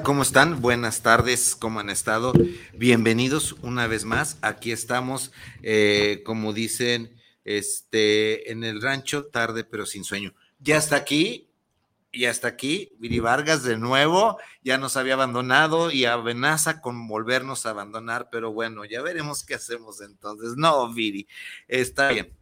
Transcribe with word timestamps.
¿Cómo 0.00 0.22
están? 0.22 0.62
Buenas 0.62 1.02
tardes, 1.02 1.54
¿cómo 1.54 1.80
han 1.80 1.90
estado? 1.90 2.32
Bienvenidos 2.72 3.52
una 3.60 3.86
vez 3.86 4.06
más. 4.06 4.38
Aquí 4.40 4.72
estamos, 4.72 5.32
eh, 5.62 6.22
como 6.24 6.54
dicen, 6.54 7.14
este, 7.44 8.50
en 8.50 8.64
el 8.64 8.80
rancho, 8.80 9.26
tarde 9.26 9.64
pero 9.64 9.84
sin 9.84 10.04
sueño. 10.04 10.32
Ya 10.60 10.78
está 10.78 10.96
aquí, 10.96 11.50
ya 12.10 12.30
está 12.30 12.48
aquí, 12.48 12.92
Viri 12.98 13.20
Vargas 13.20 13.64
de 13.64 13.76
nuevo, 13.76 14.38
ya 14.64 14.78
nos 14.78 14.96
había 14.96 15.14
abandonado 15.14 15.90
y 15.90 16.06
amenaza 16.06 16.80
con 16.80 17.06
volvernos 17.06 17.66
a 17.66 17.70
abandonar, 17.70 18.28
pero 18.32 18.50
bueno, 18.50 18.86
ya 18.86 19.02
veremos 19.02 19.44
qué 19.44 19.54
hacemos 19.54 20.00
entonces. 20.00 20.54
No, 20.56 20.90
Viri, 20.92 21.28
está 21.68 22.08
bien. 22.08 22.32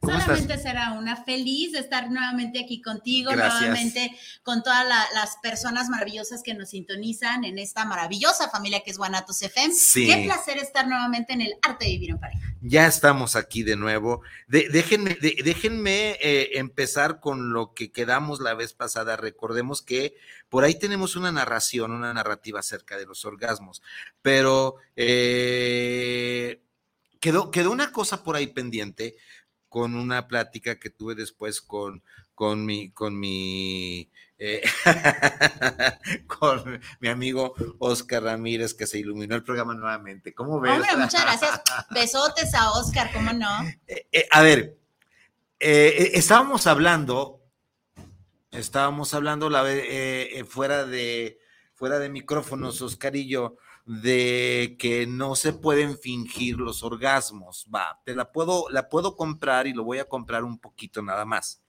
Solamente 0.00 0.58
será 0.58 0.92
una 0.92 1.16
feliz 1.16 1.72
de 1.72 1.80
estar 1.80 2.08
nuevamente 2.08 2.60
aquí 2.60 2.80
contigo, 2.80 3.34
nuevamente 3.34 4.16
con 4.44 4.62
todas 4.62 4.86
las 5.12 5.36
personas 5.42 5.88
maravillosas 5.88 6.42
que 6.44 6.54
nos 6.54 6.70
sintonizan 6.70 7.44
en 7.44 7.58
esta 7.58 7.84
maravillosa 7.84 8.48
familia 8.48 8.80
que 8.84 8.92
es 8.92 8.98
Guanatos 8.98 9.42
FM. 9.42 9.74
Qué 9.94 10.22
placer 10.24 10.58
estar 10.58 10.86
nuevamente 10.86 11.32
en 11.32 11.40
el 11.40 11.54
arte 11.62 11.86
de 11.86 11.90
vivir 11.92 12.10
en 12.10 12.20
pareja. 12.20 12.48
Ya 12.60 12.86
estamos 12.86 13.34
aquí 13.34 13.64
de 13.64 13.76
nuevo. 13.76 14.22
déjenme 14.46 15.16
déjenme 15.20 16.12
eh, 16.20 16.58
empezar 16.58 17.18
con 17.18 17.52
lo 17.52 17.74
que 17.74 17.90
quedamos 17.90 18.40
la 18.40 18.54
vez 18.54 18.74
pasada. 18.74 19.16
Recordemos 19.16 19.82
que 19.82 20.14
por 20.48 20.62
ahí 20.62 20.76
tenemos 20.76 21.16
una 21.16 21.32
narración, 21.32 21.90
una 21.90 22.14
narrativa 22.14 22.60
acerca 22.60 22.96
de 22.96 23.06
los 23.06 23.24
orgasmos, 23.24 23.82
pero 24.22 24.76
eh, 24.94 26.62
quedó, 27.20 27.50
quedó 27.50 27.70
una 27.70 27.92
cosa 27.92 28.22
por 28.22 28.36
ahí 28.36 28.46
pendiente 28.46 29.16
con 29.68 29.94
una 29.94 30.26
plática 30.28 30.78
que 30.78 30.90
tuve 30.90 31.14
después 31.14 31.60
con, 31.60 32.02
con 32.34 32.64
mi, 32.64 32.90
con 32.90 33.18
mi, 33.18 34.10
eh, 34.38 34.62
con 36.26 36.80
mi 37.00 37.08
amigo 37.08 37.54
Oscar 37.78 38.22
Ramírez, 38.22 38.74
que 38.74 38.86
se 38.86 38.98
iluminó 38.98 39.34
el 39.34 39.44
programa 39.44 39.74
nuevamente. 39.74 40.32
¿Cómo 40.34 40.60
ves? 40.60 40.72
Hombre, 40.72 40.96
muchas 40.96 41.22
gracias. 41.22 41.60
Besotes 41.90 42.54
a 42.54 42.70
Oscar, 42.72 43.12
¿cómo 43.12 43.32
no? 43.32 43.48
Eh, 43.86 44.06
eh, 44.12 44.28
a 44.30 44.42
ver, 44.42 44.78
estábamos 45.58 46.66
hablando, 46.66 47.42
estábamos 48.52 49.12
hablando 49.14 49.50
la, 49.50 49.64
fuera 50.48 50.86
de 50.86 51.40
fuera 51.74 51.98
de 52.00 52.08
micrófonos, 52.08 52.82
Oscar 52.82 53.14
y 53.14 53.28
yo, 53.28 53.56
de 53.88 54.76
que 54.78 55.06
no 55.06 55.34
se 55.34 55.54
pueden 55.54 55.98
fingir 55.98 56.58
los 56.58 56.82
orgasmos. 56.82 57.66
Va, 57.74 58.02
te 58.04 58.14
la 58.14 58.30
puedo, 58.32 58.68
la 58.68 58.90
puedo 58.90 59.16
comprar 59.16 59.66
y 59.66 59.72
lo 59.72 59.82
voy 59.82 59.98
a 59.98 60.04
comprar 60.04 60.44
un 60.44 60.58
poquito 60.58 61.00
nada 61.00 61.24
más. 61.24 61.62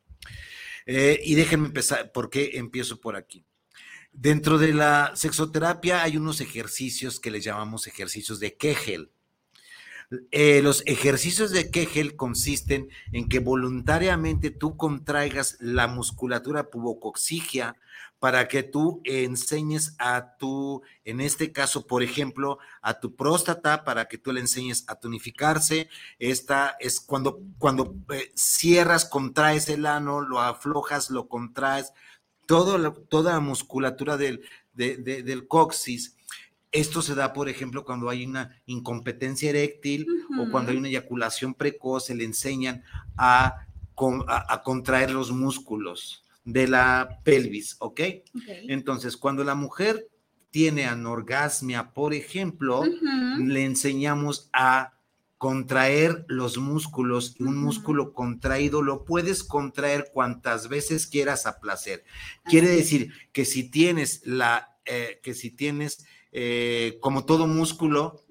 Eh, 0.85 1.21
y 1.23 1.35
déjenme 1.35 1.67
empezar, 1.67 2.11
¿por 2.11 2.29
qué 2.29 2.51
empiezo 2.55 2.99
por 2.99 3.15
aquí? 3.15 3.45
Dentro 4.11 4.57
de 4.57 4.73
la 4.73 5.13
sexoterapia 5.15 6.03
hay 6.03 6.17
unos 6.17 6.41
ejercicios 6.41 7.21
que 7.21 7.31
le 7.31 7.39
llamamos 7.39 7.87
ejercicios 7.87 8.41
de 8.41 8.57
Kegel. 8.57 9.11
Eh, 10.31 10.61
los 10.61 10.83
ejercicios 10.87 11.51
de 11.51 11.71
Kegel 11.71 12.17
consisten 12.17 12.89
en 13.13 13.29
que 13.29 13.39
voluntariamente 13.39 14.49
tú 14.49 14.75
contraigas 14.75 15.55
la 15.61 15.87
musculatura 15.87 16.69
pubocoxigia 16.69 17.77
para 18.19 18.49
que 18.49 18.63
tú 18.63 19.01
enseñes 19.05 19.95
a 19.97 20.35
tu, 20.37 20.81
en 21.05 21.21
este 21.21 21.53
caso, 21.53 21.87
por 21.87 22.03
ejemplo, 22.03 22.59
a 22.81 22.99
tu 22.99 23.15
próstata, 23.15 23.85
para 23.85 24.07
que 24.07 24.17
tú 24.17 24.33
le 24.33 24.41
enseñes 24.41 24.83
a 24.87 24.95
tonificarse. 24.95 25.89
Esta 26.19 26.75
es 26.79 26.99
cuando, 26.99 27.39
cuando 27.57 27.95
eh, 28.13 28.31
cierras, 28.35 29.05
contraes 29.05 29.69
el 29.69 29.85
ano, 29.85 30.19
lo 30.19 30.41
aflojas, 30.41 31.09
lo 31.09 31.29
contraes, 31.29 31.93
todo 32.45 32.93
toda 32.93 33.33
la 33.33 33.39
musculatura 33.39 34.17
del, 34.17 34.41
del 34.73 35.47
coxis. 35.47 36.17
Esto 36.71 37.01
se 37.01 37.15
da, 37.15 37.31
por 37.31 37.47
ejemplo, 37.47 37.85
cuando 37.85 38.09
hay 38.09 38.25
una 38.25 38.61
incompetencia 38.65 39.49
eréctil 39.49 40.07
o 40.39 40.51
cuando 40.51 40.71
hay 40.71 40.77
una 40.77 40.89
eyaculación 40.89 41.53
precoz, 41.53 42.05
se 42.07 42.15
le 42.15 42.25
enseñan 42.25 42.83
a, 43.17 43.65
a 43.95 44.63
contraer 44.63 45.11
los 45.11 45.31
músculos 45.31 46.25
de 46.45 46.67
la 46.67 47.19
pelvis, 47.23 47.75
¿ok? 47.79 48.01
Entonces, 48.67 49.17
cuando 49.17 49.43
la 49.43 49.55
mujer 49.55 50.07
tiene 50.51 50.85
anorgasmia, 50.85 51.91
por 51.93 52.13
ejemplo, 52.13 52.83
le 53.37 53.65
enseñamos 53.65 54.49
a 54.53 54.93
contraer 55.39 56.25
los 56.27 56.57
músculos 56.57 57.37
y 57.39 57.43
un 57.43 57.55
músculo 57.57 58.13
contraído 58.13 58.81
lo 58.81 59.05
puedes 59.05 59.41
contraer 59.43 60.09
cuantas 60.13 60.67
veces 60.67 61.07
quieras 61.07 61.45
a 61.45 61.61
placer. 61.61 62.03
Quiere 62.43 62.67
decir 62.67 63.13
que 63.31 63.45
si 63.45 63.69
tienes 63.69 64.21
la, 64.25 64.77
eh, 64.85 65.21
que 65.23 65.33
si 65.33 65.49
tienes 65.49 66.05
eh, 66.33 66.97
como 66.99 67.25
todo 67.25 67.47
músculo 67.47 68.21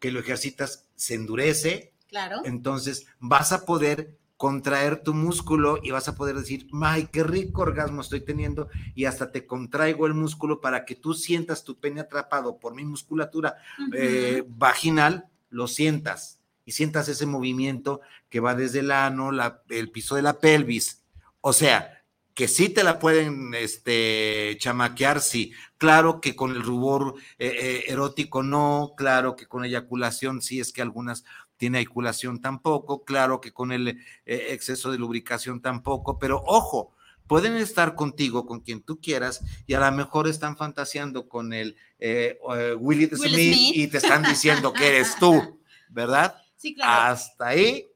que 0.00 0.10
lo 0.10 0.18
ejercitas 0.18 0.88
se 0.96 1.14
endurece, 1.14 1.92
claro. 2.08 2.42
entonces 2.44 3.06
vas 3.20 3.52
a 3.52 3.64
poder 3.64 4.18
contraer 4.42 5.04
tu 5.04 5.14
músculo 5.14 5.78
y 5.84 5.92
vas 5.92 6.08
a 6.08 6.16
poder 6.16 6.34
decir, 6.34 6.66
¡ay, 6.82 7.06
qué 7.12 7.22
rico 7.22 7.62
orgasmo 7.62 8.00
estoy 8.00 8.22
teniendo! 8.22 8.68
Y 8.92 9.04
hasta 9.04 9.30
te 9.30 9.46
contraigo 9.46 10.04
el 10.08 10.14
músculo 10.14 10.60
para 10.60 10.84
que 10.84 10.96
tú 10.96 11.14
sientas 11.14 11.62
tu 11.62 11.78
pene 11.78 12.00
atrapado 12.00 12.58
por 12.58 12.74
mi 12.74 12.84
musculatura 12.84 13.54
eh, 13.94 14.42
vaginal, 14.48 15.28
lo 15.48 15.68
sientas 15.68 16.40
y 16.64 16.72
sientas 16.72 17.08
ese 17.08 17.24
movimiento 17.24 18.00
que 18.28 18.40
va 18.40 18.56
desde 18.56 18.80
el 18.80 18.90
ano, 18.90 19.30
el 19.68 19.90
piso 19.92 20.16
de 20.16 20.22
la 20.22 20.40
pelvis. 20.40 21.04
O 21.40 21.52
sea, 21.52 22.02
que 22.34 22.48
sí 22.48 22.68
te 22.68 22.82
la 22.82 22.98
pueden 22.98 23.54
este, 23.54 24.56
chamaquear, 24.58 25.20
sí. 25.20 25.52
Claro 25.78 26.20
que 26.20 26.34
con 26.34 26.50
el 26.50 26.64
rubor 26.64 27.14
eh, 27.38 27.46
eh, 27.60 27.84
erótico 27.86 28.42
no, 28.42 28.94
claro 28.96 29.36
que 29.36 29.46
con 29.46 29.64
eyaculación 29.64 30.42
sí, 30.42 30.58
es 30.58 30.72
que 30.72 30.82
algunas 30.82 31.22
tiene 31.62 31.78
eyaculación 31.78 32.40
tampoco, 32.40 33.04
claro 33.04 33.40
que 33.40 33.52
con 33.52 33.70
el 33.70 33.86
eh, 33.86 34.46
exceso 34.48 34.90
de 34.90 34.98
lubricación 34.98 35.62
tampoco, 35.62 36.18
pero 36.18 36.42
ojo, 36.44 36.92
pueden 37.28 37.54
estar 37.54 37.94
contigo, 37.94 38.46
con 38.46 38.62
quien 38.62 38.82
tú 38.82 39.00
quieras, 39.00 39.44
y 39.68 39.74
a 39.74 39.78
lo 39.78 39.96
mejor 39.96 40.26
están 40.26 40.56
fantaseando 40.56 41.28
con 41.28 41.52
el 41.52 41.76
eh, 42.00 42.36
eh, 42.56 42.74
Willie 42.76 43.08
Smith, 43.14 43.76
y 43.76 43.86
te 43.86 43.98
están 43.98 44.24
diciendo 44.24 44.72
que 44.72 44.88
eres 44.88 45.14
tú, 45.20 45.60
¿verdad? 45.88 46.34
Sí, 46.56 46.74
claro. 46.74 47.12
Hasta 47.12 47.46
ahí 47.46 47.91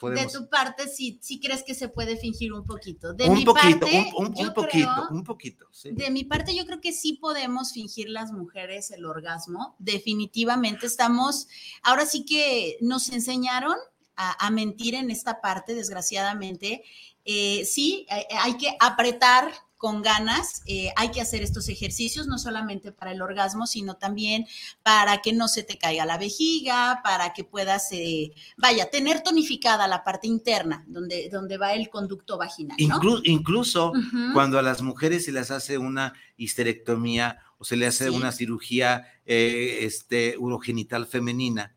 de 0.00 0.26
tu 0.26 0.48
parte, 0.48 0.86
sí, 0.88 1.18
sí 1.20 1.40
crees 1.40 1.64
que 1.64 1.74
se 1.74 1.88
puede 1.88 2.16
fingir 2.16 2.52
un 2.52 2.64
poquito. 2.64 3.12
De 3.12 3.28
un 3.28 3.34
mi 3.34 3.44
poquito, 3.44 3.80
parte, 3.80 4.12
un, 4.16 4.32
poquito, 4.54 5.08
un 5.10 5.24
poquito. 5.24 5.66
De 5.84 6.10
mi 6.10 6.24
parte, 6.24 6.54
yo 6.54 6.64
creo 6.66 6.80
que 6.80 6.92
sí 6.92 7.14
podemos 7.14 7.72
fingir 7.72 8.08
las 8.08 8.32
mujeres 8.32 8.90
el 8.90 9.04
orgasmo. 9.04 9.74
Definitivamente 9.78 10.86
estamos, 10.86 11.48
ahora 11.82 12.06
sí 12.06 12.24
que 12.24 12.78
nos 12.80 13.08
enseñaron 13.08 13.76
a, 14.16 14.50
mentir 14.50 14.94
en 14.94 15.10
esta 15.10 15.40
parte, 15.40 15.74
desgraciadamente. 15.74 16.82
Eh, 17.24 17.64
sí, 17.64 18.06
hay, 18.08 18.56
que 18.56 18.76
apretar 18.80 19.52
con 19.78 20.02
ganas, 20.02 20.62
eh, 20.66 20.90
hay 20.96 21.10
que 21.12 21.20
hacer 21.20 21.42
estos 21.42 21.68
ejercicios, 21.68 22.26
no 22.26 22.36
solamente 22.36 22.90
para 22.90 23.12
el 23.12 23.22
orgasmo, 23.22 23.66
sino 23.66 23.96
también 23.96 24.46
para 24.82 25.18
que 25.18 25.32
no 25.32 25.46
se 25.46 25.62
te 25.62 25.78
caiga 25.78 26.04
la 26.04 26.18
vejiga, 26.18 27.00
para 27.04 27.32
que 27.32 27.44
puedas, 27.44 27.90
eh, 27.92 28.32
vaya, 28.56 28.90
tener 28.90 29.22
tonificada 29.22 29.86
la 29.86 30.02
parte 30.02 30.26
interna, 30.26 30.84
donde, 30.88 31.28
donde 31.30 31.56
va 31.56 31.74
el 31.74 31.88
conducto 31.88 32.36
vaginal. 32.36 32.76
incluso 33.24 33.92
cuando 34.34 34.58
a 34.58 34.62
las 34.62 34.82
mujeres 34.82 35.24
se 35.24 35.32
les 35.32 35.52
hace 35.52 35.78
una 35.78 36.12
histerectomía 36.36 37.38
o 37.58 37.64
se 37.64 37.76
le 37.76 37.86
hace 37.86 38.10
una 38.10 38.32
cirugía 38.32 39.06
eh, 39.26 39.78
este, 39.82 40.36
urogenital 40.38 41.06
femenina, 41.06 41.76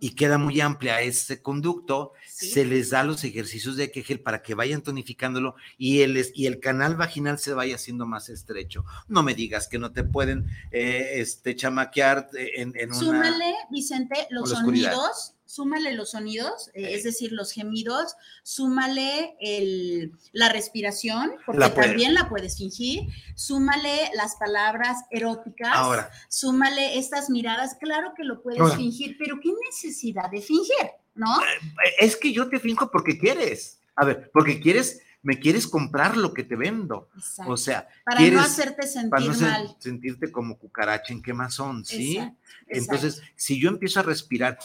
y 0.00 0.14
queda 0.14 0.38
muy 0.38 0.60
amplia 0.62 1.02
ese 1.02 1.42
conducto, 1.42 2.12
se 2.40 2.64
les 2.64 2.90
da 2.90 3.04
los 3.04 3.22
ejercicios 3.24 3.76
de 3.76 3.90
Kegel 3.90 4.20
para 4.20 4.42
que 4.42 4.54
vayan 4.54 4.82
tonificándolo 4.82 5.54
y 5.76 6.00
el, 6.02 6.24
y 6.34 6.46
el 6.46 6.60
canal 6.60 6.96
vaginal 6.96 7.38
se 7.38 7.52
vaya 7.54 7.74
haciendo 7.74 8.06
más 8.06 8.28
estrecho. 8.28 8.84
No 9.08 9.22
me 9.22 9.34
digas 9.34 9.68
que 9.68 9.78
no 9.78 9.92
te 9.92 10.04
pueden 10.04 10.46
eh, 10.70 11.12
este, 11.16 11.54
chamaquear 11.54 12.28
en, 12.32 12.72
en 12.76 12.90
una... 12.90 12.98
Súmale, 12.98 13.54
Vicente, 13.70 14.26
los 14.30 14.50
sonidos 14.50 15.34
súmale 15.50 15.92
los 15.94 16.12
sonidos, 16.12 16.70
eh, 16.74 16.94
es 16.94 17.02
decir, 17.02 17.32
los 17.32 17.50
gemidos, 17.50 18.14
súmale 18.44 19.34
el, 19.40 20.12
la 20.30 20.48
respiración, 20.48 21.32
porque 21.44 21.68
también 21.70 22.14
la 22.14 22.28
puedes 22.28 22.56
fingir, 22.56 23.08
súmale 23.34 24.10
las 24.14 24.36
palabras 24.36 24.98
eróticas, 25.10 25.72
Ahora. 25.72 26.08
súmale 26.28 26.98
estas 26.98 27.30
miradas, 27.30 27.74
claro 27.80 28.12
que 28.16 28.22
lo 28.22 28.42
puedes 28.42 28.76
fingir, 28.76 29.16
pero 29.18 29.40
¿qué 29.40 29.50
necesidad 29.68 30.30
de 30.30 30.40
fingir? 30.40 30.86
¿No? 31.14 31.40
Eh, 31.42 31.90
es 32.00 32.16
que 32.16 32.32
yo 32.32 32.48
te 32.48 32.60
finjo 32.60 32.90
porque 32.90 33.18
quieres. 33.18 33.80
A 33.96 34.04
ver, 34.04 34.30
porque 34.32 34.60
quieres 34.60 35.02
me 35.22 35.38
quieres 35.38 35.66
comprar 35.66 36.16
lo 36.16 36.32
que 36.32 36.44
te 36.44 36.56
vendo. 36.56 37.10
O 37.46 37.56
sea, 37.56 37.86
para 38.04 38.20
no 38.22 38.40
hacerte 38.40 38.86
sentir 38.86 39.10
para 39.10 39.26
no 39.26 39.38
mal. 39.38 39.76
sentirte 39.78 40.32
como 40.32 40.58
cucaracha 40.58 41.12
en 41.12 41.22
quemazón, 41.22 41.84
¿sí? 41.84 42.18
Entonces, 42.66 43.20
si 43.36 43.60
yo 43.60 43.68
empiezo 43.68 44.00
a 44.00 44.02
respirar 44.02 44.58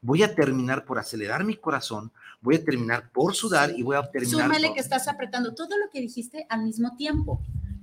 voy 0.00 0.22
a 0.22 0.34
terminar 0.34 0.84
por 0.84 0.98
acelerar 0.98 1.44
mi 1.44 1.56
corazón, 1.56 2.12
voy 2.40 2.56
a 2.56 2.64
terminar 2.64 3.10
por 3.10 3.34
sudar 3.34 3.72
y 3.76 3.82
voy 3.82 3.96
a 3.96 4.10
terminar. 4.10 4.46
Súmale 4.46 4.72
que 4.72 4.80
estás 4.80 5.08
apretando 5.08 5.54
todo 5.54 5.76
lo 5.76 5.90
que 5.90 6.00
dijiste 6.00 6.46
al 6.48 6.62
mismo 6.62 6.96
tiempo. 6.96 7.40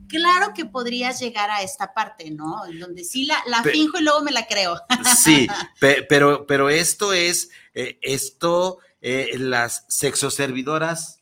Claro 0.08 0.54
que 0.54 0.66
podrías 0.66 1.20
llegar 1.20 1.50
a 1.50 1.62
esta 1.62 1.94
parte, 1.94 2.32
¿no? 2.32 2.62
Donde 2.80 3.04
sí 3.04 3.26
la, 3.26 3.38
la 3.48 3.64
finjo 3.64 4.00
y 4.00 4.04
luego 4.04 4.22
me 4.22 4.32
la 4.32 4.48
creo. 4.48 4.80
Sí, 5.18 5.48
pero, 5.80 6.46
pero 6.46 6.70
esto 6.70 7.14
es, 7.14 7.50
eh, 7.74 7.98
esto, 8.02 8.80
eh, 9.02 9.32
las 9.38 9.86
sexoservidoras 9.88 11.20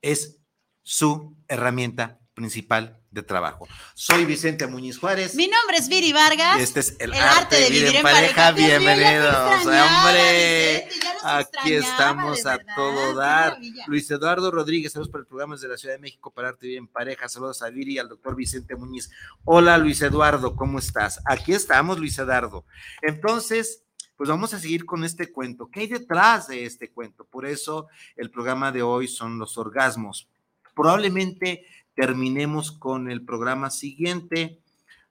es 0.00 0.38
su 0.82 1.36
herramienta 1.48 2.21
principal 2.42 2.98
de 3.12 3.22
trabajo. 3.22 3.68
Soy 3.94 4.24
Vicente 4.24 4.66
Muñiz 4.66 4.98
Juárez. 4.98 5.36
Mi 5.36 5.46
nombre 5.46 5.76
es 5.76 5.88
Viri 5.88 6.12
Vargas. 6.12 6.58
Este 6.58 6.80
es 6.80 6.96
el, 6.98 7.14
arte, 7.14 7.54
de 7.54 7.70
vivir, 7.70 7.94
en 7.94 8.02
pareja. 8.02 8.50
Bienvenidos, 8.50 9.64
hombre. 9.64 10.88
Aquí 11.22 11.74
estamos 11.74 12.44
a 12.44 12.58
todo 12.74 13.14
dar. 13.14 13.58
Luis 13.86 14.10
Eduardo 14.10 14.50
Rodríguez, 14.50 14.92
saludos 14.92 15.08
por 15.08 15.20
el 15.20 15.26
programa 15.26 15.56
de 15.56 15.68
la 15.68 15.76
Ciudad 15.76 15.94
de 15.94 16.00
México 16.00 16.32
para 16.32 16.48
arte 16.48 16.66
vivir 16.66 16.78
en 16.78 16.88
pareja. 16.88 17.28
Saludos 17.28 17.62
a 17.62 17.70
Viri 17.70 17.94
y 17.94 17.98
al 17.98 18.08
doctor 18.08 18.34
Vicente 18.34 18.74
Muñiz. 18.74 19.08
Hola 19.44 19.78
Luis 19.78 20.02
Eduardo, 20.02 20.56
¿cómo 20.56 20.80
estás? 20.80 21.20
Aquí 21.24 21.52
estamos, 21.52 22.00
Luis 22.00 22.18
Eduardo. 22.18 22.64
Entonces, 23.02 23.84
pues 24.16 24.28
vamos 24.28 24.52
a 24.52 24.58
seguir 24.58 24.84
con 24.84 25.04
este 25.04 25.30
cuento. 25.30 25.70
¿Qué 25.70 25.80
hay 25.80 25.86
detrás 25.86 26.48
de 26.48 26.64
este 26.64 26.90
cuento? 26.90 27.24
Por 27.24 27.46
eso 27.46 27.86
el 28.16 28.32
programa 28.32 28.72
de 28.72 28.82
hoy 28.82 29.06
son 29.06 29.38
los 29.38 29.56
orgasmos. 29.58 30.28
Probablemente 30.74 31.66
terminemos 31.94 32.72
con 32.72 33.10
el 33.10 33.22
programa 33.24 33.70
siguiente, 33.70 34.58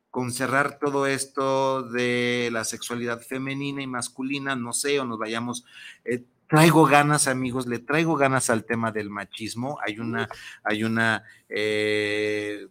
con 0.09 0.31
cerrar 0.31 0.77
todo 0.79 1.05
esto 1.07 1.83
de 1.83 2.49
la 2.51 2.65
sexualidad 2.65 3.21
femenina 3.21 3.81
y 3.81 3.87
masculina, 3.87 4.55
no 4.55 4.73
sé, 4.73 4.99
o 4.99 5.05
nos 5.05 5.17
vayamos. 5.17 5.65
Eh, 6.03 6.23
traigo 6.47 6.85
ganas, 6.85 7.27
amigos, 7.27 7.65
le 7.65 7.79
traigo 7.79 8.17
ganas 8.17 8.49
al 8.49 8.65
tema 8.65 8.91
del 8.91 9.09
machismo. 9.09 9.77
Hay 9.85 9.99
una, 9.99 10.27
hay 10.63 10.83
una 10.83 11.23
eh, 11.47 12.67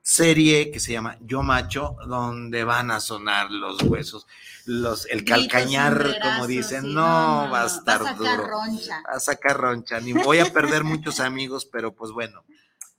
serie 0.00 0.70
que 0.70 0.80
se 0.80 0.92
llama 0.92 1.18
Yo 1.20 1.42
Macho, 1.42 1.94
donde 2.06 2.64
van 2.64 2.90
a 2.90 3.00
sonar 3.00 3.50
los 3.50 3.82
huesos, 3.82 4.26
los, 4.64 5.04
el 5.04 5.22
calcañar, 5.26 6.16
como 6.22 6.46
dicen, 6.46 6.94
no, 6.94 7.50
va 7.52 7.64
a 7.64 7.66
estar 7.66 8.02
va 8.02 8.10
a 8.10 8.16
sacar 8.16 8.38
Roncha. 8.48 9.02
Va 9.06 9.16
a 9.16 9.20
sacar 9.20 9.60
roncha, 9.60 10.00
ni 10.00 10.14
voy 10.14 10.38
a 10.38 10.50
perder 10.50 10.82
muchos 10.82 11.20
amigos, 11.20 11.66
pero 11.66 11.94
pues 11.94 12.10
bueno, 12.10 12.42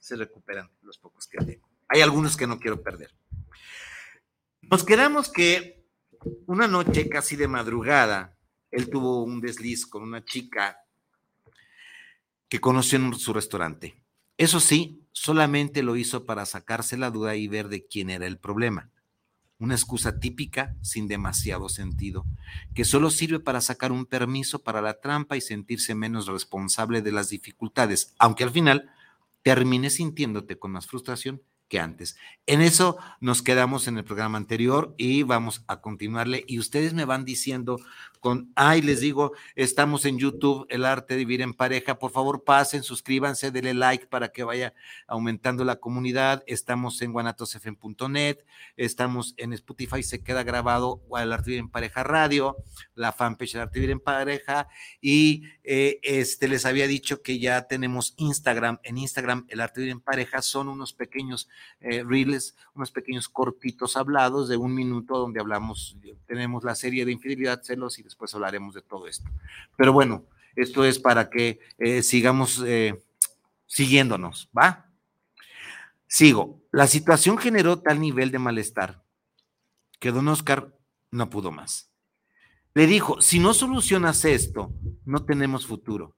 se 0.10 0.16
recuperan 0.16 0.72
los 0.82 0.98
pocos 0.98 1.28
que 1.28 1.38
tengo. 1.38 1.70
Hay 1.88 2.02
algunos 2.02 2.36
que 2.36 2.48
no 2.48 2.60
quiero 2.60 2.82
perder. 2.82 3.14
Nos 4.64 4.84
quedamos 4.84 5.32
que 5.32 5.86
una 6.48 6.68
noche 6.68 7.08
casi 7.08 7.36
de 7.36 7.48
madrugada, 7.48 8.36
él 8.72 8.90
tuvo 8.90 9.24
un 9.24 9.40
desliz 9.40 9.86
con 9.86 10.02
una 10.02 10.26
chica 10.26 10.80
que 12.48 12.60
conoció 12.60 12.98
en 12.98 13.14
su 13.14 13.34
restaurante. 13.34 14.02
Eso 14.36 14.60
sí, 14.60 15.06
solamente 15.12 15.84
lo 15.84 15.96
hizo 15.96 16.26
para 16.26 16.48
sacarse 16.48 16.98
la 16.98 17.12
duda 17.12 17.36
y 17.36 17.48
ver 17.48 17.70
de 17.70 17.86
quién 17.86 18.10
era 18.10 18.26
el 18.26 18.40
problema. 18.40 18.90
Una 19.60 19.76
excusa 19.76 20.20
típica 20.20 20.76
sin 20.82 21.08
demasiado 21.08 21.70
sentido, 21.70 22.26
que 22.74 22.84
solo 22.84 23.12
sirve 23.12 23.40
para 23.40 23.62
sacar 23.62 23.92
un 23.92 24.08
permiso 24.08 24.64
para 24.64 24.82
la 24.82 25.00
trampa 25.00 25.38
y 25.38 25.42
sentirse 25.42 25.94
menos 25.94 26.26
responsable 26.26 27.04
de 27.04 27.12
las 27.12 27.30
dificultades, 27.30 28.16
aunque 28.18 28.44
al 28.44 28.52
final 28.52 28.92
termines 29.44 29.96
sintiéndote 29.96 30.60
con 30.60 30.72
más 30.72 30.88
frustración 30.88 31.42
que 31.70 31.80
antes. 31.80 32.18
En 32.48 32.62
eso 32.62 32.98
nos 33.22 33.44
quedamos 33.44 33.88
en 33.88 34.00
el 34.00 34.04
programa 34.04 34.40
anterior 34.40 34.96
y 34.98 35.22
vamos 35.22 35.64
a 35.68 35.82
continuarle. 35.82 36.44
Y 36.48 36.58
ustedes 36.58 36.96
me 36.96 37.06
van 37.06 37.24
diciendo 37.24 37.80
con, 38.20 38.52
ay, 38.56 38.82
les 38.82 39.00
digo, 39.00 39.34
estamos 39.56 40.04
en 40.06 40.18
YouTube, 40.18 40.66
El 40.70 40.84
Arte 40.84 41.14
de 41.14 41.20
Vivir 41.20 41.42
en 41.42 41.54
Pareja. 41.54 42.00
Por 42.00 42.12
favor, 42.12 42.44
pasen, 42.44 42.82
suscríbanse, 42.82 43.52
denle 43.52 43.76
like 43.76 44.08
para 44.08 44.30
que 44.30 44.44
vaya 44.44 44.74
aumentando 45.08 45.64
la 45.64 45.76
comunidad. 45.76 46.44
Estamos 46.48 47.02
en 47.04 47.14
guanatosfm.net, 47.14 48.40
estamos 48.76 49.36
en 49.38 49.54
Spotify, 49.54 50.02
se 50.02 50.24
queda 50.24 50.42
grabado 50.42 51.02
El 51.18 51.32
Arte 51.32 51.46
de 51.46 51.52
Vivir 51.52 51.66
en 51.66 51.70
Pareja 51.70 52.04
Radio, 52.04 52.58
la 52.96 53.12
fanpage 53.12 53.56
El 53.56 53.62
Arte 53.62 53.76
de 53.76 53.82
Vivir 53.82 53.92
en 53.92 54.00
Pareja. 54.00 54.68
Y 55.00 55.44
eh, 55.64 56.00
este, 56.02 56.48
les 56.48 56.66
había 56.66 56.88
dicho 56.88 57.22
que 57.22 57.38
ya 57.38 57.68
tenemos 57.68 58.16
Instagram. 58.18 58.80
En 58.82 58.98
Instagram, 58.98 59.46
El 59.50 59.62
Arte 59.62 59.82
de 59.82 59.86
Vivir 59.86 59.98
en 59.98 60.02
Pareja 60.02 60.42
son 60.42 60.68
unos 60.68 60.94
pequeños 60.94 61.48
eh, 61.80 62.04
reels, 62.04 62.56
unos 62.74 62.92
pequeños 62.92 63.30
cortitos 63.30 63.98
hablados 63.98 64.50
de 64.50 64.58
un 64.58 64.74
minuto 64.74 65.18
donde 65.18 65.40
hablamos, 65.40 65.98
tenemos 66.26 66.64
la 66.64 66.76
serie 66.76 67.06
de 67.06 67.12
infidelidad, 67.12 67.62
celos 67.64 68.00
y 68.00 68.04
después 68.04 68.34
hablaremos 68.34 68.74
de 68.74 68.82
todo 68.82 69.08
esto. 69.08 69.30
Pero 69.76 69.94
bueno, 69.94 70.26
esto 70.56 70.84
es 70.84 71.00
para 71.00 71.30
que 71.30 71.60
eh, 71.78 72.04
sigamos 72.04 72.64
eh, 72.66 73.02
siguiéndonos, 73.66 74.50
¿va? 74.58 74.88
Sigo. 76.08 76.62
La 76.72 76.88
situación 76.88 77.38
generó 77.38 77.80
tal 77.80 78.00
nivel 78.00 78.32
de 78.32 78.40
malestar 78.40 79.04
que 80.00 80.12
don 80.12 80.28
Oscar 80.28 80.74
no 81.12 81.30
pudo 81.30 81.52
más. 81.52 81.92
Le 82.74 82.88
dijo, 82.88 83.22
si 83.22 83.40
no 83.40 83.54
solucionas 83.54 84.24
esto, 84.26 84.74
no 85.06 85.26
tenemos 85.26 85.66
futuro. 85.66 86.16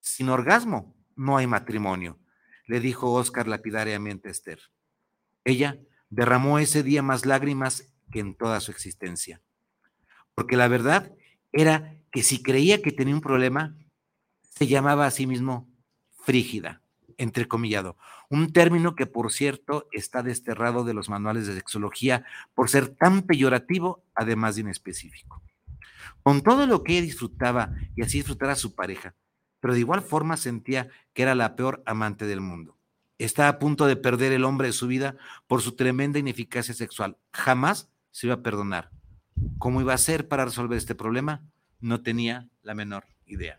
Sin 0.00 0.28
orgasmo, 0.28 0.94
no 1.16 1.36
hay 1.36 1.46
matrimonio, 1.46 2.18
le 2.66 2.80
dijo 2.80 3.12
Oscar 3.12 3.48
lapidariamente 3.48 4.28
a 4.28 4.32
Esther. 4.32 4.60
Ella 5.44 5.78
derramó 6.10 6.58
ese 6.58 6.82
día 6.82 7.02
más 7.02 7.26
lágrimas 7.26 7.92
que 8.10 8.20
en 8.20 8.34
toda 8.34 8.60
su 8.60 8.70
existencia 8.70 9.40
porque 10.34 10.56
la 10.56 10.68
verdad 10.68 11.12
era 11.52 11.96
que 12.10 12.22
si 12.22 12.42
creía 12.42 12.82
que 12.82 12.92
tenía 12.92 13.14
un 13.14 13.20
problema, 13.20 13.76
se 14.42 14.66
llamaba 14.66 15.06
a 15.06 15.10
sí 15.10 15.26
mismo 15.26 15.68
frígida, 16.24 16.82
entrecomillado, 17.16 17.96
un 18.30 18.52
término 18.52 18.94
que 18.94 19.06
por 19.06 19.32
cierto 19.32 19.88
está 19.92 20.22
desterrado 20.22 20.84
de 20.84 20.94
los 20.94 21.08
manuales 21.08 21.46
de 21.46 21.54
sexología 21.54 22.24
por 22.54 22.68
ser 22.68 22.88
tan 22.88 23.22
peyorativo, 23.22 24.04
además 24.14 24.56
de 24.56 24.62
inespecífico. 24.62 25.42
Con 26.22 26.42
todo 26.42 26.66
lo 26.66 26.82
que 26.82 27.02
disfrutaba 27.02 27.72
y 27.94 28.02
así 28.02 28.18
disfrutara 28.18 28.54
su 28.54 28.74
pareja, 28.74 29.14
pero 29.64 29.72
de 29.72 29.80
igual 29.80 30.02
forma 30.02 30.36
sentía 30.36 30.90
que 31.14 31.22
era 31.22 31.34
la 31.34 31.56
peor 31.56 31.82
amante 31.86 32.26
del 32.26 32.42
mundo. 32.42 32.76
Está 33.16 33.48
a 33.48 33.58
punto 33.58 33.86
de 33.86 33.96
perder 33.96 34.32
el 34.32 34.44
hombre 34.44 34.66
de 34.66 34.74
su 34.74 34.86
vida 34.86 35.16
por 35.46 35.62
su 35.62 35.72
tremenda 35.72 36.18
ineficacia 36.18 36.74
sexual. 36.74 37.16
Jamás 37.32 37.88
se 38.10 38.26
iba 38.26 38.34
a 38.34 38.42
perdonar 38.42 38.90
¿Cómo 39.56 39.80
iba 39.80 39.94
a 39.94 39.98
ser 39.98 40.28
para 40.28 40.44
resolver 40.44 40.76
este 40.76 40.94
problema? 40.94 41.42
No 41.80 42.02
tenía 42.02 42.46
la 42.62 42.74
menor 42.74 43.06
idea. 43.24 43.58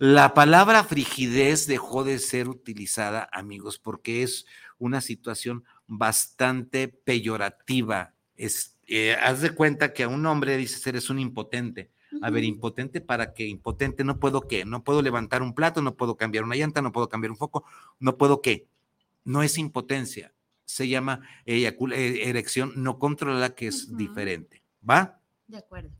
La 0.00 0.34
palabra 0.34 0.82
frigidez 0.82 1.68
dejó 1.68 2.02
de 2.02 2.18
ser 2.18 2.48
utilizada, 2.48 3.28
amigos, 3.32 3.78
porque 3.78 4.24
es 4.24 4.46
una 4.78 5.00
situación 5.00 5.62
bastante 5.86 6.88
peyorativa. 6.88 8.14
Eh, 8.36 9.16
haz 9.22 9.42
de 9.42 9.50
cuenta 9.50 9.92
que 9.92 10.02
a 10.02 10.08
un 10.08 10.26
hombre 10.26 10.56
dice 10.56 10.90
eres 10.90 11.08
un 11.08 11.20
impotente. 11.20 11.92
A 12.22 12.30
ver, 12.30 12.44
impotente 12.44 13.00
para 13.00 13.32
qué? 13.34 13.46
Impotente 13.46 14.04
no 14.04 14.18
puedo 14.18 14.42
qué, 14.42 14.64
no 14.64 14.84
puedo 14.84 15.02
levantar 15.02 15.42
un 15.42 15.54
plato, 15.54 15.82
no 15.82 15.94
puedo 15.94 16.16
cambiar 16.16 16.44
una 16.44 16.56
llanta, 16.56 16.82
no 16.82 16.92
puedo 16.92 17.08
cambiar 17.08 17.30
un 17.30 17.36
foco, 17.36 17.64
no 17.98 18.16
puedo 18.16 18.42
qué. 18.42 18.66
no 19.24 19.42
es 19.42 19.58
impotencia, 19.58 20.34
se 20.64 20.88
llama 20.88 21.22
e, 21.46 21.64
erección 22.28 22.72
no 22.76 22.98
controlada, 22.98 23.54
que 23.54 23.66
es 23.66 23.96
diferente. 23.96 24.62
¿Va? 24.88 25.20
De 25.46 25.58
acuerdo. 25.58 25.90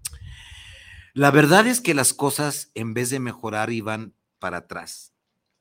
La 1.13 1.31
verdad 1.31 1.67
es 1.67 1.81
que 1.81 1.95
las 1.95 2.15
cosas, 2.15 2.71
en 2.75 2.95
vez 2.95 3.11
de 3.11 3.19
mejorar, 3.19 3.71
iban 3.71 4.15
para 4.39 4.59
atrás. 4.59 5.13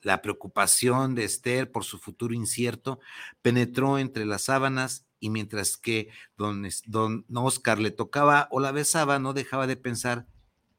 La 0.02 0.22
preocupación 0.22 1.16
de 1.16 1.26
Esther 1.26 1.72
por 1.72 1.84
su 1.84 1.98
futuro 1.98 2.34
incierto 2.34 3.00
penetró 3.42 3.98
entre 3.98 4.26
las 4.26 4.44
sábanas 4.44 5.06
y 5.20 5.30
mientras 5.30 5.76
que 5.76 6.10
don, 6.38 6.66
don 6.86 7.26
Oscar 7.34 7.80
le 7.80 7.92
tocaba 7.92 8.48
o 8.52 8.60
la 8.60 8.72
besaba, 8.72 9.20
no 9.20 9.34
dejaba 9.34 9.68
de 9.68 9.76
pensar 9.76 10.28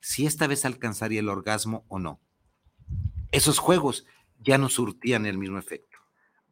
si 0.00 0.26
esta 0.26 0.46
vez 0.46 0.64
alcanzaría 0.64 1.20
el 1.20 1.28
orgasmo 1.28 1.84
o 1.88 1.98
no. 1.98 2.20
Esos 3.32 3.58
juegos 3.58 4.06
ya 4.40 4.58
no 4.58 4.68
surtían 4.68 5.26
el 5.26 5.38
mismo 5.38 5.58
efecto. 5.58 5.98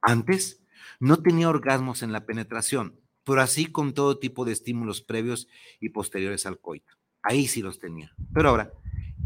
Antes 0.01 0.63
no 1.01 1.23
tenía 1.23 1.49
orgasmos 1.49 2.03
en 2.03 2.13
la 2.13 2.27
penetración, 2.27 3.01
pero 3.25 3.43
así 3.43 3.67
con 3.67 3.95
todo 3.95 4.19
tipo 4.19 4.45
de 4.45 4.53
estímulos 4.53 5.03
previos 5.03 5.49
y 5.81 5.91
posteriores 5.91 6.47
al 6.47 6.61
coito. 6.61 6.95
Ahí 7.23 7.47
sí 7.47 7.63
los 7.63 7.79
tenía. 7.79 8.15
Pero 8.33 8.51
ahora, 8.51 8.73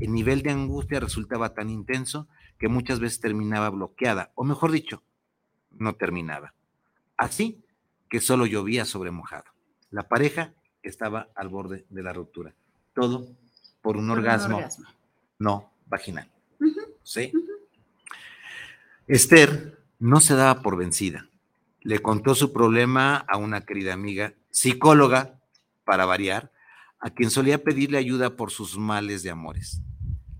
el 0.00 0.12
nivel 0.12 0.43
de 0.43 0.50
angustia 0.50 1.00
resultaba 1.00 1.55
tan 1.55 1.71
intenso 1.71 2.29
que 2.59 2.69
muchas 2.69 3.00
veces 3.00 3.21
terminaba 3.21 3.71
bloqueada, 3.71 4.33
o 4.35 4.45
mejor 4.45 4.71
dicho, 4.73 5.02
no 5.71 5.95
terminaba. 5.95 6.55
Así 7.17 7.64
que 8.09 8.21
solo 8.21 8.47
llovía 8.47 8.85
sobre 8.85 9.11
mojado. 9.11 9.45
La 9.91 10.09
pareja 10.09 10.55
estaba 10.83 11.29
al 11.35 11.49
borde 11.49 11.87
de 11.88 12.02
la 12.02 12.12
ruptura. 12.12 12.55
Todo 12.95 13.29
por 13.83 13.97
un, 13.97 14.09
orgasmo, 14.11 14.61
no 15.39 15.73
vaginal. 15.87 16.31
¿Sí? 17.03 17.33
Esther 19.07 19.79
no 19.99 20.21
se 20.21 20.35
daba 20.35 20.62
por 20.62 20.77
vencida. 20.77 21.29
Le 21.81 21.99
contó 21.99 22.35
su 22.35 22.53
problema 22.53 23.17
a 23.17 23.37
una 23.37 23.62
querida 23.67 23.93
amiga, 23.93 24.35
psicóloga, 24.51 25.41
para 25.85 26.07
variar, 26.07 26.53
a 27.01 27.11
quien 27.11 27.31
solía 27.31 27.62
pedirle 27.62 27.99
ayuda 27.99 28.37
por 28.37 28.53
sus 28.53 28.79
males 28.79 29.23
de 29.25 29.31
amores. 29.31 29.83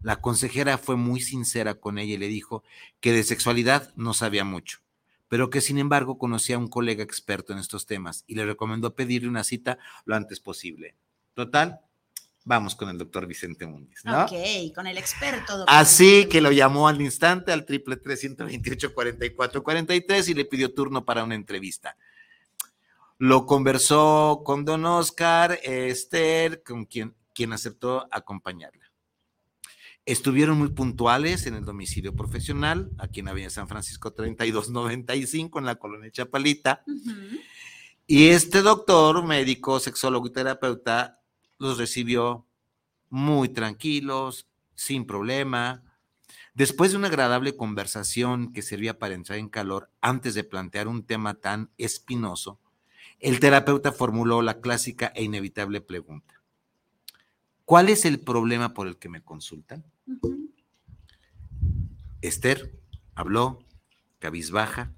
La 0.03 0.21
consejera 0.21 0.79
fue 0.79 0.97
muy 0.97 1.21
sincera 1.21 1.75
con 1.75 1.99
ella 1.99 2.15
y 2.15 2.19
le 2.19 2.29
dijo 2.29 2.63
que 3.01 3.13
de 3.13 3.25
sexualidad 3.25 3.93
no 3.97 4.15
sabía 4.15 4.45
mucho, 4.45 4.79
pero 5.29 5.51
que 5.51 5.61
sin 5.61 5.79
embargo 5.79 6.19
conocía 6.19 6.57
a 6.57 6.59
un 6.59 6.69
colega 6.69 7.03
experto 7.03 7.53
en 7.53 7.59
estos 7.59 7.87
temas 7.87 8.25
y 8.27 8.37
le 8.37 8.47
recomendó 8.47 8.95
pedirle 8.95 9.29
una 9.29 9.45
cita 9.45 9.79
lo 10.05 10.15
antes 10.15 10.41
posible. 10.41 10.95
Total, 11.35 11.81
vamos 12.45 12.75
con 12.75 12.89
el 12.89 12.99
doctor 12.99 13.27
Vicente 13.27 13.67
Muñiz. 13.67 14.05
¿no? 14.05 14.25
Ok, 14.25 14.33
con 14.75 14.87
el 14.87 14.99
experto. 14.99 15.59
Doctor 15.59 15.75
Así 15.75 16.27
que 16.29 16.41
lo 16.41 16.53
llamó 16.53 16.89
al 16.89 17.01
instante 17.01 17.53
al 17.53 17.65
triple 17.65 17.97
328 17.97 18.95
44 18.95 19.63
43 19.63 20.29
y 20.29 20.35
le 20.35 20.45
pidió 20.45 20.73
turno 20.73 21.05
para 21.05 21.25
una 21.25 21.35
entrevista. 21.35 21.97
Lo 23.19 23.47
conversó 23.47 24.43
con 24.45 24.65
don 24.65 24.85
Oscar, 24.85 25.59
Esther, 25.63 26.63
con 26.63 26.87
quien, 26.87 27.15
quien 27.35 27.53
aceptó 27.53 28.09
acompañarla. 28.11 28.83
Estuvieron 30.05 30.59
muy 30.59 30.71
puntuales 30.71 31.47
en 31.47 31.55
el 31.55 31.65
domicilio 31.65 32.17
profesional, 32.17 32.91
aquí 32.99 33.21
en 33.21 33.29
Avenida 33.29 33.51
San 33.51 33.69
Francisco 33.69 34.13
3295, 34.13 35.61
en 35.61 35.65
la 35.65 35.77
colonia 35.77 36.11
Chapalita. 36.11 36.83
Y 38.09 38.31
este 38.31 38.63
doctor, 38.63 39.25
médico, 39.25 39.79
sexólogo 39.79 40.27
y 40.27 40.33
terapeuta, 40.33 41.22
los 41.63 41.79
recibió 41.79 42.47
muy 43.09 43.49
tranquilos, 43.49 44.47
sin 44.75 45.07
problema. 45.07 45.83
Después 46.55 46.91
de 46.91 46.99
una 46.99 47.09
agradable 47.09 47.57
conversación 47.57 48.53
que 48.53 48.63
servía 48.63 48.99
para 48.99 49.15
entrar 49.15 49.39
en 49.39 49.49
calor 49.49 49.91
antes 50.01 50.35
de 50.35 50.45
plantear 50.45 50.89
un 50.89 51.05
tema 51.05 51.35
tan 51.35 51.71
espinoso, 51.79 52.59
el 53.21 53.41
terapeuta 53.41 53.93
formuló 53.93 54.43
la 54.43 54.61
clásica 54.61 55.13
e 55.15 55.23
inevitable 55.23 55.81
pregunta. 55.81 56.43
¿Cuál 57.65 57.89
es 57.89 58.05
el 58.05 58.21
problema 58.21 58.75
por 58.75 58.89
el 58.89 58.99
que 58.99 59.09
me 59.09 59.23
consultan? 59.23 59.85
Esther 62.21 62.79
habló 63.15 63.65
cabizbaja, 64.19 64.93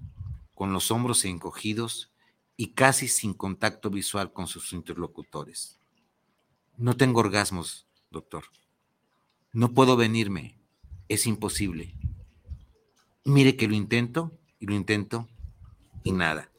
con 0.53 0.71
los 0.71 0.89
hombros 0.89 1.25
encogidos 1.25 2.11
y 2.57 2.73
casi 2.73 3.07
sin 3.07 3.33
contacto 3.33 3.89
visual 3.89 4.31
con 4.31 4.47
sus 4.47 4.71
interlocutores. 4.71 5.79
No 6.77 6.97
tengo 6.97 7.19
orgasmos, 7.19 7.87
doctor. 8.11 8.45
No 9.53 9.73
puedo 9.73 9.95
venirme. 9.95 10.59
Es 11.07 11.27
imposible. 11.27 11.95
Mire 13.23 13.55
que 13.55 13.67
lo 13.67 13.75
intento 13.75 14.37
y 14.59 14.65
lo 14.65 14.73
intento 14.73 15.27
y 16.03 16.11
nada. 16.11 16.49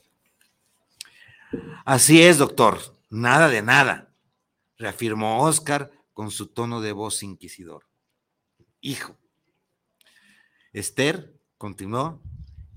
Así 1.84 2.22
es, 2.22 2.38
doctor. 2.38 2.78
Nada 3.10 3.48
de 3.48 3.62
nada, 3.62 4.12
reafirmó 4.78 5.42
Oscar 5.42 5.92
con 6.12 6.30
su 6.30 6.48
tono 6.48 6.80
de 6.80 6.92
voz 6.92 7.22
inquisidor 7.22 7.86
hijo. 8.86 9.16
Esther 10.72 11.34
continuó, 11.58 12.22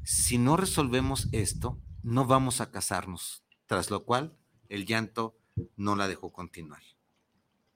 si 0.04 0.38
no 0.38 0.58
resolvemos 0.58 1.28
esto, 1.32 1.80
no 2.02 2.26
vamos 2.26 2.62
a 2.62 2.72
casarnos, 2.72 3.44
tras 3.68 3.92
lo 3.92 4.06
cual 4.06 4.36
el 4.70 4.86
llanto 4.86 5.38
no 5.76 5.96
la 5.96 6.08
dejó 6.08 6.32
continuar. 6.32 6.82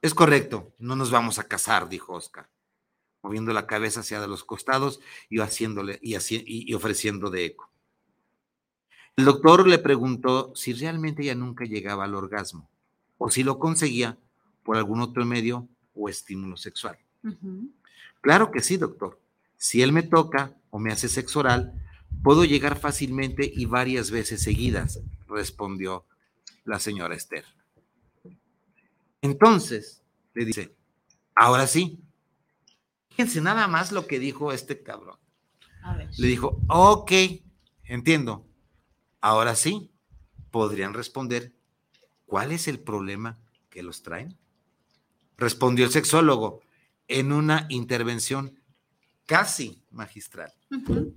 Es 0.03 0.13
correcto, 0.13 0.74
no 0.79 0.98
nos 0.98 1.12
vamos 1.12 1.39
a 1.39 1.45
casar, 1.45 1.88
dijo 1.88 2.12
Oscar, 2.12 2.50
moviendo 3.22 3.53
la 3.53 3.65
cabeza 3.65 4.01
hacia 4.01 4.27
los 4.27 4.43
costados 4.43 5.00
y, 5.29 5.39
haciéndole, 5.39 5.98
y, 6.01 6.17
y 6.45 6.74
ofreciendo 6.74 7.29
de 7.29 7.45
eco. 7.45 7.72
El 9.15 9.24
doctor 9.24 9.65
le 9.65 9.79
preguntó 9.79 10.51
si 10.55 10.74
realmente 10.74 11.24
ella 11.24 11.36
nunca 11.36 11.63
llegaba 11.63 12.03
al 12.03 12.15
orgasmo 12.15 12.69
o 13.17 13.31
si 13.31 13.43
lo 13.43 13.60
conseguía 13.60 14.17
por 14.63 14.75
algún 14.75 15.00
otro 15.00 15.24
medio 15.24 15.69
o 15.95 16.10
estímulo 16.10 16.57
sexual. 16.57 16.98
Claro 18.19 18.51
que 18.51 18.60
sí, 18.60 18.75
doctor. 18.75 19.22
Si 19.55 19.81
él 19.83 19.93
me 19.93 20.03
toca 20.03 20.53
o 20.69 20.79
me 20.79 20.91
hace 20.91 21.07
sexo 21.07 21.39
oral, 21.39 21.81
puedo 22.24 22.43
llegar 22.43 22.77
fácilmente 22.77 23.50
y 23.55 23.67
varias 23.67 24.12
veces 24.12 24.43
seguidas, 24.43 25.00
respondió 25.29 26.05
la 26.65 26.81
señora 26.81 27.15
Esther. 27.15 27.45
Entonces, 29.24 30.03
le 30.34 30.44
dice, 30.44 30.75
ahora 31.34 31.65
sí. 31.65 31.98
Fíjense 33.10 33.39
nada 33.39 33.68
más 33.70 33.94
lo 33.94 34.06
que 34.06 34.20
dijo 34.20 34.51
este 34.51 34.84
cabrón. 34.84 35.18
Le 36.18 36.27
dijo, 36.27 36.62
ok, 36.68 37.12
entiendo. 37.86 38.46
Ahora 39.22 39.56
sí, 39.56 39.94
podrían 40.51 40.94
responder, 40.94 41.56
¿cuál 42.25 42.51
es 42.51 42.68
el 42.68 42.80
problema 42.80 43.39
que 43.70 43.82
los 43.82 44.03
traen? 44.03 44.38
Respondió 45.38 45.86
el 45.86 45.92
sexólogo, 45.92 46.60
en 47.08 47.32
una 47.32 47.65
intervención 47.70 48.60
casi 49.25 49.86
magistral. 49.89 50.53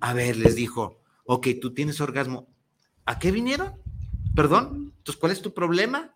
A 0.01 0.15
ver, 0.15 0.37
les 0.37 0.55
dijo, 0.55 1.03
ok, 1.25 1.49
tú 1.61 1.75
tienes 1.75 2.01
orgasmo. 2.01 2.49
¿A 3.05 3.19
qué 3.19 3.33
vinieron? 3.33 3.75
Perdón, 4.37 4.95
entonces, 4.99 5.17
¿cuál 5.21 5.33
es 5.33 5.43
tu 5.43 5.53
problema? 5.53 6.16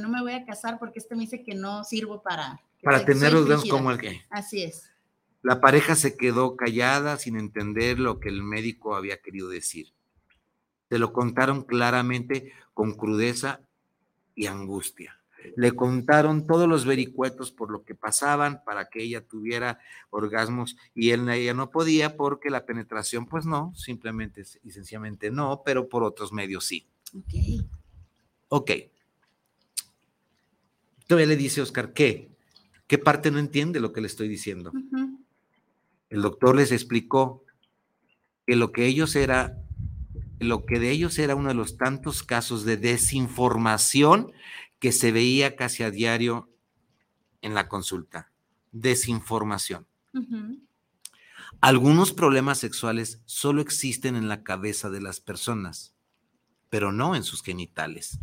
No 0.00 0.08
me 0.08 0.20
voy 0.20 0.32
a 0.32 0.44
casar 0.44 0.78
porque 0.78 0.98
este 0.98 1.14
me 1.14 1.22
dice 1.22 1.42
que 1.42 1.54
no 1.54 1.84
sirvo 1.84 2.22
para... 2.22 2.60
Para 2.82 3.04
tener 3.04 3.34
orgasmos 3.34 3.68
como 3.68 3.90
el 3.90 3.98
que... 3.98 4.22
Así 4.30 4.62
es. 4.62 4.90
La 5.42 5.60
pareja 5.60 5.94
se 5.94 6.16
quedó 6.16 6.56
callada 6.56 7.16
sin 7.16 7.38
entender 7.38 7.98
lo 7.98 8.20
que 8.20 8.28
el 8.28 8.42
médico 8.42 8.94
había 8.94 9.20
querido 9.20 9.48
decir. 9.48 9.92
Se 10.88 10.98
lo 10.98 11.12
contaron 11.12 11.62
claramente 11.62 12.52
con 12.74 12.94
crudeza 12.94 13.60
y 14.34 14.46
angustia 14.46 15.20
le 15.56 15.72
contaron 15.72 16.46
todos 16.46 16.68
los 16.68 16.84
vericuetos 16.84 17.50
por 17.50 17.70
lo 17.70 17.84
que 17.84 17.94
pasaban 17.94 18.62
para 18.64 18.88
que 18.88 19.02
ella 19.02 19.26
tuviera 19.26 19.78
orgasmos 20.10 20.76
y 20.94 21.10
él, 21.10 21.28
ella 21.28 21.54
no 21.54 21.70
podía 21.70 22.16
porque 22.16 22.50
la 22.50 22.66
penetración, 22.66 23.26
pues 23.26 23.46
no, 23.46 23.72
simplemente 23.74 24.44
y 24.62 24.70
sencillamente 24.70 25.30
no, 25.30 25.62
pero 25.64 25.88
por 25.88 26.02
otros 26.02 26.32
medios 26.32 26.64
sí. 26.64 26.88
Ok. 27.16 27.64
Ok. 28.48 28.70
Todavía 31.10 31.26
le 31.26 31.36
dice 31.36 31.60
Oscar, 31.60 31.92
¿qué? 31.92 32.30
¿Qué 32.86 32.96
parte 32.96 33.32
no 33.32 33.40
entiende 33.40 33.80
lo 33.80 33.92
que 33.92 34.00
le 34.00 34.06
estoy 34.06 34.28
diciendo? 34.28 34.70
El 36.08 36.22
doctor 36.22 36.54
les 36.54 36.70
explicó 36.70 37.42
que 38.46 38.54
lo 38.54 38.70
que 38.70 38.86
ellos 38.86 39.16
era, 39.16 39.58
lo 40.38 40.64
que 40.64 40.78
de 40.78 40.92
ellos 40.92 41.18
era 41.18 41.34
uno 41.34 41.48
de 41.48 41.56
los 41.56 41.76
tantos 41.76 42.22
casos 42.22 42.64
de 42.64 42.76
desinformación 42.76 44.30
que 44.78 44.92
se 44.92 45.10
veía 45.10 45.56
casi 45.56 45.82
a 45.82 45.90
diario 45.90 46.48
en 47.42 47.54
la 47.54 47.66
consulta, 47.66 48.30
desinformación. 48.70 49.88
Algunos 51.60 52.12
problemas 52.12 52.58
sexuales 52.58 53.20
solo 53.24 53.62
existen 53.62 54.14
en 54.14 54.28
la 54.28 54.44
cabeza 54.44 54.90
de 54.90 55.00
las 55.00 55.18
personas, 55.18 55.92
pero 56.68 56.92
no 56.92 57.16
en 57.16 57.24
sus 57.24 57.42
genitales. 57.42 58.20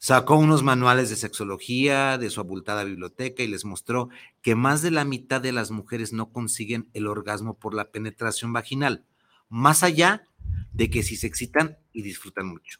Sacó 0.00 0.36
unos 0.36 0.62
manuales 0.62 1.10
de 1.10 1.16
sexología 1.16 2.18
de 2.18 2.30
su 2.30 2.40
abultada 2.40 2.84
biblioteca 2.84 3.42
y 3.42 3.48
les 3.48 3.64
mostró 3.64 4.10
que 4.42 4.54
más 4.54 4.80
de 4.80 4.92
la 4.92 5.04
mitad 5.04 5.40
de 5.40 5.50
las 5.50 5.72
mujeres 5.72 6.12
no 6.12 6.30
consiguen 6.30 6.88
el 6.92 7.08
orgasmo 7.08 7.58
por 7.58 7.74
la 7.74 7.90
penetración 7.90 8.52
vaginal, 8.52 9.04
más 9.48 9.82
allá 9.82 10.28
de 10.72 10.88
que 10.88 11.02
si 11.02 11.16
se 11.16 11.26
excitan 11.26 11.78
y 11.92 12.02
disfrutan 12.02 12.46
mucho. 12.46 12.78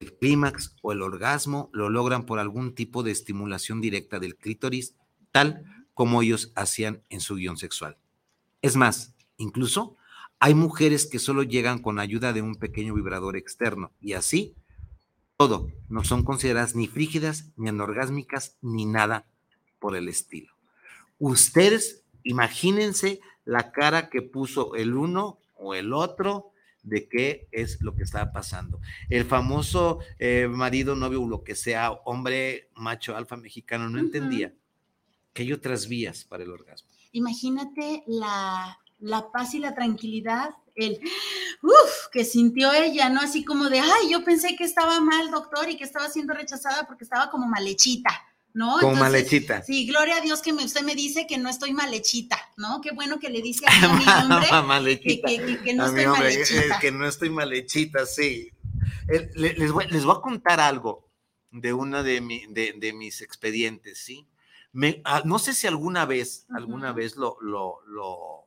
El 0.00 0.16
clímax 0.16 0.74
o 0.82 0.90
el 0.90 1.00
orgasmo 1.00 1.70
lo 1.72 1.90
logran 1.90 2.26
por 2.26 2.40
algún 2.40 2.74
tipo 2.74 3.04
de 3.04 3.12
estimulación 3.12 3.80
directa 3.80 4.18
del 4.18 4.36
clítoris, 4.36 4.96
tal 5.30 5.64
como 5.94 6.22
ellos 6.22 6.52
hacían 6.56 7.02
en 7.08 7.20
su 7.20 7.36
guion 7.36 7.56
sexual. 7.56 7.98
Es 8.62 8.74
más, 8.74 9.14
incluso 9.36 9.96
hay 10.40 10.54
mujeres 10.54 11.06
que 11.06 11.20
solo 11.20 11.44
llegan 11.44 11.78
con 11.78 12.00
ayuda 12.00 12.32
de 12.32 12.42
un 12.42 12.56
pequeño 12.56 12.94
vibrador 12.94 13.36
externo 13.36 13.92
y 14.00 14.14
así 14.14 14.56
todo, 15.38 15.70
no 15.88 16.02
son 16.02 16.24
consideradas 16.24 16.74
ni 16.74 16.88
frígidas, 16.88 17.52
ni 17.56 17.68
anorgásmicas, 17.68 18.58
ni 18.60 18.86
nada 18.86 19.24
por 19.78 19.94
el 19.94 20.08
estilo. 20.08 20.52
Ustedes 21.20 22.02
imagínense 22.24 23.20
la 23.44 23.70
cara 23.70 24.10
que 24.10 24.20
puso 24.20 24.74
el 24.74 24.96
uno 24.96 25.38
o 25.54 25.74
el 25.74 25.92
otro 25.92 26.50
de 26.82 27.08
qué 27.08 27.46
es 27.52 27.80
lo 27.80 27.94
que 27.94 28.02
estaba 28.02 28.32
pasando. 28.32 28.80
El 29.08 29.24
famoso 29.24 30.00
eh, 30.18 30.48
marido, 30.48 30.96
novio 30.96 31.24
lo 31.28 31.44
que 31.44 31.54
sea, 31.54 31.92
hombre 32.04 32.68
macho 32.74 33.16
alfa 33.16 33.36
mexicano, 33.36 33.88
no 33.88 34.00
entendía 34.00 34.52
que 35.32 35.42
hay 35.42 35.52
otras 35.52 35.86
vías 35.86 36.24
para 36.24 36.42
el 36.42 36.50
orgasmo. 36.50 36.90
Imagínate 37.12 38.02
la, 38.08 38.76
la 38.98 39.30
paz 39.30 39.54
y 39.54 39.60
la 39.60 39.76
tranquilidad 39.76 40.50
el 40.78 41.00
uff 41.62 42.08
que 42.12 42.24
sintió 42.24 42.72
ella, 42.72 43.08
¿no? 43.08 43.20
Así 43.20 43.44
como 43.44 43.68
de, 43.68 43.80
ay, 43.80 44.10
yo 44.10 44.24
pensé 44.24 44.56
que 44.56 44.64
estaba 44.64 45.00
mal, 45.00 45.30
doctor, 45.30 45.68
y 45.68 45.76
que 45.76 45.84
estaba 45.84 46.08
siendo 46.08 46.34
rechazada 46.34 46.86
porque 46.86 47.04
estaba 47.04 47.30
como 47.30 47.46
malechita, 47.46 48.10
¿no? 48.54 48.78
Como 48.80 48.94
malechita. 48.94 49.62
Sí, 49.62 49.86
gloria 49.86 50.16
a 50.16 50.20
Dios 50.20 50.40
que 50.40 50.52
usted 50.52 50.82
me 50.82 50.94
dice 50.94 51.26
que 51.26 51.38
no 51.38 51.48
estoy 51.48 51.72
malechita, 51.72 52.38
¿no? 52.56 52.80
Qué 52.80 52.92
bueno 52.92 53.18
que 53.18 53.28
le 53.28 53.42
dice 53.42 53.64
a, 53.66 53.88
mi 53.88 54.04
hombre 54.52 55.00
que, 55.00 55.20
que, 55.62 55.74
no 55.74 55.86
estoy 55.86 56.06
malechita. 56.06 56.78
que 56.78 56.92
no 56.92 57.06
estoy 57.06 57.30
malechita, 57.30 58.06
sí. 58.06 58.50
Les 59.34 59.72
voy, 59.72 59.86
les 59.88 60.04
voy 60.04 60.16
a 60.16 60.20
contar 60.20 60.60
algo 60.60 61.08
de 61.50 61.72
una 61.72 62.02
de, 62.02 62.20
de, 62.76 62.92
mis 62.92 63.20
expedientes, 63.20 63.98
¿sí? 63.98 64.26
Me, 64.72 65.00
ah, 65.04 65.22
no 65.24 65.38
sé 65.38 65.54
si 65.54 65.66
alguna 65.66 66.04
vez, 66.04 66.46
alguna 66.50 66.92
vez 66.92 67.16
lo, 67.16 67.38
lo, 67.40 67.80
lo 67.86 68.37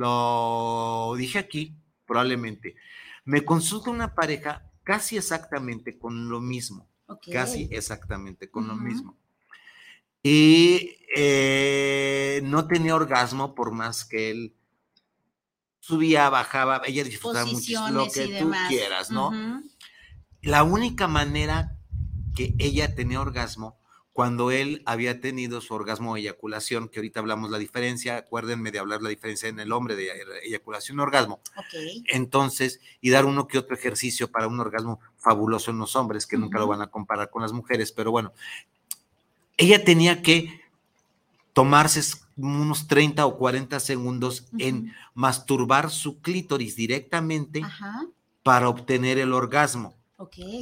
lo 0.00 1.14
dije 1.14 1.38
aquí, 1.38 1.76
probablemente. 2.06 2.74
Me 3.26 3.44
consulta 3.44 3.90
una 3.90 4.14
pareja 4.14 4.64
casi 4.82 5.18
exactamente 5.18 5.98
con 5.98 6.30
lo 6.30 6.40
mismo. 6.40 6.88
Casi 7.30 7.68
exactamente 7.70 8.50
con 8.50 8.66
lo 8.66 8.76
mismo. 8.76 9.18
Y 10.22 10.96
eh, 11.14 12.40
no 12.44 12.66
tenía 12.66 12.94
orgasmo 12.94 13.54
por 13.54 13.72
más 13.72 14.04
que 14.04 14.30
él 14.30 14.54
subía, 15.80 16.30
bajaba, 16.30 16.82
ella 16.86 17.04
disfrutaba 17.04 17.44
mucho 17.44 17.90
lo 17.90 18.06
que 18.08 18.38
tú 18.38 18.52
quieras, 18.68 19.10
¿no? 19.10 19.32
La 20.40 20.62
única 20.62 21.08
manera 21.08 21.76
que 22.34 22.54
ella 22.58 22.94
tenía 22.94 23.20
orgasmo 23.20 23.79
cuando 24.12 24.50
él 24.50 24.82
había 24.86 25.20
tenido 25.20 25.60
su 25.60 25.72
orgasmo 25.72 26.12
o 26.12 26.16
eyaculación, 26.16 26.88
que 26.88 26.98
ahorita 26.98 27.20
hablamos 27.20 27.50
la 27.50 27.58
diferencia, 27.58 28.16
acuérdenme 28.16 28.70
de 28.72 28.80
hablar 28.80 29.02
la 29.02 29.08
diferencia 29.08 29.48
en 29.48 29.60
el 29.60 29.72
hombre 29.72 29.94
de 29.94 30.10
eyaculación 30.44 30.98
y 30.98 31.00
orgasmo. 31.00 31.40
Entonces, 32.06 32.80
y 33.00 33.10
dar 33.10 33.24
uno 33.24 33.46
que 33.46 33.58
otro 33.58 33.76
ejercicio 33.76 34.30
para 34.30 34.48
un 34.48 34.58
orgasmo 34.58 35.00
fabuloso 35.16 35.70
en 35.70 35.78
los 35.78 35.94
hombres, 35.96 36.26
que 36.26 36.36
nunca 36.36 36.58
lo 36.58 36.66
van 36.66 36.82
a 36.82 36.88
comparar 36.88 37.30
con 37.30 37.42
las 37.42 37.52
mujeres, 37.52 37.92
pero 37.92 38.10
bueno, 38.10 38.32
ella 39.56 39.84
tenía 39.84 40.22
que 40.22 40.60
tomarse 41.52 42.00
unos 42.36 42.88
30 42.88 43.24
o 43.26 43.36
40 43.36 43.78
segundos 43.80 44.46
en 44.58 44.92
masturbar 45.14 45.90
su 45.90 46.20
clítoris 46.20 46.74
directamente 46.74 47.62
para 48.42 48.68
obtener 48.68 49.18
el 49.18 49.32
orgasmo. 49.32 49.94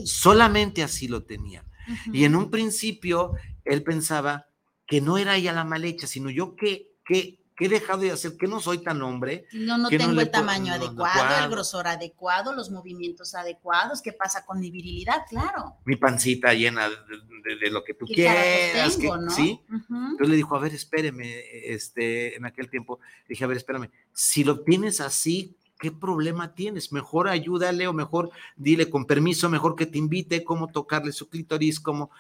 Solamente 0.05 0.83
así 0.83 1.09
lo 1.09 1.23
tenía. 1.23 1.65
Y 2.13 2.25
en 2.25 2.37
un 2.37 2.51
principio 2.51 3.33
él 3.65 3.83
pensaba 3.83 4.49
que 4.87 5.01
no 5.01 5.19
era 5.19 5.37
ella 5.37 5.53
la 5.53 5.65
mal 5.65 5.85
hecha, 5.85 6.07
sino 6.07 6.31
yo 6.31 6.57
que, 6.57 6.97
que, 7.05 7.39
he 7.61 7.69
dejado 7.69 8.01
de 8.01 8.13
hacer, 8.13 8.37
que 8.37 8.47
no 8.47 8.61
soy 8.61 8.79
tan 8.79 9.03
hombre. 9.03 9.47
No, 9.53 9.77
no 9.77 9.89
tengo 9.89 10.21
el 10.21 10.31
tamaño 10.31 10.73
adecuado, 10.73 11.45
el 11.45 11.51
grosor 11.51 11.89
adecuado, 11.89 12.55
los 12.55 12.71
movimientos 12.71 13.35
adecuados, 13.35 14.01
qué 14.01 14.13
pasa 14.13 14.47
con 14.47 14.61
mi 14.61 14.71
virilidad, 14.71 15.23
claro. 15.29 15.77
Mi 15.85 15.97
pancita 15.97 16.55
llena 16.55 16.89
de, 16.89 17.71
lo 17.71 17.83
que 17.85 17.95
tú 17.95 18.07
quieras. 18.07 18.95
¿sí? 19.35 19.61
Entonces 19.69 20.29
le 20.29 20.37
dijo, 20.37 20.55
a 20.55 20.61
ver, 20.61 20.73
espéreme, 20.73 21.43
este, 21.65 22.37
en 22.37 22.47
aquel 22.47 22.71
tiempo, 22.71 23.01
dije, 23.29 23.45
a 23.45 23.49
ver, 23.49 23.57
espérame, 23.57 23.91
si 24.13 24.45
lo 24.45 24.61
tienes 24.61 25.01
así, 25.01 25.58
¿qué 25.79 25.93
problema 25.93 26.55
tienes? 26.55 26.93
Mejor 26.93 27.29
ayúdale 27.29 27.87
o 27.87 27.93
mejor 27.93 28.31
dile 28.57 28.91
con 28.91 29.07
permiso, 29.07 29.49
mejor 29.49 29.77
que 29.77 29.87
te 29.87 29.99
invite 29.99 30.45
cómo 30.45 30.69
tocarle 30.69 31.13
su 31.13 31.29
clítoris, 31.29 31.81
cómo, 31.81 32.11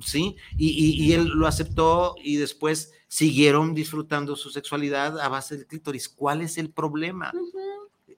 ¿sí? 0.00 0.36
Y, 0.56 1.12
él 1.12 1.28
lo 1.28 1.46
aceptó 1.46 2.14
y 2.22 2.36
después 2.36 2.92
siguieron 3.08 3.74
disfrutando 3.74 4.36
su 4.36 4.50
sexualidad 4.50 5.18
a 5.20 5.28
base 5.28 5.56
del 5.56 5.66
clítoris. 5.66 6.08
¿Cuál 6.08 6.42
es 6.42 6.58
el 6.58 6.70
problema? 6.70 7.32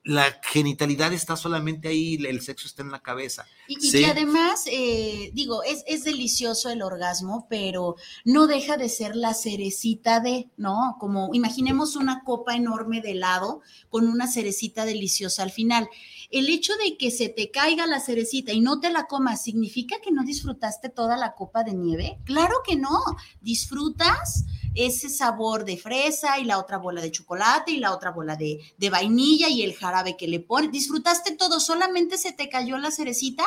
la 0.04 0.40
genitalidad 0.42 1.12
está 1.12 1.36
solamente 1.36 1.88
ahí, 1.88 2.14
el 2.26 2.40
sexo 2.40 2.66
está 2.66 2.82
en 2.82 2.90
la 2.90 3.00
cabeza. 3.00 3.46
Y, 3.68 4.04
además, 4.04 4.66
eh, 4.66 5.01
digo, 5.32 5.62
es, 5.62 5.84
es, 5.86 6.04
delicioso 6.04 6.70
el 6.70 6.82
orgasmo, 6.82 7.46
pero 7.48 7.96
no 8.24 8.46
deja 8.46 8.76
de 8.76 8.88
ser 8.88 9.16
la 9.16 9.34
cerecita 9.34 10.20
de, 10.20 10.50
¿no? 10.56 10.96
Como 10.98 11.30
imaginemos 11.32 11.96
una 11.96 12.22
copa 12.24 12.54
enorme 12.54 13.00
de 13.00 13.12
helado 13.12 13.60
con 13.88 14.08
una 14.08 14.26
cerecita 14.26 14.84
deliciosa 14.84 15.42
al 15.42 15.50
final. 15.50 15.88
El 16.30 16.48
hecho 16.48 16.72
de 16.82 16.96
que 16.96 17.10
se 17.10 17.28
te 17.28 17.50
caiga 17.50 17.86
la 17.86 18.00
cerecita 18.00 18.52
y 18.52 18.60
no 18.60 18.80
te 18.80 18.90
la 18.90 19.04
comas, 19.04 19.42
¿significa 19.42 19.96
que 20.00 20.10
no 20.10 20.24
disfrutaste 20.24 20.88
toda 20.88 21.16
la 21.16 21.34
copa 21.34 21.62
de 21.62 21.74
nieve? 21.74 22.18
Claro 22.24 22.56
que 22.66 22.76
no. 22.76 22.98
Disfrutas 23.40 24.44
ese 24.74 25.10
sabor 25.10 25.64
de 25.64 25.76
fresa 25.76 26.38
y 26.38 26.44
la 26.44 26.58
otra 26.58 26.78
bola 26.78 27.02
de 27.02 27.10
chocolate 27.10 27.72
y 27.72 27.78
la 27.78 27.92
otra 27.92 28.10
bola 28.10 28.36
de, 28.36 28.60
vainilla 28.90 29.48
y 29.48 29.62
el 29.62 29.74
jarabe 29.74 30.16
que 30.16 30.28
le 30.28 30.40
pones. 30.40 30.72
Disfrutaste 30.72 31.36
todo, 31.36 31.60
solamente 31.60 32.16
se 32.16 32.32
te 32.32 32.48
cayó 32.48 32.78
la 32.78 32.90
cerecita 32.90 33.44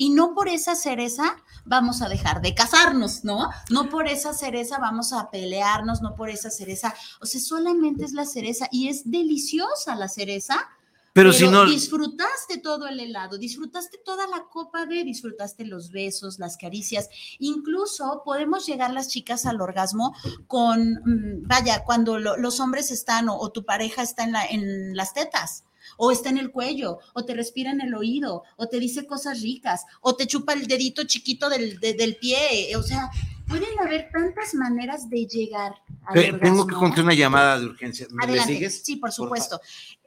y 0.00 0.08
no 0.08 0.32
por 0.32 0.48
esa 0.48 0.74
cereza 0.76 1.36
vamos 1.66 2.00
a 2.00 2.08
dejar 2.08 2.40
de 2.40 2.54
casarnos, 2.54 3.22
¿no? 3.22 3.50
No 3.68 3.90
por 3.90 4.08
esa 4.08 4.32
cereza 4.32 4.78
vamos 4.78 5.12
a 5.12 5.30
pelearnos, 5.30 6.00
no 6.00 6.14
por 6.14 6.30
esa 6.30 6.48
cereza, 6.50 6.94
o 7.20 7.26
sea, 7.26 7.38
solamente 7.38 8.06
es 8.06 8.12
la 8.14 8.24
cereza 8.24 8.66
y 8.72 8.88
es 8.88 9.10
deliciosa 9.10 9.94
la 9.96 10.08
cereza, 10.08 10.70
pero, 11.12 11.34
si 11.34 11.48
no. 11.48 11.66
Disfrutaste 11.66 12.58
todo 12.62 12.86
el 12.86 12.98
helado, 12.98 13.36
disfrutaste 13.36 13.98
toda 14.02 14.26
la 14.26 14.44
copa 14.44 14.86
de, 14.86 15.04
disfrutaste 15.04 15.66
los 15.66 15.90
besos, 15.90 16.38
las 16.38 16.56
caricias. 16.56 17.08
Incluso 17.40 18.22
podemos 18.24 18.64
llegar 18.64 18.92
las 18.92 19.08
chicas 19.08 19.44
al 19.44 19.60
orgasmo 19.60 20.14
con, 20.46 20.92
mm, 21.04 21.48
vaya, 21.48 21.82
cuando 21.84 22.18
los 22.18 22.60
hombres 22.60 22.90
están 22.90 23.28
o, 23.28 23.50
tu 23.50 23.64
pareja 23.64 24.02
está 24.02 24.22
en, 24.22 24.32
la, 24.32 24.46
en 24.46 24.96
las 24.96 25.12
tetas 25.12 25.64
o 25.96 26.10
está 26.10 26.30
en 26.30 26.38
el 26.38 26.50
cuello, 26.50 26.98
o 27.14 27.24
te 27.24 27.34
respira 27.34 27.70
en 27.70 27.80
el 27.80 27.94
oído, 27.94 28.44
o 28.56 28.68
te 28.68 28.78
dice 28.78 29.06
cosas 29.06 29.42
ricas, 29.42 29.84
o 30.00 30.14
te 30.14 30.26
chupa 30.26 30.52
el 30.52 30.66
dedito 30.66 31.04
chiquito 31.04 31.48
del, 31.48 31.78
del 31.80 32.16
pie, 32.16 32.74
o 32.76 32.82
sea, 32.82 33.10
pueden 33.50 33.78
haber 33.80 34.08
tantas 34.12 34.54
maneras 34.54 35.10
de 35.10 35.26
llegar 35.26 35.74
al 36.06 36.40
Tengo 36.40 36.66
que 36.66 36.74
contar 36.74 37.04
una 37.04 37.14
llamada 37.14 37.58
de 37.58 37.66
urgencia. 37.66 38.06
¿Me 38.10 38.40
sigues? 38.40 38.82
Sí, 38.82 38.96
por 38.96 39.12
supuesto. 39.12 39.60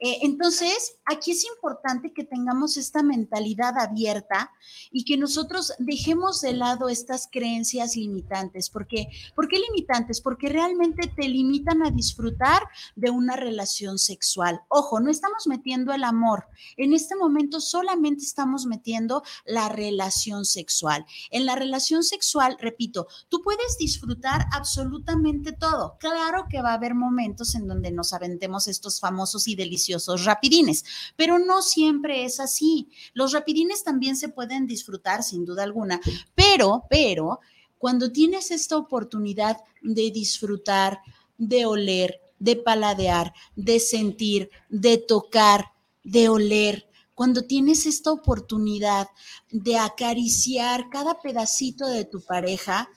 Eh, 0.06 0.18
entonces, 0.20 0.98
aquí 1.06 1.30
es 1.30 1.46
importante 1.46 2.12
que 2.12 2.24
tengamos 2.24 2.76
esta 2.76 3.02
mentalidad 3.02 3.78
abierta 3.78 4.52
y 4.92 5.06
que 5.06 5.16
nosotros 5.16 5.72
dejemos 5.78 6.42
de 6.42 6.52
lado 6.52 6.90
estas 6.90 7.26
creencias 7.32 7.96
limitantes. 7.96 8.68
¿Por 8.68 8.86
qué? 8.86 9.08
¿Por 9.34 9.48
qué 9.48 9.58
limitantes? 9.58 10.20
Porque 10.20 10.50
realmente 10.50 11.08
te 11.08 11.26
limitan 11.26 11.86
a 11.86 11.90
disfrutar 11.90 12.64
de 12.96 13.08
una 13.08 13.34
relación 13.34 13.98
sexual. 13.98 14.60
Ojo, 14.68 15.00
no 15.00 15.10
estamos 15.10 15.46
metiendo 15.46 15.90
el 15.94 16.04
amor. 16.04 16.48
En 16.76 16.92
este 16.92 17.16
momento 17.16 17.58
solamente 17.58 18.24
estamos 18.24 18.66
metiendo 18.66 19.22
la 19.46 19.70
relación 19.70 20.44
sexual. 20.44 21.06
En 21.30 21.46
la 21.46 21.54
relación 21.54 22.04
sexual, 22.04 22.58
repito, 22.60 23.06
tú 23.30 23.40
puedes 23.42 23.78
disfrutar 23.78 24.44
absolutamente 24.52 25.52
todo. 25.52 25.96
Claro 25.98 26.44
que 26.50 26.60
va 26.60 26.72
a 26.72 26.74
haber 26.74 26.94
momentos 26.94 27.54
en 27.54 27.66
donde 27.66 27.90
nos 27.90 28.12
aventemos 28.12 28.68
estos 28.68 29.00
famosos 29.00 29.48
y 29.48 29.56
deliciosos 29.56 29.93
rapidines, 30.24 30.84
pero 31.16 31.38
no 31.38 31.62
siempre 31.62 32.24
es 32.24 32.40
así. 32.40 32.88
Los 33.12 33.32
rapidines 33.32 33.84
también 33.84 34.16
se 34.16 34.28
pueden 34.28 34.66
disfrutar 34.66 35.22
sin 35.22 35.44
duda 35.44 35.62
alguna, 35.62 36.00
pero, 36.34 36.84
pero, 36.88 37.40
cuando 37.78 38.10
tienes 38.10 38.50
esta 38.50 38.76
oportunidad 38.76 39.58
de 39.82 40.10
disfrutar, 40.10 41.00
de 41.36 41.66
oler, 41.66 42.20
de 42.38 42.56
paladear, 42.56 43.34
de 43.56 43.78
sentir, 43.78 44.50
de 44.70 44.96
tocar, 44.96 45.72
de 46.02 46.28
oler, 46.28 46.88
cuando 47.14 47.42
tienes 47.42 47.86
esta 47.86 48.10
oportunidad 48.10 49.08
de 49.50 49.76
acariciar 49.76 50.88
cada 50.90 51.20
pedacito 51.20 51.86
de 51.86 52.04
tu 52.04 52.22
pareja, 52.22 52.88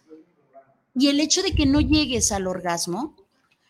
y 0.96 1.10
el 1.10 1.20
hecho 1.20 1.44
de 1.44 1.52
que 1.52 1.66
no 1.66 1.82
llegues 1.82 2.32
al 2.32 2.48
orgasmo 2.48 3.17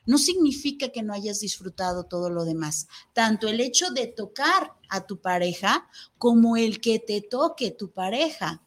no 0.07 0.17
significa 0.17 0.89
que 0.89 1.03
no 1.03 1.13
hayas 1.13 1.41
disfrutado 1.41 2.05
todo 2.05 2.31
lo 2.31 2.45
demás. 2.45 2.87
Tanto 3.13 3.47
el 3.47 3.59
hecho 3.59 3.91
de 3.91 4.07
tocar 4.07 4.73
a 4.89 5.05
tu 5.05 5.19
pareja 5.21 5.87
como 6.17 6.57
el 6.57 6.81
que 6.81 6.97
te 6.97 7.21
toque 7.21 7.71
tu 7.71 7.91
pareja. 7.91 8.63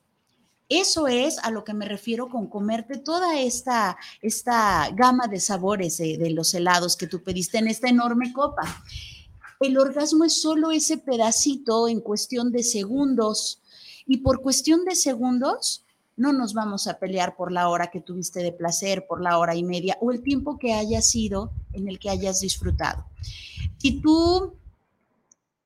Eso 0.68 1.08
es 1.08 1.38
a 1.38 1.50
lo 1.50 1.64
que 1.64 1.74
me 1.74 1.86
refiero 1.86 2.28
con 2.28 2.46
comerte 2.46 2.98
toda 2.98 3.40
esta, 3.40 3.96
esta 4.22 4.88
gama 4.94 5.26
de 5.26 5.40
sabores 5.40 5.96
de, 5.96 6.30
los 6.30 6.54
helados 6.54 6.96
que 6.96 7.08
tú 7.08 7.24
pediste 7.24 7.58
en 7.58 7.66
esta 7.66 7.88
enorme 7.88 8.32
copa. 8.32 8.62
El 9.58 9.78
orgasmo 9.78 10.24
es 10.24 10.40
solo 10.40 10.70
ese 10.70 10.98
pedacito 10.98 11.88
en 11.88 12.00
cuestión 12.00 12.52
de 12.52 12.62
segundos 12.62 13.60
y 14.06 14.18
por 14.18 14.42
cuestión 14.42 14.84
de 14.84 14.94
segundos 14.94 15.84
no 16.20 16.34
nos 16.34 16.52
vamos 16.52 16.86
a 16.86 16.98
pelear 16.98 17.34
por 17.34 17.50
la 17.50 17.70
hora 17.70 17.90
que 17.90 18.02
tuviste 18.02 18.40
de 18.40 18.52
placer, 18.52 19.06
por 19.06 19.22
la 19.22 19.38
hora 19.38 19.54
y 19.54 19.62
media 19.62 19.96
o 20.02 20.12
el 20.12 20.22
tiempo 20.22 20.58
que 20.58 20.74
haya 20.74 21.00
sido 21.00 21.50
en 21.72 21.88
el 21.88 21.98
que 21.98 22.10
hayas 22.10 22.40
disfrutado. 22.40 23.06
Si 23.78 24.02
tú 24.02 24.54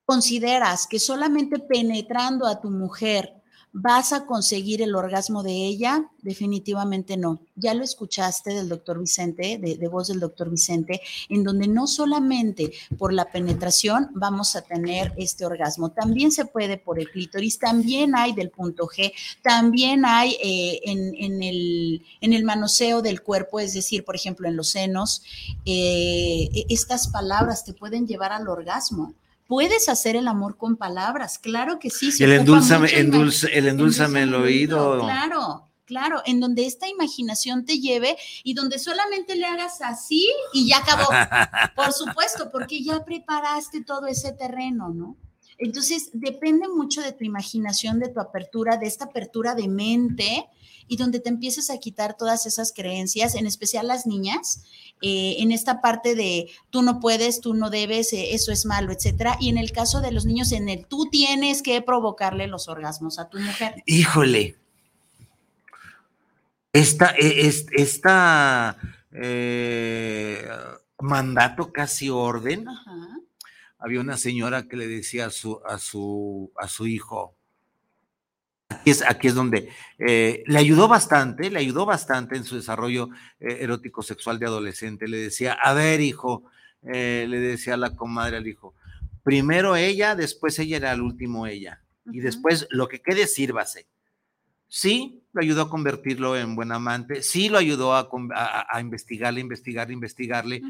consideras 0.04 0.86
que 0.86 1.00
solamente 1.00 1.58
penetrando 1.58 2.46
a 2.46 2.60
tu 2.60 2.70
mujer 2.70 3.42
¿Vas 3.76 4.12
a 4.12 4.24
conseguir 4.24 4.82
el 4.82 4.94
orgasmo 4.94 5.42
de 5.42 5.50
ella? 5.50 6.08
Definitivamente 6.22 7.16
no. 7.16 7.40
Ya 7.56 7.74
lo 7.74 7.82
escuchaste 7.82 8.54
del 8.54 8.68
doctor 8.68 9.00
Vicente, 9.00 9.58
de, 9.58 9.88
voz 9.88 10.06
del 10.06 10.20
doctor 10.20 10.48
Vicente, 10.48 11.00
en 11.28 11.42
donde 11.42 11.66
no 11.66 11.88
solamente 11.88 12.72
por 12.96 13.12
la 13.12 13.24
penetración 13.24 14.10
vamos 14.14 14.54
a 14.54 14.62
tener 14.62 15.12
este 15.16 15.44
orgasmo, 15.44 15.90
también 15.90 16.30
se 16.30 16.44
puede 16.44 16.78
por 16.78 17.00
el 17.00 17.10
clítoris, 17.10 17.58
también 17.58 18.14
hay 18.14 18.32
del 18.32 18.50
punto 18.50 18.86
G, 18.86 19.12
también 19.42 20.04
hay 20.04 20.36
eh, 20.40 20.80
en, 20.84 21.42
el, 21.42 22.06
en, 22.20 22.32
el, 22.32 22.44
manoseo 22.44 23.02
del 23.02 23.22
cuerpo, 23.22 23.58
es 23.58 23.74
decir, 23.74 24.04
por 24.04 24.14
ejemplo, 24.14 24.46
en 24.46 24.54
los 24.54 24.68
senos, 24.68 25.24
eh, 25.66 26.48
e, 26.54 26.66
estas 26.68 27.08
palabras 27.08 27.64
te 27.64 27.72
pueden 27.72 28.06
llevar 28.06 28.30
al 28.30 28.48
orgasmo 28.48 29.14
puedes 29.46 29.88
hacer 29.88 30.16
el 30.16 30.28
amor 30.28 30.56
con 30.56 30.76
palabras, 30.76 31.38
claro 31.38 31.78
que 31.78 31.90
sí. 31.90 32.10
el 32.22 32.32
endulzame, 32.32 32.88
el 32.90 33.68
endulzame 33.68 34.22
el 34.22 34.34
oído. 34.34 35.00
Claro, 35.00 35.68
claro, 35.84 36.22
en 36.26 36.40
donde 36.40 36.66
esta 36.66 36.88
imaginación 36.88 37.64
te 37.64 37.78
lleve 37.78 38.16
y 38.42 38.54
donde 38.54 38.78
solamente 38.78 39.36
le 39.36 39.46
hagas 39.46 39.80
así 39.82 40.28
y 40.52 40.68
ya 40.68 40.78
acabó. 40.78 41.08
Por 41.76 41.92
supuesto, 41.92 42.50
porque 42.50 42.82
ya 42.82 43.04
preparaste 43.04 43.82
todo 43.82 44.06
ese 44.06 44.32
terreno, 44.32 44.90
¿no? 44.90 45.16
Entonces, 45.56 46.10
depende 46.12 46.66
mucho 46.68 47.00
de 47.00 47.12
tu 47.12 47.24
imaginación, 47.24 48.00
de 48.00 48.08
tu 48.08 48.20
apertura, 48.20 48.76
de 48.76 48.86
esta 48.86 49.04
apertura 49.04 49.54
de 49.54 49.68
mente 49.68 50.48
y 50.88 50.96
donde 50.96 51.20
te 51.20 51.28
empieces 51.28 51.70
a 51.70 51.78
quitar 51.78 52.16
todas 52.16 52.46
esas 52.46 52.72
creencias, 52.72 53.34
en 53.34 53.46
especial 53.46 53.86
las 53.88 54.06
niñas, 54.06 54.64
eh, 55.02 55.36
en 55.38 55.52
esta 55.52 55.80
parte 55.80 56.14
de 56.14 56.50
tú 56.70 56.82
no 56.82 57.00
puedes, 57.00 57.40
tú 57.40 57.54
no 57.54 57.70
debes, 57.70 58.12
eh, 58.12 58.34
eso 58.34 58.52
es 58.52 58.64
malo, 58.66 58.92
etcétera. 58.92 59.36
Y 59.40 59.48
en 59.48 59.58
el 59.58 59.72
caso 59.72 60.00
de 60.00 60.12
los 60.12 60.24
niños, 60.24 60.52
en 60.52 60.68
el 60.68 60.86
tú 60.86 61.08
tienes 61.10 61.62
que 61.62 61.80
provocarle 61.82 62.46
los 62.46 62.68
orgasmos 62.68 63.18
a 63.18 63.28
tu 63.28 63.38
mujer. 63.38 63.82
Híjole. 63.86 64.56
Esta, 66.72 67.14
e, 67.16 67.52
esta, 67.72 68.76
eh, 69.12 70.48
mandato 70.98 71.72
casi 71.72 72.08
orden. 72.10 72.66
Había 73.78 74.00
una 74.00 74.16
señora 74.16 74.66
que 74.66 74.76
le 74.76 74.88
decía 74.88 75.26
a 75.26 75.30
su, 75.30 75.60
a 75.66 75.78
su, 75.78 76.52
a 76.56 76.68
su 76.68 76.86
hijo, 76.86 77.36
Aquí 78.68 78.90
es, 78.90 79.02
aquí 79.02 79.28
es 79.28 79.34
donde 79.34 79.68
eh, 79.98 80.42
le 80.46 80.58
ayudó 80.58 80.88
bastante, 80.88 81.50
le 81.50 81.58
ayudó 81.58 81.84
bastante 81.84 82.36
en 82.36 82.44
su 82.44 82.56
desarrollo 82.56 83.10
eh, 83.38 83.58
erótico 83.60 84.02
sexual 84.02 84.38
de 84.38 84.46
adolescente. 84.46 85.06
Le 85.06 85.18
decía, 85.18 85.52
a 85.52 85.74
ver, 85.74 86.00
hijo, 86.00 86.44
eh, 86.82 87.26
le 87.28 87.40
decía 87.40 87.74
a 87.74 87.78
la 87.78 87.94
comadre 87.94 88.38
al 88.38 88.46
hijo, 88.46 88.74
primero 89.22 89.76
ella, 89.76 90.14
después 90.14 90.58
ella 90.58 90.78
era 90.78 90.92
el 90.92 91.02
último 91.02 91.46
ella, 91.46 91.82
y 92.06 92.20
después 92.20 92.66
lo 92.70 92.88
que 92.88 93.00
quede, 93.00 93.26
sírvase. 93.26 93.86
Sí, 94.68 95.22
lo 95.32 95.42
ayudó 95.42 95.62
a 95.62 95.70
convertirlo 95.70 96.36
en 96.36 96.56
buen 96.56 96.72
amante, 96.72 97.22
sí 97.22 97.48
lo 97.48 97.58
ayudó 97.58 97.94
a, 97.94 98.08
a, 98.70 98.80
investigarle, 98.80 99.40
investigarle, 99.40 99.94
investigarle, 99.94 100.62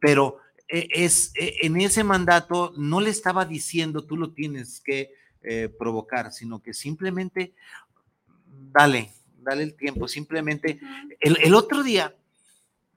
pero 0.00 0.38
es, 0.68 1.32
en 1.36 1.78
ese 1.78 2.02
mandato 2.02 2.72
no 2.78 3.00
le 3.00 3.10
estaba 3.10 3.44
diciendo, 3.44 4.06
tú 4.06 4.16
lo 4.16 4.32
tienes 4.32 4.80
que 4.80 5.10
eh, 5.44 5.68
provocar, 5.68 6.32
sino 6.32 6.62
que 6.62 6.74
simplemente 6.74 7.54
dale, 8.72 9.12
dale 9.42 9.62
el 9.62 9.74
tiempo, 9.74 10.08
simplemente. 10.08 10.80
El, 11.20 11.54
otro 11.54 11.82
día, 11.82 12.14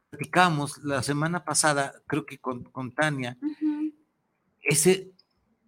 platicamos 0.09 0.83
la 0.83 1.03
semana 1.03 1.43
pasada, 1.43 1.93
creo 2.07 2.25
que 2.25 2.37
con, 2.37 2.93
Tania, 2.93 3.37
ese 4.61 5.11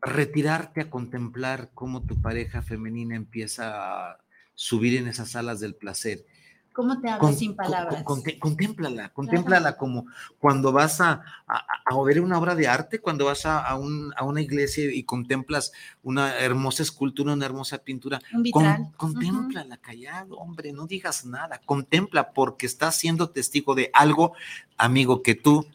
retirarte 0.01 0.81
a 0.81 0.89
contemplar 0.89 1.71
cómo 1.73 2.05
tu 2.05 2.21
pareja 2.21 2.61
femenina 2.61 3.15
empieza 3.15 4.11
a 4.11 4.17
subir 4.53 4.97
en 4.97 5.07
esas 5.07 5.35
alas 5.35 5.59
del 5.59 5.75
placer 5.75 6.25
¿Cómo 6.77 7.01
te 7.01 7.09
hablas 7.09 7.39
sin 7.39 7.55
palabras? 7.55 8.03
contémplala, 8.03 9.09
contémplala 9.09 9.77
como 9.77 10.05
cuando 10.37 10.71
vas 10.71 11.01
a, 11.01 11.23
ver 12.05 12.21
una 12.21 12.37
obra 12.37 12.53
de 12.53 12.67
arte, 12.67 12.99
cuando 12.99 13.25
vas 13.25 13.47
a, 13.47 13.75
una 13.75 14.41
iglesia 14.43 14.93
y 14.93 15.01
contemplas 15.01 15.71
una 16.03 16.37
hermosa 16.37 16.83
escultura, 16.83 17.33
una 17.33 17.47
hermosa 17.47 17.79
pintura. 17.79 18.21
Con, 18.51 18.91
contémplala, 18.95 19.77
callado, 19.77 20.37
hombre, 20.37 20.71
no 20.71 20.85
digas 20.85 21.25
nada. 21.25 21.59
Contempla 21.65 22.31
porque 22.31 22.67
estás 22.67 22.95
siendo 22.95 23.31
testigo 23.31 23.73
de 23.73 23.89
algo, 23.91 24.33
amigo, 24.77 25.23
que 25.23 25.33
tú 25.33 25.65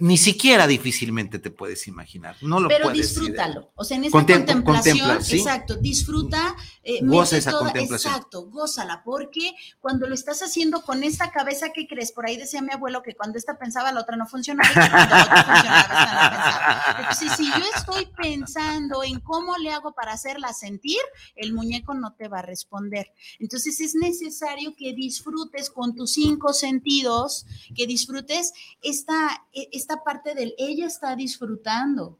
ni 0.00 0.16
siquiera 0.16 0.68
difícilmente 0.68 1.40
te 1.40 1.50
puedes 1.50 1.88
imaginar. 1.88 2.36
No 2.40 2.60
lo 2.60 2.68
Pero 2.68 2.90
disfrútalo. 2.90 3.72
O 3.74 3.82
sea, 3.82 3.96
en 3.96 4.04
esa 4.04 4.12
contemplación, 4.12 5.10
exacto, 5.10 5.74
disfruta. 5.74 6.54
Eh, 6.84 7.00
Goza 7.02 7.36
esa 7.36 7.50
contemplación. 7.52 8.14
Exacto, 8.14 8.46
gózala, 8.46 9.02
porque 9.04 9.54
cuando 9.80 10.06
lo 10.06 10.14
estás 10.14 10.40
haciendo 10.42 10.82
con 10.82 11.02
esta 11.02 11.32
cabeza 11.32 11.70
que 11.72 11.88
crees, 11.88 12.12
por 12.12 12.26
ahí 12.26 12.36
decía 12.36 12.62
mi 12.62 12.72
abuelo 12.72 13.02
que 13.02 13.14
cuando 13.16 13.38
esta 13.38 13.58
pensaba, 13.58 13.90
la 13.90 14.00
otra 14.00 14.16
no 14.16 14.26
funcionaba, 14.26 14.70
y 14.70 14.74
cuando 14.74 15.16
la 15.16 15.22
otra 15.24 15.44
funcionaba, 15.44 16.96
Entonces, 17.00 17.32
si 17.36 17.46
yo 17.46 17.66
estoy 17.76 18.06
pensando 18.16 19.02
en 19.02 19.18
cómo 19.18 19.56
le 19.58 19.72
hago 19.72 19.92
para 19.94 20.12
hacerla 20.12 20.52
sentir, 20.52 21.00
el 21.34 21.52
muñeco 21.52 21.94
no 21.94 22.14
te 22.14 22.28
va 22.28 22.38
a 22.38 22.42
responder. 22.42 23.12
Entonces, 23.40 23.80
es 23.80 23.96
necesario 23.96 24.76
que 24.76 24.92
disfrutes 24.92 25.70
con 25.70 25.96
tus 25.96 26.12
cinco 26.12 26.52
sentidos, 26.52 27.46
que 27.74 27.88
disfrutes 27.88 28.52
esta, 28.80 29.44
esta 29.52 29.87
esta 29.88 30.04
parte 30.04 30.34
del 30.34 30.54
ella 30.58 30.86
está 30.86 31.16
disfrutando. 31.16 32.18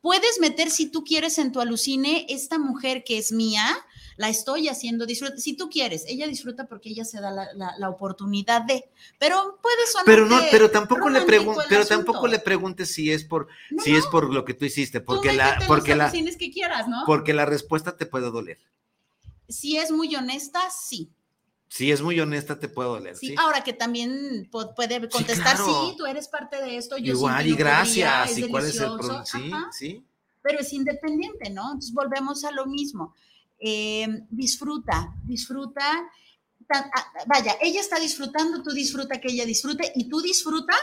Puedes 0.00 0.40
meter, 0.40 0.70
si 0.70 0.90
tú 0.90 1.04
quieres, 1.04 1.36
en 1.36 1.52
tu 1.52 1.60
alucine, 1.60 2.24
esta 2.30 2.58
mujer 2.58 3.04
que 3.04 3.18
es 3.18 3.32
mía, 3.32 3.66
la 4.16 4.30
estoy 4.30 4.66
haciendo 4.68 5.04
disfrutar. 5.04 5.38
Si 5.38 5.54
tú 5.54 5.68
quieres, 5.68 6.06
ella 6.08 6.26
disfruta 6.26 6.66
porque 6.66 6.88
ella 6.88 7.04
se 7.04 7.20
da 7.20 7.30
la, 7.30 7.90
oportunidad 7.90 8.62
de, 8.62 8.88
pero 9.18 9.58
puedes 9.60 9.92
sonar. 9.92 10.06
Pero 10.06 10.24
no, 10.24 10.40
pero 10.50 10.70
tampoco 10.70 11.10
le 11.10 11.20
preguntes, 11.20 11.66
pero 11.68 11.84
tampoco 11.84 12.26
le 12.26 12.38
preguntes 12.38 12.94
si 12.94 13.12
es 13.12 13.24
por, 13.24 13.48
si 13.84 13.94
es 13.94 14.06
por 14.06 14.32
lo 14.32 14.46
que 14.46 14.54
tú 14.54 14.64
hiciste, 14.64 15.02
porque 15.02 15.34
la, 15.34 15.58
porque 15.66 15.94
la, 15.94 16.10
que 16.10 16.50
quieras, 16.50 16.88
¿no? 16.88 17.02
porque 17.04 17.34
la 17.34 17.44
respuesta 17.44 17.98
te 17.98 18.06
puede 18.06 18.30
doler. 18.30 18.58
Si 19.50 19.76
es 19.76 19.90
muy 19.90 20.16
honesta, 20.16 20.60
sí 20.70 21.10
si 21.70 21.92
es 21.92 22.02
muy 22.02 22.18
honesta, 22.18 22.58
te 22.58 22.68
puede 22.68 22.88
doler. 22.88 23.16
Sí, 23.16 23.32
ahora 23.38 23.62
que 23.62 23.72
también 23.72 24.48
puede 24.50 25.08
contestar, 25.08 25.56
sí, 25.56 25.94
tú 25.96 26.04
eres 26.04 26.26
parte 26.26 26.60
de 26.60 26.76
esto. 26.76 26.98
Yo 26.98 27.14
Igual, 27.14 27.46
y 27.46 27.54
gracias. 27.54 28.36
¿Y 28.36 28.48
cuál 28.48 28.66
es 28.66 28.80
el 28.80 28.92
problema? 28.98 29.24
Sí, 29.24 29.52
sí. 29.70 30.06
Pero 30.42 30.58
es 30.58 30.72
independiente, 30.72 31.48
¿no? 31.48 31.66
Entonces 31.66 31.92
volvemos 31.92 32.44
a 32.44 32.50
lo 32.50 32.66
mismo. 32.66 33.14
Eh, 33.60 34.04
disfruta, 34.30 35.14
disfruta. 35.22 36.10
vaya, 37.26 37.56
ella 37.62 37.80
está 37.80 38.00
disfrutando, 38.00 38.64
tú 38.64 38.70
disfruta 38.72 39.20
que 39.20 39.28
ella 39.28 39.46
disfrute 39.46 39.92
y 39.94 40.08
tú 40.08 40.20
disfruta 40.20 40.74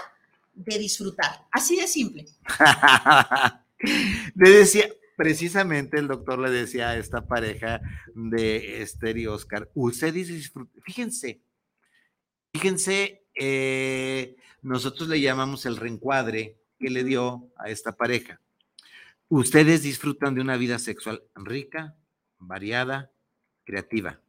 de 0.54 0.80
disfrutar. 0.80 1.48
Así 1.52 1.76
de 1.76 1.88
simple. 1.88 2.28
Le 4.36 4.50
decía, 4.52 4.88
precisamente 5.18 5.98
el 5.98 6.08
doctor 6.08 6.40
le 6.40 6.52
decía 6.52 6.92
a 6.92 6.98
esta 6.98 7.28
pareja 7.28 7.82
de 8.14 8.82
Esther 8.82 9.18
y 9.18 9.28
Oscar, 9.28 9.70
ustedes 9.74 10.28
disfruten, 10.28 10.82
fíjense, 10.84 11.42
fíjense, 12.54 13.26
eh, 13.34 14.38
nosotros 14.62 15.10
le 15.10 15.20
llamamos 15.20 15.66
el 15.66 15.76
reencuadre 15.76 16.58
que 16.80 16.92
le 16.92 17.04
dio 17.04 17.52
a 17.58 17.70
esta 17.70 17.98
pareja. 17.98 18.40
Ustedes 19.28 19.82
disfrutan 19.82 20.36
de 20.36 20.42
una 20.42 20.56
vida 20.56 20.78
sexual 20.78 21.24
rica, 21.36 21.96
variada, 22.38 23.12
creativa. 23.66 24.22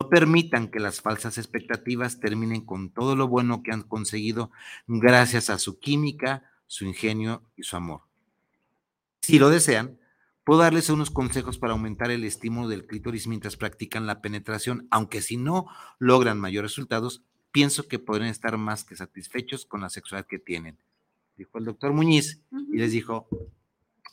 No 0.00 0.08
permitan 0.08 0.68
que 0.68 0.80
las 0.80 1.00
falsas 1.00 1.38
expectativas 1.38 2.18
terminen 2.18 2.66
con 2.66 2.90
todo 2.90 3.14
lo 3.14 3.28
bueno 3.28 3.62
que 3.62 3.70
han 3.70 3.82
conseguido 3.82 4.50
gracias 4.88 5.48
a 5.48 5.58
su 5.58 5.78
química, 5.78 6.50
su 6.66 6.84
ingenio 6.84 7.44
y 7.56 7.62
su 7.62 7.76
amor. 7.76 8.09
Si 9.30 9.38
lo 9.38 9.48
desean, 9.48 9.98
puedo 10.44 10.60
darles 10.60 10.90
unos 10.90 11.10
consejos 11.10 11.56
para 11.56 11.72
aumentar 11.72 12.10
el 12.10 12.24
estímulo 12.24 12.68
del 12.68 12.86
clítoris 12.86 13.28
mientras 13.28 13.56
practican 13.56 14.06
la 14.06 14.20
penetración, 14.20 14.88
aunque 14.90 15.22
si 15.22 15.36
no 15.36 15.66
logran 16.00 16.40
mayores 16.40 16.72
resultados, 16.72 17.22
pienso 17.52 17.86
que 17.86 18.00
podrían 18.00 18.30
estar 18.30 18.58
más 18.58 18.82
que 18.82 18.96
satisfechos 18.96 19.66
con 19.66 19.82
la 19.82 19.88
sexualidad 19.88 20.26
que 20.26 20.40
tienen. 20.40 20.78
Dijo 21.36 21.58
el 21.58 21.64
doctor 21.64 21.92
Muñiz 21.92 22.42
y 22.72 22.78
les 22.78 22.90
dijo, 22.90 23.28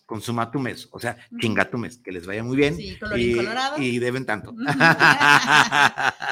consuma 0.06 0.52
tu 0.52 0.60
mes, 0.60 0.88
o 0.92 1.00
sea, 1.00 1.18
chinga 1.40 1.70
tu 1.70 1.80
mes, 1.80 1.98
que 1.98 2.12
les 2.12 2.28
vaya 2.28 2.44
muy 2.44 2.56
bien. 2.56 2.76
Sí, 2.76 2.98
y, 3.16 3.36
colorado. 3.36 3.82
y 3.82 3.98
deben 3.98 4.26
tanto. 4.26 4.54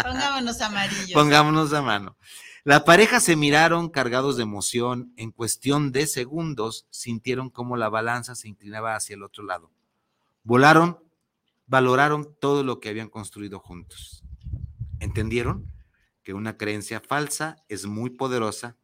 Pongámonos 0.04 0.62
amarillos. 0.62 1.12
Pongámonos 1.12 1.74
a 1.74 1.82
mano. 1.82 2.18
La 2.66 2.84
pareja 2.84 3.20
se 3.20 3.36
miraron 3.36 3.90
cargados 3.90 4.38
de 4.38 4.44
emoción. 4.44 5.14
En 5.18 5.30
cuestión 5.30 5.92
de 5.92 6.08
segundos 6.08 6.88
sintieron 6.90 7.52
como 7.52 7.78
la 7.78 7.90
balanza 7.90 8.34
se 8.34 8.48
inclinaba 8.48 8.96
hacia 8.96 9.14
el 9.14 9.22
otro 9.22 9.44
lado. 9.44 9.70
Volaron, 10.44 10.98
valoraron 11.68 12.36
todo 12.40 12.64
lo 12.64 12.80
que 12.80 12.90
habían 12.90 13.08
construido 13.08 13.60
juntos. 13.60 14.24
¿Entendieron? 15.00 15.72
Que 16.24 16.34
una 16.34 16.58
creencia 16.58 17.02
falsa 17.02 17.64
es 17.70 17.86
muy 17.86 18.10
poderosa 18.10 18.76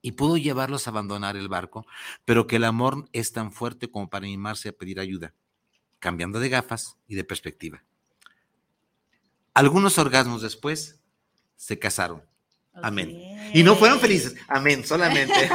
y 0.00 0.12
pudo 0.12 0.38
llevarlos 0.38 0.86
a 0.86 0.90
abandonar 0.90 1.36
el 1.36 1.50
barco, 1.50 1.84
pero 2.24 2.46
que 2.46 2.56
el 2.56 2.64
amor 2.64 3.06
es 3.12 3.32
tan 3.32 3.52
fuerte 3.52 3.90
como 3.90 4.08
para 4.08 4.24
animarse 4.24 4.70
a 4.70 4.72
pedir 4.72 4.98
ayuda, 4.98 5.34
cambiando 5.98 6.40
de 6.40 6.48
gafas 6.48 6.96
y 7.06 7.16
de 7.16 7.24
perspectiva. 7.24 7.84
Algunos 9.52 9.98
orgasmos 9.98 10.40
después, 10.40 11.02
se 11.56 11.78
casaron. 11.78 12.22
Amén. 12.82 13.50
Y 13.54 13.62
no 13.62 13.76
fueron 13.76 14.00
felices. 14.00 14.34
Amén, 14.48 14.84
solamente. 14.84 15.32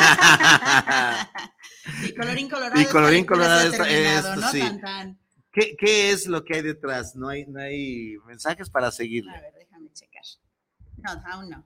y 2.07 2.13
colorín 2.15 2.49
colorado. 2.49 2.81
Y 2.81 2.86
colorín 2.86 3.25
colorado 3.25 3.69
esto, 3.69 3.83
sí. 4.51 4.62
¿Qué, 5.51 5.75
¿Qué, 5.77 6.12
es 6.12 6.27
lo 6.27 6.43
que 6.43 6.55
hay 6.55 6.62
detrás? 6.63 7.15
No 7.15 7.29
hay, 7.29 7.45
no 7.45 7.62
hay 7.62 8.17
mensajes 8.25 8.69
para 8.69 8.91
seguirle. 8.91 9.36
A 9.36 9.41
ver, 9.41 9.53
déjame 9.59 9.91
checar. 9.93 10.23
No, 10.97 11.12
aún 11.31 11.49
no. 11.49 11.65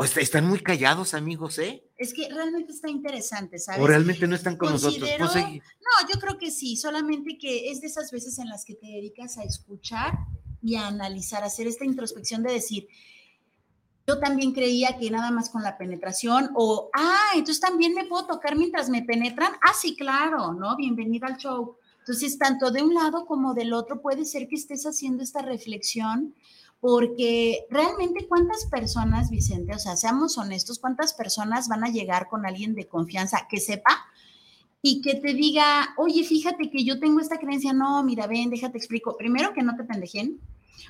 O 0.00 0.04
están 0.04 0.46
muy 0.46 0.60
callados, 0.60 1.12
amigos, 1.12 1.58
¿eh? 1.58 1.84
Es 1.98 2.14
que 2.14 2.26
realmente 2.30 2.72
está 2.72 2.88
interesante, 2.88 3.58
¿sabes? 3.58 3.82
O 3.82 3.86
realmente 3.86 4.26
no 4.26 4.34
están 4.34 4.56
con 4.56 4.72
nosotros. 4.72 5.06
Pues, 5.18 5.34
no, 5.34 6.08
yo 6.10 6.18
creo 6.18 6.38
que 6.38 6.50
sí, 6.50 6.76
solamente 6.76 7.36
que 7.38 7.70
es 7.70 7.82
de 7.82 7.88
esas 7.88 8.10
veces 8.10 8.38
en 8.38 8.48
las 8.48 8.64
que 8.64 8.74
te 8.74 8.86
dedicas 8.86 9.36
a 9.36 9.42
escuchar 9.42 10.14
y 10.62 10.76
a 10.76 10.86
analizar, 10.86 11.42
a 11.42 11.48
hacer 11.48 11.66
esta 11.66 11.84
introspección 11.84 12.42
de 12.42 12.54
decir, 12.54 12.88
yo 14.10 14.18
también 14.18 14.52
creía 14.52 14.98
que 14.98 15.08
nada 15.08 15.30
más 15.30 15.50
con 15.50 15.62
la 15.62 15.78
penetración 15.78 16.50
o, 16.54 16.90
ah, 16.94 17.30
entonces 17.34 17.60
también 17.60 17.94
me 17.94 18.06
puedo 18.06 18.26
tocar 18.26 18.56
mientras 18.56 18.90
me 18.90 19.02
penetran. 19.02 19.52
Ah, 19.62 19.72
sí, 19.72 19.94
claro, 19.94 20.52
¿no? 20.52 20.76
Bienvenida 20.76 21.28
al 21.28 21.36
show. 21.36 21.76
Entonces, 22.00 22.36
tanto 22.36 22.72
de 22.72 22.82
un 22.82 22.92
lado 22.92 23.24
como 23.24 23.54
del 23.54 23.72
otro, 23.72 24.02
puede 24.02 24.24
ser 24.24 24.48
que 24.48 24.56
estés 24.56 24.84
haciendo 24.84 25.22
esta 25.22 25.42
reflexión 25.42 26.34
porque 26.80 27.66
realmente 27.70 28.26
cuántas 28.26 28.64
personas, 28.64 29.30
Vicente, 29.30 29.76
o 29.76 29.78
sea, 29.78 29.96
seamos 29.96 30.36
honestos, 30.38 30.80
cuántas 30.80 31.12
personas 31.14 31.68
van 31.68 31.84
a 31.84 31.90
llegar 31.90 32.28
con 32.28 32.46
alguien 32.46 32.74
de 32.74 32.88
confianza 32.88 33.46
que 33.48 33.60
sepa 33.60 34.06
y 34.82 35.02
que 35.02 35.14
te 35.14 35.34
diga, 35.34 35.94
oye, 35.98 36.24
fíjate 36.24 36.68
que 36.68 36.84
yo 36.84 36.98
tengo 36.98 37.20
esta 37.20 37.38
creencia, 37.38 37.72
no, 37.72 38.02
mira, 38.02 38.26
ven, 38.26 38.50
déjate 38.50 38.76
explico. 38.76 39.16
Primero, 39.16 39.52
que 39.52 39.62
no 39.62 39.76
te 39.76 39.84
pendejen. 39.84 40.40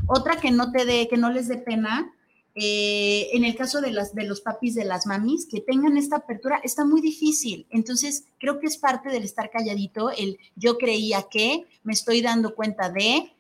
Otra, 0.07 0.41
que 0.41 0.51
no 0.51 0.73
te 0.73 0.87
dé, 0.87 1.07
que 1.07 1.19
no 1.19 1.31
les 1.31 1.49
dé 1.49 1.59
pena. 1.59 2.15
Eh, 2.55 3.29
en 3.33 3.45
el 3.45 3.55
caso 3.55 3.81
de, 3.81 3.93
las, 3.93 4.15
de 4.15 4.25
los 4.25 4.41
papis, 4.41 4.75
de 4.75 4.85
las 4.85 5.07
mamis, 5.07 5.47
que 5.47 5.61
tengan 5.61 5.97
esta 5.97 6.17
apertura, 6.17 6.61
está 6.65 6.85
muy 6.85 7.01
difícil. 7.01 7.67
Entonces, 7.71 8.25
creo 8.39 8.59
que 8.59 8.67
es 8.67 8.77
parte 8.77 9.09
del 9.09 9.23
estar 9.23 9.51
calladito, 9.51 10.11
el 10.11 10.39
yo 10.57 10.77
creía 10.77 11.27
que, 11.31 11.67
me 11.85 11.93
estoy 11.93 12.21
dando 12.23 12.55
cuenta 12.55 12.91
de, 12.91 13.33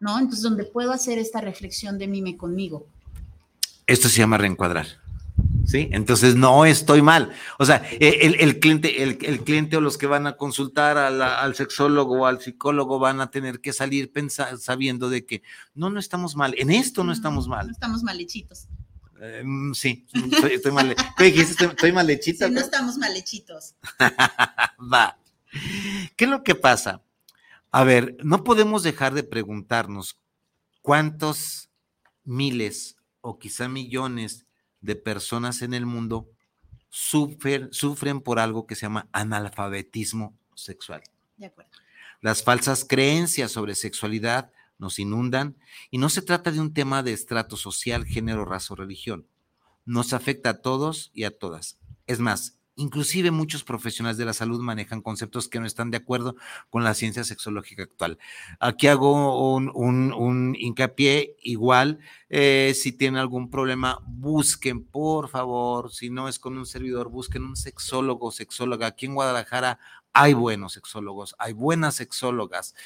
¿no? 0.00 0.18
Entonces, 0.18 0.42
donde 0.42 0.64
puedo 0.64 0.92
hacer 0.92 1.18
esta 1.18 1.40
reflexión 1.40 1.98
de 1.98 2.08
mime 2.08 2.36
conmigo. 2.36 2.86
Esto 3.86 4.08
se 4.08 4.18
llama 4.18 4.36
reencuadrar. 4.36 4.86
¿Sí? 5.68 5.90
Entonces 5.92 6.34
no 6.34 6.64
estoy 6.64 7.02
mal. 7.02 7.30
O 7.58 7.66
sea, 7.66 7.86
e, 8.00 8.34
el, 8.40 8.58
cliente, 8.58 9.02
el, 9.02 9.18
cliente 9.44 9.76
o 9.76 9.82
los 9.82 9.98
que 9.98 10.06
van 10.06 10.26
a 10.26 10.34
consultar 10.34 10.96
al 10.96 11.54
sexólogo 11.54 12.20
o 12.20 12.26
al 12.26 12.40
psicólogo 12.40 12.98
van 12.98 13.20
a 13.20 13.30
tener 13.30 13.60
que 13.60 13.74
salir 13.74 14.10
pensar, 14.10 14.56
sabiendo 14.56 15.10
de 15.10 15.26
que 15.26 15.42
no, 15.74 15.90
no 15.90 16.00
estamos 16.00 16.36
mal. 16.36 16.54
En 16.56 16.70
esto 16.70 17.04
no 17.04 17.12
estamos 17.12 17.48
mal. 17.48 17.66
No 17.66 17.72
estamos 17.72 18.02
malechitos. 18.02 18.66
Eh, 19.20 19.42
mm, 19.44 19.74
sí, 19.74 20.06
estoy, 20.50 20.72
mal. 20.72 20.96
Estoy, 21.18 21.92
malechita. 21.92 22.48
Sí, 22.48 22.54
no 22.54 22.60
estamos 22.60 22.96
malechitos. 22.96 23.74
Va. 24.92 25.18
¿Qué 26.16 26.24
es 26.24 26.30
lo 26.30 26.42
que 26.44 26.54
pasa? 26.54 27.02
A 27.70 27.84
ver, 27.84 28.16
no 28.24 28.42
podemos 28.42 28.82
dejar 28.82 29.12
de 29.12 29.22
preguntarnos 29.22 30.18
cuántos 30.80 31.68
miles 32.24 32.96
o 33.20 33.38
quizá 33.38 33.68
millones 33.68 34.46
de 34.80 34.96
personas 34.96 35.62
en 35.62 35.74
el 35.74 35.86
mundo 35.86 36.30
sufren, 36.90 37.72
sufren 37.72 38.20
por 38.20 38.38
algo 38.38 38.66
que 38.66 38.74
se 38.74 38.82
llama 38.82 39.08
analfabetismo 39.12 40.36
sexual. 40.54 41.02
De 41.36 41.46
acuerdo. 41.46 41.70
Las 42.20 42.42
falsas 42.42 42.84
creencias 42.84 43.52
sobre 43.52 43.74
sexualidad 43.74 44.50
nos 44.78 44.98
inundan 44.98 45.56
y 45.90 45.98
no 45.98 46.08
se 46.08 46.22
trata 46.22 46.50
de 46.50 46.60
un 46.60 46.72
tema 46.72 47.02
de 47.02 47.12
estrato 47.12 47.56
social, 47.56 48.04
género, 48.04 48.44
raza 48.44 48.74
o 48.74 48.76
religión. 48.76 49.26
Nos 49.84 50.12
afecta 50.12 50.50
a 50.50 50.60
todos 50.60 51.10
y 51.14 51.24
a 51.24 51.36
todas. 51.36 51.78
Es 52.06 52.18
más, 52.20 52.57
Inclusive 52.78 53.32
muchos 53.32 53.64
profesionales 53.64 54.18
de 54.18 54.24
la 54.24 54.32
salud 54.32 54.60
manejan 54.60 55.02
conceptos 55.02 55.48
que 55.48 55.58
no 55.58 55.66
están 55.66 55.90
de 55.90 55.96
acuerdo 55.96 56.36
con 56.70 56.84
la 56.84 56.94
ciencia 56.94 57.24
sexológica 57.24 57.82
actual. 57.82 58.18
Aquí 58.60 58.86
hago 58.86 59.44
un, 59.44 60.56
hincapié 60.56 61.34
igual. 61.42 61.98
Eh, 62.30 62.72
si 62.76 62.92
tienen 62.92 63.18
algún 63.18 63.50
problema, 63.50 63.98
busquen, 64.06 64.84
por 64.84 65.28
favor, 65.28 65.92
si 65.92 66.08
no 66.08 66.28
es 66.28 66.38
con 66.38 66.56
un 66.56 66.66
servidor, 66.66 67.08
busquen 67.08 67.42
un 67.42 67.56
sexólogo 67.56 68.30
sexóloga. 68.30 68.86
Aquí 68.86 69.06
en 69.06 69.16
Guadalajara 69.16 69.80
hay 70.12 70.34
buenos 70.34 70.74
sexólogos, 70.74 71.34
hay 71.40 71.54
buenas 71.54 71.96
sexólogas. 71.96 72.76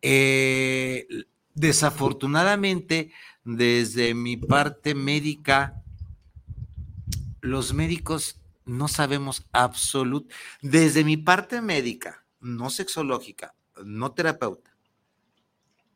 Eh, 0.00 1.08
desafortunadamente, 1.54 3.10
desde 3.42 4.14
mi 4.14 4.36
parte 4.36 4.94
médica, 4.94 5.82
los 7.40 7.74
médicos 7.74 8.40
no 8.70 8.88
sabemos 8.88 9.46
absoluto, 9.52 10.34
desde 10.62 11.04
mi 11.04 11.16
parte 11.16 11.60
médica, 11.60 12.24
no 12.40 12.70
sexológica, 12.70 13.54
no 13.84 14.12
terapeuta, 14.12 14.70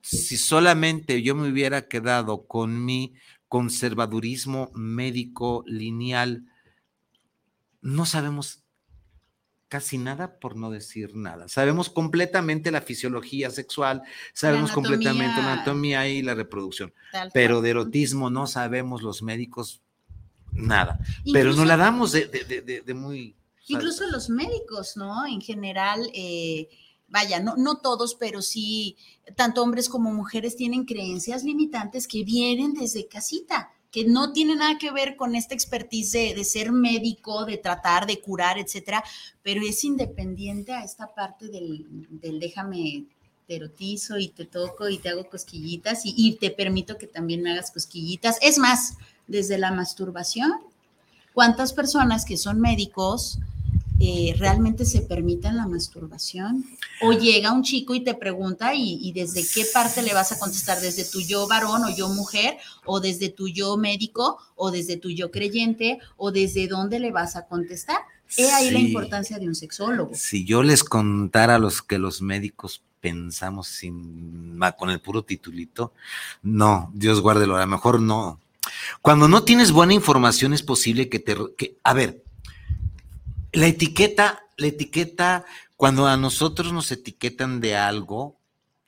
si 0.00 0.36
solamente 0.36 1.22
yo 1.22 1.34
me 1.34 1.48
hubiera 1.48 1.88
quedado 1.88 2.46
con 2.46 2.84
mi 2.84 3.14
conservadurismo 3.48 4.70
médico 4.74 5.64
lineal, 5.66 6.44
no 7.80 8.04
sabemos 8.04 8.64
casi 9.68 9.96
nada 9.96 10.38
por 10.38 10.56
no 10.56 10.70
decir 10.70 11.16
nada. 11.16 11.48
Sabemos 11.48 11.88
completamente 11.88 12.70
la 12.70 12.80
fisiología 12.80 13.50
sexual, 13.50 14.02
sabemos 14.32 14.72
completamente 14.72 15.40
la 15.40 15.54
anatomía 15.54 16.06
y 16.08 16.22
la 16.22 16.34
reproducción, 16.34 16.92
pero 17.32 17.62
de 17.62 17.70
erotismo 17.70 18.30
no 18.30 18.46
sabemos 18.46 19.02
los 19.02 19.22
médicos 19.22 19.83
nada. 20.54 20.98
Pero 21.32 21.52
no 21.52 21.64
la 21.64 21.76
damos 21.76 22.12
de, 22.12 22.82
muy... 22.94 23.34
Incluso 23.66 24.06
los 24.08 24.28
médicos, 24.28 24.96
¿no? 24.96 25.26
En 25.26 25.40
general, 25.40 26.10
eh, 26.12 26.68
vaya, 27.08 27.40
no, 27.40 27.56
no 27.56 27.78
todos, 27.78 28.14
pero 28.14 28.42
sí, 28.42 28.96
tanto 29.36 29.62
hombres 29.62 29.88
como 29.88 30.12
mujeres 30.12 30.56
tienen 30.56 30.84
creencias 30.84 31.44
limitantes 31.44 32.06
que 32.06 32.24
vienen 32.24 32.74
desde 32.74 33.08
casita 33.08 33.70
que 33.90 34.04
no 34.04 34.32
tienen 34.32 34.58
nada 34.58 34.76
que 34.76 34.90
ver 34.90 35.14
con 35.14 35.36
esta 35.36 35.54
expertise 35.54 36.34
de, 36.34 36.44
ser 36.44 36.72
médico, 36.72 37.44
de 37.44 37.58
tratar, 37.58 38.08
de 38.08 38.20
curar, 38.20 38.58
etcétera, 38.58 39.04
pero 39.40 39.62
es 39.62 39.84
independiente 39.84 40.72
a 40.72 40.82
esta 40.82 41.14
parte 41.14 41.46
del, 41.46 41.86
del 42.10 42.40
déjame 42.40 43.06
te 43.46 43.56
erotizo 43.56 44.18
y 44.18 44.28
te 44.28 44.46
toco 44.46 44.88
y 44.88 44.98
te 44.98 45.10
hago 45.10 45.28
cosquillitas 45.28 46.02
y, 46.04 46.36
te 46.40 46.50
permito 46.50 46.98
que 46.98 47.06
también 47.06 47.42
me 47.42 47.52
hagas 47.52 47.70
cosquillitas. 47.70 48.38
Es 48.42 48.58
más, 48.58 48.94
desde 49.26 49.58
la 49.58 49.70
masturbación, 49.70 50.52
¿cuántas 51.32 51.72
personas 51.72 52.24
que 52.24 52.36
son 52.36 52.60
médicos 52.60 53.38
eh, 54.00 54.34
realmente 54.38 54.84
se 54.84 55.02
permiten 55.02 55.56
la 55.56 55.66
masturbación? 55.66 56.64
O 57.02 57.12
llega 57.12 57.52
un 57.52 57.62
chico 57.62 57.94
y 57.94 58.02
te 58.02 58.14
pregunta 58.14 58.74
y, 58.74 58.98
y, 59.02 59.12
desde 59.12 59.46
qué 59.46 59.66
parte 59.72 60.02
le 60.02 60.14
vas 60.14 60.32
a 60.32 60.38
contestar, 60.38 60.80
desde 60.80 61.04
tu 61.04 61.20
yo 61.20 61.46
varón 61.46 61.84
o 61.84 61.94
yo 61.94 62.08
mujer, 62.08 62.56
o 62.84 63.00
desde 63.00 63.28
tu 63.28 63.48
yo 63.48 63.76
médico, 63.76 64.38
o 64.56 64.70
desde 64.70 64.96
tu 64.96 65.10
yo 65.10 65.30
creyente, 65.30 65.98
o 66.16 66.32
desde 66.32 66.68
dónde 66.68 66.98
le 66.98 67.12
vas 67.12 67.36
a 67.36 67.46
contestar. 67.46 67.98
He 68.36 68.50
ahí 68.50 68.70
la 68.70 68.80
importancia 68.80 69.38
de 69.38 69.46
un 69.46 69.54
sexólogo. 69.54 70.12
Si 70.14 70.44
yo 70.44 70.62
les 70.62 70.82
contara 70.82 71.56
a 71.56 71.58
los 71.58 71.82
que 71.82 71.98
los 71.98 72.20
médicos 72.20 72.82
pensamos 73.00 73.68
sin, 73.68 74.58
con 74.78 74.90
el 74.90 75.00
puro 75.00 75.22
titulito, 75.22 75.92
no, 76.42 76.90
Dios 76.94 77.20
guárdelo, 77.20 77.56
a 77.56 77.60
lo 77.60 77.66
mejor 77.66 78.00
no. 78.00 78.40
Cuando 79.02 79.28
no 79.28 79.44
tienes 79.44 79.72
buena 79.72 79.94
información 79.94 80.52
es 80.52 80.62
posible 80.62 81.08
que 81.08 81.18
te... 81.18 81.36
Que, 81.56 81.78
a 81.84 81.94
ver, 81.94 82.24
la 83.52 83.66
etiqueta, 83.66 84.46
la 84.56 84.66
etiqueta, 84.66 85.44
cuando 85.76 86.06
a 86.06 86.16
nosotros 86.16 86.72
nos 86.72 86.90
etiquetan 86.90 87.60
de 87.60 87.76
algo, 87.76 88.38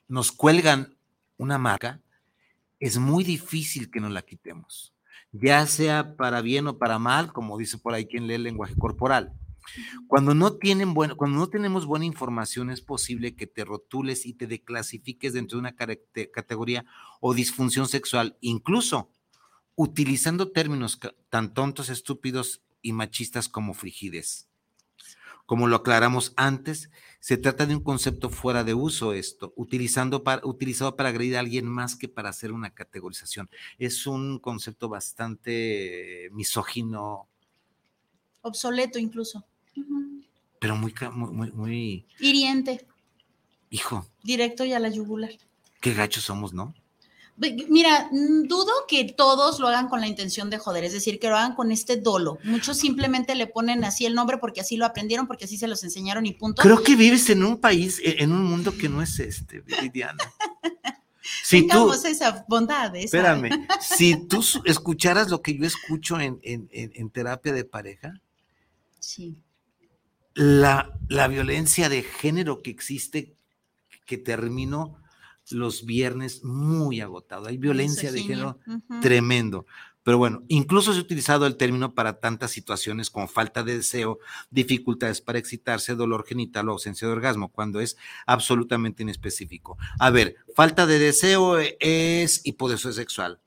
nos 0.09 0.33
cuelgan 0.33 0.97
una 1.37 1.59
marca, 1.59 2.01
es 2.81 2.99
muy 2.99 3.25
difícil 3.25 3.91
que 3.91 4.01
nos 4.01 4.13
la 4.13 4.23
quitemos. 4.23 4.93
ya 5.33 5.67
sea 5.67 6.17
para 6.17 6.41
bien 6.41 6.67
o 6.67 6.79
para 6.79 6.99
mal, 6.99 7.33
como 7.33 7.59
dice 7.59 7.79
por 7.79 7.95
ahí 7.95 8.07
quien 8.07 8.27
lee 8.27 8.35
el 8.35 8.43
lenguaje 8.43 8.75
corporal. 8.77 9.33
Cuando 10.07 10.35
no, 10.35 10.55
tienen 10.55 10.95
bueno, 10.95 11.17
cuando 11.17 11.39
no 11.39 11.49
tenemos 11.49 11.87
buena 11.87 12.05
información, 12.05 12.71
es 12.71 12.81
posible 12.81 13.35
que 13.35 13.47
te 13.47 13.65
rotules 13.65 14.25
y 14.27 14.33
te 14.33 14.47
declasifiques 14.47 15.33
dentro 15.33 15.57
de 15.57 15.61
una 15.61 15.77
categoría 16.33 16.85
o 17.21 17.35
disfunción 17.35 17.89
sexual, 17.89 18.37
incluso 18.41 19.11
utilizando 19.77 20.51
términos 20.51 20.99
tan 21.31 21.55
tontos, 21.55 21.91
estúpidos 21.91 22.63
y 22.83 22.93
machistas 22.93 23.49
como 23.49 23.75
frigidez. 23.75 24.49
Como 25.45 25.69
lo 25.69 25.77
aclaramos 25.77 26.33
antes, 26.37 26.91
se 27.21 27.37
trata 27.37 27.67
de 27.67 27.77
un 27.77 27.83
concepto 27.83 28.31
fuera 28.31 28.65
de 28.65 28.75
uso 28.75 29.13
esto, 29.13 29.53
utilizando 29.55 30.25
para, 30.25 30.45
utilizado 30.45 30.97
para 30.97 31.11
agredir 31.11 31.37
a 31.37 31.41
alguien 31.41 31.67
más 31.67 31.95
que 31.95 32.09
para 32.09 32.31
hacer 32.31 32.51
una 32.51 32.71
categorización. 32.71 33.49
Es 33.79 34.09
un 34.09 34.41
concepto 34.41 34.89
bastante 34.89 36.31
misógino. 36.33 37.29
Obsoleto 38.43 38.99
incluso. 38.99 39.45
Pero 40.59 40.75
muy, 40.75 40.93
muy, 41.13 41.53
muy... 41.53 42.07
Hiriente. 42.19 42.87
Hijo. 43.71 44.07
Directo 44.25 44.65
y 44.65 44.73
a 44.73 44.81
la 44.81 44.89
yugular. 44.89 45.31
Qué 45.81 45.95
gachos 45.95 46.25
somos, 46.25 46.53
¿no? 46.53 46.75
Mira, 47.39 48.09
dudo 48.13 48.73
que 48.89 49.05
todos 49.05 49.61
lo 49.61 49.69
hagan 49.69 49.89
con 49.89 50.01
la 50.01 50.07
intención 50.07 50.49
de 50.49 50.59
joder, 50.59 50.85
es 50.85 50.95
decir, 50.95 51.19
que 51.19 51.29
lo 51.29 51.37
hagan 51.37 51.55
con 51.55 51.71
este 51.71 51.97
dolo. 51.97 52.39
Muchos 52.45 52.79
simplemente 52.79 53.35
le 53.35 53.47
ponen 53.47 53.85
así 53.85 54.07
el 54.07 54.15
nombre 54.15 54.39
porque 54.39 54.63
así 54.63 54.79
lo 54.79 54.87
aprendieron, 54.87 55.27
porque 55.27 55.45
así 55.45 55.59
se 55.59 55.69
los 55.69 55.85
enseñaron 55.85 56.25
y 56.25 56.33
punto. 56.33 56.63
Creo 56.63 56.83
que 56.83 56.97
vives 56.97 57.29
en 57.29 57.45
un 57.45 57.61
país, 57.61 58.01
e, 58.03 58.23
en 58.23 58.33
un 58.33 58.43
mundo 58.43 58.75
que 58.77 58.89
no 58.89 59.03
es 59.03 59.19
este, 59.21 59.61
Viviana. 59.61 60.19
Si 61.43 61.67
tú, 61.67 61.93
esa 61.93 62.45
bondad. 62.49 62.95
Espérame, 62.95 63.51
si 63.81 64.17
tú 64.27 64.45
escucharas 64.65 65.29
lo 65.29 65.43
que 65.43 65.57
yo 65.57 65.67
escucho 65.67 66.21
en, 66.21 66.41
en, 66.43 67.11
terapia 67.11 67.53
de 67.53 67.65
pareja, 67.65 68.21
sí. 69.01 69.37
la, 70.35 70.97
la 71.09 71.29
violencia 71.29 71.89
de 71.89 72.03
género 72.03 72.63
que 72.63 72.71
existe, 72.71 73.35
que 74.07 74.19
termino 74.19 74.99
los 75.51 75.85
viernes 75.85 76.45
muy 76.45 77.01
agotado. 77.01 77.47
Hay 77.47 77.57
violencia 77.57 78.13
de 78.13 78.23
género 78.23 78.59
tremendo. 79.01 79.67
Pero 80.03 80.19
bueno, 80.19 80.45
incluso 80.47 80.93
se 80.93 81.01
ha 81.01 81.03
utilizado 81.03 81.47
el 81.47 81.57
término 81.57 81.93
para 81.93 82.21
tantas 82.21 82.53
situaciones 82.53 83.11
como 83.11 83.27
falta 83.27 83.65
de 83.65 83.79
deseo, 83.79 84.21
dificultades 84.51 85.21
para 85.21 85.41
excitarse, 85.41 85.97
dolor 85.97 86.25
genital 86.25 86.69
o 86.69 86.73
ausencia 86.73 87.09
de 87.09 87.13
orgasmo, 87.13 87.49
cuando 87.49 87.81
es 87.81 87.97
absolutamente 88.25 89.03
inespecífico. 89.03 89.77
A 89.99 90.11
ver, 90.11 90.37
falta 90.55 90.87
de 90.87 91.01
deseo 91.01 91.59
es 91.59 92.41
hipodeso 92.47 92.93
sexual. 92.93 93.41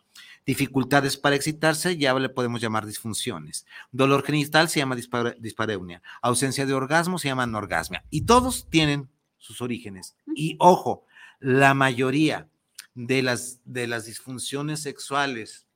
Dificultades 0.45 1.15
para 1.15 1.37
excitarse 1.37 1.95
ya 1.95 2.13
le 2.15 2.27
podemos 2.27 2.59
llamar 2.59 2.85
disfunciones. 2.85 3.65
Dolor 3.93 4.25
genital 4.25 4.67
se 4.67 4.79
llama 4.79 4.97
dispareunia. 5.39 6.01
Ausencia 6.21 6.65
de 6.65 6.73
orgasmo 6.73 7.19
se 7.19 7.29
llama 7.29 7.43
anorgasmia. 7.43 8.03
Y 8.09 8.23
todos 8.23 8.67
tienen 8.69 9.09
sus 9.37 9.61
orígenes. 9.61 10.17
Y 10.35 10.57
ojo, 10.59 11.05
la 11.39 11.73
mayoría 11.73 12.49
de 12.93 13.21
las, 13.21 13.61
de 13.65 13.87
las 13.87 14.05
disfunciones 14.05 14.81
sexuales, 14.81 15.67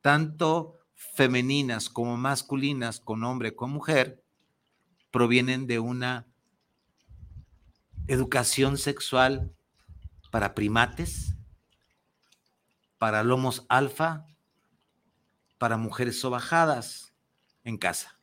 tanto 0.00 0.78
femeninas 0.94 1.88
como 1.88 2.16
masculinas, 2.16 3.00
con 3.00 3.24
hombre, 3.24 3.54
con 3.54 3.70
mujer, 3.70 4.22
provienen 5.10 5.66
de 5.66 5.78
una 5.78 6.26
educación 8.06 8.76
sexual 8.76 9.54
para 10.30 10.54
primates, 10.54 11.34
para 12.98 13.22
lomos 13.24 13.64
alfa, 13.68 14.26
para 15.58 15.76
mujeres 15.76 16.20
sobajadas 16.20 17.14
en 17.64 17.78
casa. 17.78 18.18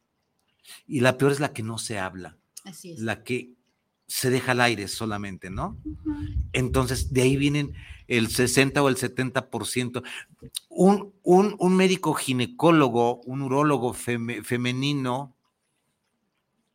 Y 0.86 1.00
la 1.00 1.18
peor 1.18 1.32
es 1.32 1.40
la 1.40 1.54
que 1.54 1.64
no 1.64 1.78
se 1.78 2.00
habla. 2.00 2.38
Así 2.64 2.92
es. 2.92 3.00
La 3.00 3.24
que 3.24 3.57
se 4.08 4.30
deja 4.30 4.54
al 4.54 4.62
aire 4.62 4.88
solamente, 4.88 5.50
¿no? 5.50 5.78
Entonces, 6.54 7.14
de 7.14 7.22
ahí 7.24 7.36
vienen 7.36 7.74
el 8.08 8.30
60 8.30 8.82
o 8.82 8.88
el 8.90 8.96
70%. 8.96 10.04
Un, 10.70 11.14
un, 11.24 11.56
un 11.60 11.76
médico 11.76 12.14
ginecólogo, 12.14 13.22
un 13.24 13.42
urólogo 13.42 13.94
femenino 13.94 15.36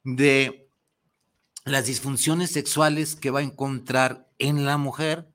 de 0.05 0.69
las 1.65 1.87
disfunciones 1.87 2.51
sexuales 2.51 3.17
que 3.17 3.31
va 3.31 3.41
a 3.41 3.45
encontrar 3.45 4.29
en 4.39 4.67
la 4.67 4.77
mujer, 4.77 5.29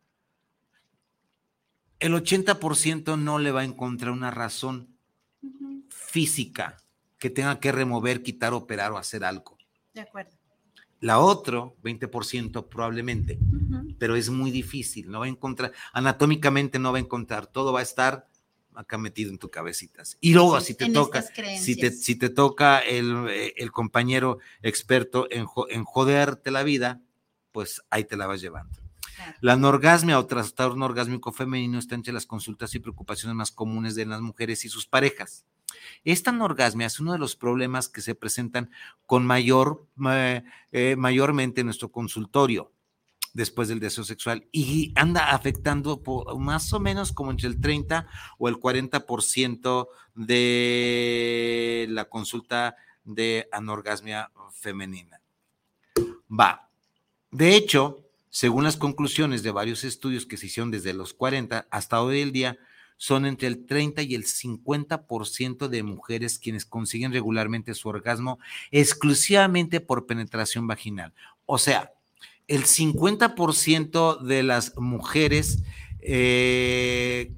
el 1.99 2.13
80% 2.13 3.17
no 3.17 3.39
le 3.39 3.51
va 3.51 3.61
a 3.61 3.65
encontrar 3.65 4.11
una 4.11 4.29
razón 4.29 4.95
física 5.89 6.77
que 7.17 7.31
tenga 7.31 7.59
que 7.59 7.71
remover, 7.71 8.21
quitar, 8.21 8.53
operar 8.53 8.91
o 8.91 8.97
hacer 8.97 9.23
algo. 9.23 9.57
De 9.93 10.01
acuerdo. 10.01 10.36
La 10.99 11.19
otro, 11.19 11.75
20% 11.83 12.67
probablemente, 12.69 13.37
pero 13.99 14.15
es 14.15 14.29
muy 14.29 14.49
difícil, 14.49 15.11
no 15.11 15.19
va 15.19 15.25
a 15.25 15.29
encontrar, 15.29 15.71
anatómicamente 15.93 16.79
no 16.79 16.91
va 16.91 16.97
a 16.97 17.01
encontrar, 17.01 17.45
todo 17.47 17.71
va 17.71 17.81
a 17.81 17.83
estar 17.83 18.27
acá 18.77 18.97
metido 18.97 19.31
en 19.31 19.37
tu 19.37 19.49
cabecitas. 19.49 20.17
Y 20.21 20.33
luego, 20.33 20.59
si 20.61 20.75
te 20.75 20.89
toca, 20.89 21.21
si 21.21 21.75
te, 21.75 21.91
si 21.91 22.15
te 22.15 22.29
toca 22.29 22.79
el, 22.79 23.27
eh, 23.29 23.53
el 23.57 23.71
compañero 23.71 24.39
experto 24.61 25.27
en, 25.31 25.47
en, 25.69 25.83
joderte 25.83 26.51
la 26.51 26.63
vida, 26.63 27.01
pues 27.51 27.81
ahí 27.89 28.05
te 28.05 28.17
la 28.17 28.27
vas 28.27 28.39
llevando. 28.41 28.79
La 29.41 29.53
anorgasmia 29.53 30.19
o 30.19 30.27
trastorno 30.27 30.85
orgásmico 30.85 31.31
femenino 31.31 31.79
está 31.79 31.95
entre 31.95 32.13
las 32.13 32.27
consultas 32.27 32.75
y 32.75 32.79
preocupaciones 32.79 33.35
más 33.35 33.51
comunes 33.51 33.95
de 33.95 34.05
las 34.05 34.21
mujeres 34.21 34.63
y 34.63 34.69
sus 34.69 34.85
parejas. 34.85 35.43
Esta 36.03 36.31
anorgasmia 36.31 36.87
es 36.87 36.99
uno 36.99 37.13
de 37.13 37.19
los 37.19 37.35
problemas 37.35 37.89
que 37.89 38.01
se 38.01 38.15
presentan 38.15 38.71
con 39.05 39.25
mayor, 39.25 39.85
eh, 40.71 40.95
mayormente 40.97 41.61
en 41.61 41.67
nuestro 41.67 41.91
consultorio 41.91 42.71
después 43.33 43.67
del 43.67 43.79
deseo 43.79 44.03
sexual 44.03 44.47
y 44.51 44.93
anda 44.95 45.31
afectando 45.31 46.01
más 46.37 46.73
o 46.73 46.79
menos 46.79 47.11
como 47.11 47.29
entre 47.29 47.47
el 47.47 47.61
30 47.61 48.07
o 48.39 48.49
el 48.49 48.55
40% 48.55 49.87
de 50.15 51.85
la 51.89 52.05
consulta 52.05 52.75
de 53.03 53.47
anorgasmia 53.51 54.31
femenina. 54.53 55.21
Va. 56.29 56.69
De 57.29 57.55
hecho, 57.55 58.03
según 58.29 58.63
las 58.63 58.77
conclusiones 58.77 59.43
de 59.43 59.51
varios 59.51 59.83
estudios 59.83 60.25
que 60.25 60.37
se 60.37 60.47
hicieron 60.47 60.71
desde 60.71 60.93
los 60.93 61.13
40 61.13 61.67
hasta 61.69 62.01
hoy 62.01 62.21
el 62.21 62.31
día, 62.31 62.57
son 62.97 63.25
entre 63.25 63.47
el 63.47 63.65
30 63.65 64.01
y 64.01 64.15
el 64.15 64.25
50% 64.25 65.67
de 65.67 65.83
mujeres 65.83 66.39
quienes 66.39 66.65
consiguen 66.65 67.13
regularmente 67.13 67.73
su 67.75 67.89
orgasmo 67.89 68.39
exclusivamente 68.71 69.79
por 69.79 70.07
penetración 70.07 70.67
vaginal. 70.67 71.13
O 71.45 71.57
sea, 71.57 71.93
el 72.47 72.63
50% 72.63 74.21
de 74.21 74.43
las 74.43 74.75
mujeres 74.77 75.63
eh, 75.99 77.33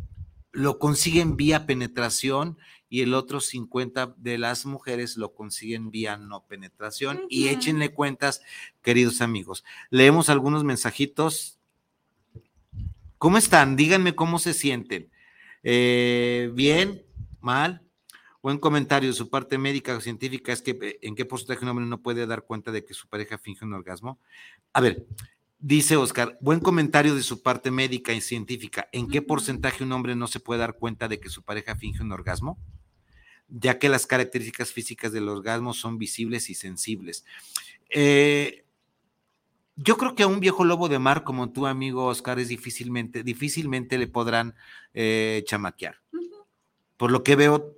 lo 0.52 0.80
consiguen 0.80 1.36
vía 1.36 1.66
penetración 1.66 2.58
y 2.90 3.02
el 3.02 3.14
otro 3.14 3.40
50 3.40 4.16
de 4.18 4.38
las 4.38 4.66
mujeres 4.66 5.16
lo 5.16 5.34
consiguen 5.34 5.92
vía 5.92 6.18
no 6.18 6.46
penetración. 6.46 7.22
Y 7.30 7.50
échenle 7.50 7.94
cuentas, 7.94 8.42
queridos 8.82 9.22
amigos. 9.22 9.64
Leemos 9.92 10.30
algunos 10.30 10.64
mensajitos. 10.64 11.60
¿Cómo 13.20 13.38
están? 13.38 13.76
Díganme 13.76 14.16
cómo 14.16 14.40
se 14.40 14.54
sienten. 14.54 15.12
Eh, 15.64 16.52
bien, 16.54 17.04
mal. 17.42 17.82
Buen 18.42 18.58
comentario. 18.58 19.12
Su 19.14 19.30
parte 19.30 19.58
médica 19.58 19.96
o 19.96 20.02
científica 20.02 20.54
es 20.54 20.62
que 20.62 20.72
eh, 20.72 21.00
en 21.02 21.16
qué 21.16 21.26
porcentaje 21.26 21.64
un 21.64 21.70
hombre 21.70 21.86
no 21.86 22.02
puede 22.02 22.26
dar 22.26 22.44
cuenta 22.44 22.72
de 22.72 22.86
que 22.86 22.94
su 22.94 23.08
pareja 23.08 23.38
finge 23.38 23.66
un 23.66 23.74
orgasmo. 23.74 24.20
A 24.74 24.82
ver, 24.82 25.06
dice 25.60 25.98
Oscar, 25.98 26.38
buen 26.42 26.60
comentario 26.60 27.16
de 27.16 27.24
su 27.24 27.42
parte 27.42 27.72
médica 27.72 28.14
y 28.14 28.22
científica. 28.22 28.88
¿En 28.92 29.10
qué 29.10 29.22
porcentaje 29.22 29.84
un 29.84 29.92
hombre 29.92 30.16
no 30.16 30.28
se 30.28 30.40
puede 30.40 30.62
dar 30.62 30.78
cuenta 30.78 31.08
de 31.08 31.20
que 31.20 31.30
su 31.30 31.44
pareja 31.44 31.76
finge 31.76 32.02
un 32.02 32.12
orgasmo? 32.12 32.58
Ya 33.50 33.80
que 33.80 33.90
las 33.90 34.06
características 34.06 34.72
físicas 34.72 35.12
del 35.12 35.28
orgasmo 35.28 35.74
son 35.74 35.98
visibles 35.98 36.50
y 36.50 36.56
sensibles. 36.56 37.26
Eh, 37.90 38.66
yo 39.82 39.98
creo 39.98 40.14
que 40.14 40.24
a 40.24 40.28
un 40.28 40.42
viejo 40.42 40.66
lobo 40.66 40.90
de 40.90 41.00
mar 41.00 41.24
como 41.24 41.52
tu 41.52 41.66
amigo 41.66 42.06
Oscar 42.06 42.38
es 42.38 42.50
difícilmente, 42.50 43.24
difícilmente 43.24 43.98
le 43.98 44.08
podrán 44.08 44.54
eh, 44.94 45.44
chamaquear. 45.46 46.02
Por 46.98 47.12
lo 47.12 47.24
que 47.24 47.38
veo, 47.38 47.78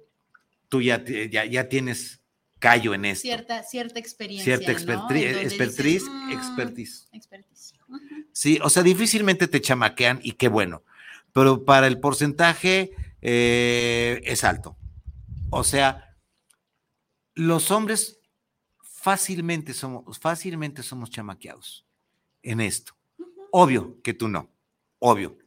tú 0.68 0.82
ya, 0.82 1.04
ya, 1.06 1.70
tienes 1.70 2.20
callo 2.58 2.96
en 2.96 3.06
esto. 3.06 3.22
Cierta, 3.22 3.62
cierta 3.62 4.00
experiencia. 4.00 4.58
Cierta 4.58 4.72
expertise, 4.72 6.10
mm, 6.10 6.32
expertise. 6.32 7.08
expertise. 7.12 7.76
Sí, 8.32 8.58
o 8.64 8.70
sea, 8.72 8.82
difícilmente 8.82 9.48
te 9.48 9.62
chamaquean 9.62 10.20
y 10.24 10.32
qué 10.32 10.48
bueno. 10.48 10.84
Pero 11.34 11.66
para 11.66 11.86
el 11.86 12.00
porcentaje 12.00 12.94
eh, 13.22 14.22
es 14.26 14.44
alto. 14.44 14.76
O 15.52 15.64
sea, 15.64 16.16
los 17.36 17.70
hombres 17.70 18.20
fácilmente 18.82 19.76
somos, 19.76 20.18
fácilmente 20.18 20.82
somos 20.82 21.12
chamaqueados 21.12 21.86
en 22.44 22.62
esto. 22.62 22.94
Obvio 23.52 24.02
que 24.02 24.14
tú 24.14 24.28
no, 24.28 24.50
obvio 25.00 25.38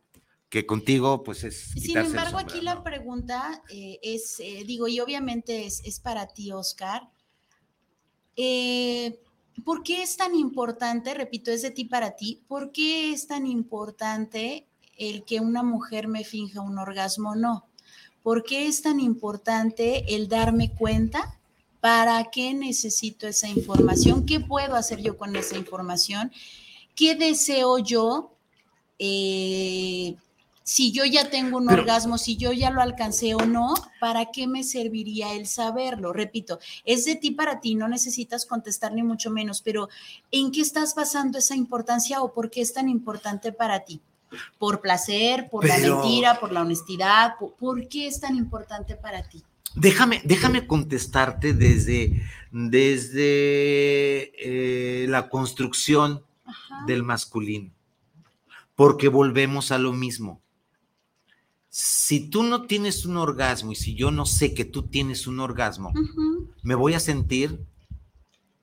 que 0.55 0.67
contigo 0.67 1.25
pues 1.25 1.43
es... 1.43 1.73
Sin 1.73 1.97
embargo, 1.97 2.39
aquí 2.39 2.61
la 2.61 2.85
pregunta 2.85 3.61
eh, 3.71 3.99
es, 4.03 4.39
eh, 4.39 4.63
digo, 4.65 4.87
y 4.87 5.01
obviamente 5.01 5.67
es, 5.67 5.83
es 5.85 5.99
para 5.99 6.29
ti, 6.29 6.53
Oscar. 6.53 7.11
Eh, 8.37 9.19
¿Por 9.65 9.83
qué 9.83 10.05
es 10.05 10.17
tan 10.17 10.37
importante, 10.37 11.13
repito, 11.13 11.51
es 11.51 11.63
de 11.63 11.73
ti 11.73 11.87
para 11.87 12.15
ti, 12.15 12.41
por 12.47 12.71
qué 12.71 13.13
es 13.13 13.27
tan 13.27 13.49
importante 13.49 14.69
el 14.97 15.25
que 15.25 15.41
una 15.41 15.65
mujer 15.65 16.07
me 16.07 16.23
finja 16.23 16.61
un 16.61 16.79
orgasmo 16.79 17.31
o 17.31 17.35
no? 17.35 17.67
¿Por 18.23 18.45
qué 18.45 18.69
es 18.69 18.81
tan 18.81 19.01
importante 19.01 20.15
el 20.15 20.29
darme 20.29 20.73
cuenta? 20.73 21.41
¿Para 21.81 22.31
qué 22.31 22.55
necesito 22.55 23.27
esa 23.27 23.49
información? 23.49 24.25
¿Qué 24.25 24.39
puedo 24.39 24.77
hacer 24.77 25.03
yo 25.03 25.17
con 25.17 25.35
esa 25.35 25.57
información? 25.57 26.31
¿Qué 26.95 27.15
deseo 27.15 27.79
yo 27.79 28.35
eh, 28.99 30.17
si 30.65 30.93
yo 30.93 31.05
ya 31.05 31.29
tengo 31.29 31.59
un 31.59 31.69
orgasmo, 31.69 32.17
si 32.17 32.37
yo 32.39 32.51
ya 32.53 32.71
lo 32.71 32.81
alcancé 32.81 33.35
o 33.35 33.45
no, 33.45 33.75
¿para 34.01 34.31
qué 34.33 34.47
me 34.47 34.65
serviría 34.65 35.35
el 35.35 35.47
saberlo? 35.47 36.15
Repito, 36.15 36.59
es 36.87 37.05
de 37.05 37.17
ti 37.17 37.33
para 37.33 37.61
ti, 37.61 37.75
no 37.75 37.87
necesitas 37.87 38.47
contestar 38.47 38.93
ni 38.95 39.03
mucho 39.03 39.31
menos, 39.31 39.61
pero 39.61 39.91
¿en 40.31 40.51
qué 40.51 40.63
estás 40.63 40.95
basando 40.95 41.37
esa 41.37 41.55
importancia 41.55 42.23
o 42.23 42.33
por 42.33 42.51
qué 42.51 42.63
es 42.63 42.73
tan 42.73 42.89
importante 42.89 43.53
para 43.53 43.85
ti? 43.85 44.01
¿Por 44.59 44.81
placer, 44.81 45.49
por 45.51 45.67
la 45.67 45.77
mentira, 45.77 46.41
por 46.41 46.51
la 46.51 46.63
honestidad? 46.63 47.35
Por, 47.39 47.87
qué 47.87 48.07
es 48.07 48.21
tan 48.21 48.35
importante 48.35 48.97
para 48.97 49.23
ti? 49.23 49.43
Déjame, 49.75 50.23
déjame 50.25 50.67
contestarte 50.67 51.53
desde, 51.53 52.23
desde 52.51 54.33
eh, 54.39 55.07
la 55.09 55.29
construcción 55.29 56.23
del 56.87 57.03
masculino, 57.03 57.73
porque 58.75 59.09
volvemos 59.09 59.73
a 59.73 59.79
lo 59.79 59.93
mismo. 59.93 60.43
Si 61.69 62.31
tú 62.31 62.43
no 62.45 62.67
tienes 62.67 63.05
un 63.05 63.17
orgasmo 63.17 63.73
y 63.73 63.75
si 63.75 63.95
yo 63.95 64.11
no 64.11 64.27
sé 64.27 64.55
que 64.55 64.65
tú 64.65 64.85
tienes 64.85 65.27
un 65.27 65.41
orgasmo, 65.41 65.93
me 66.63 66.75
voy 66.75 66.95
a 66.95 67.01
sentir 67.01 67.65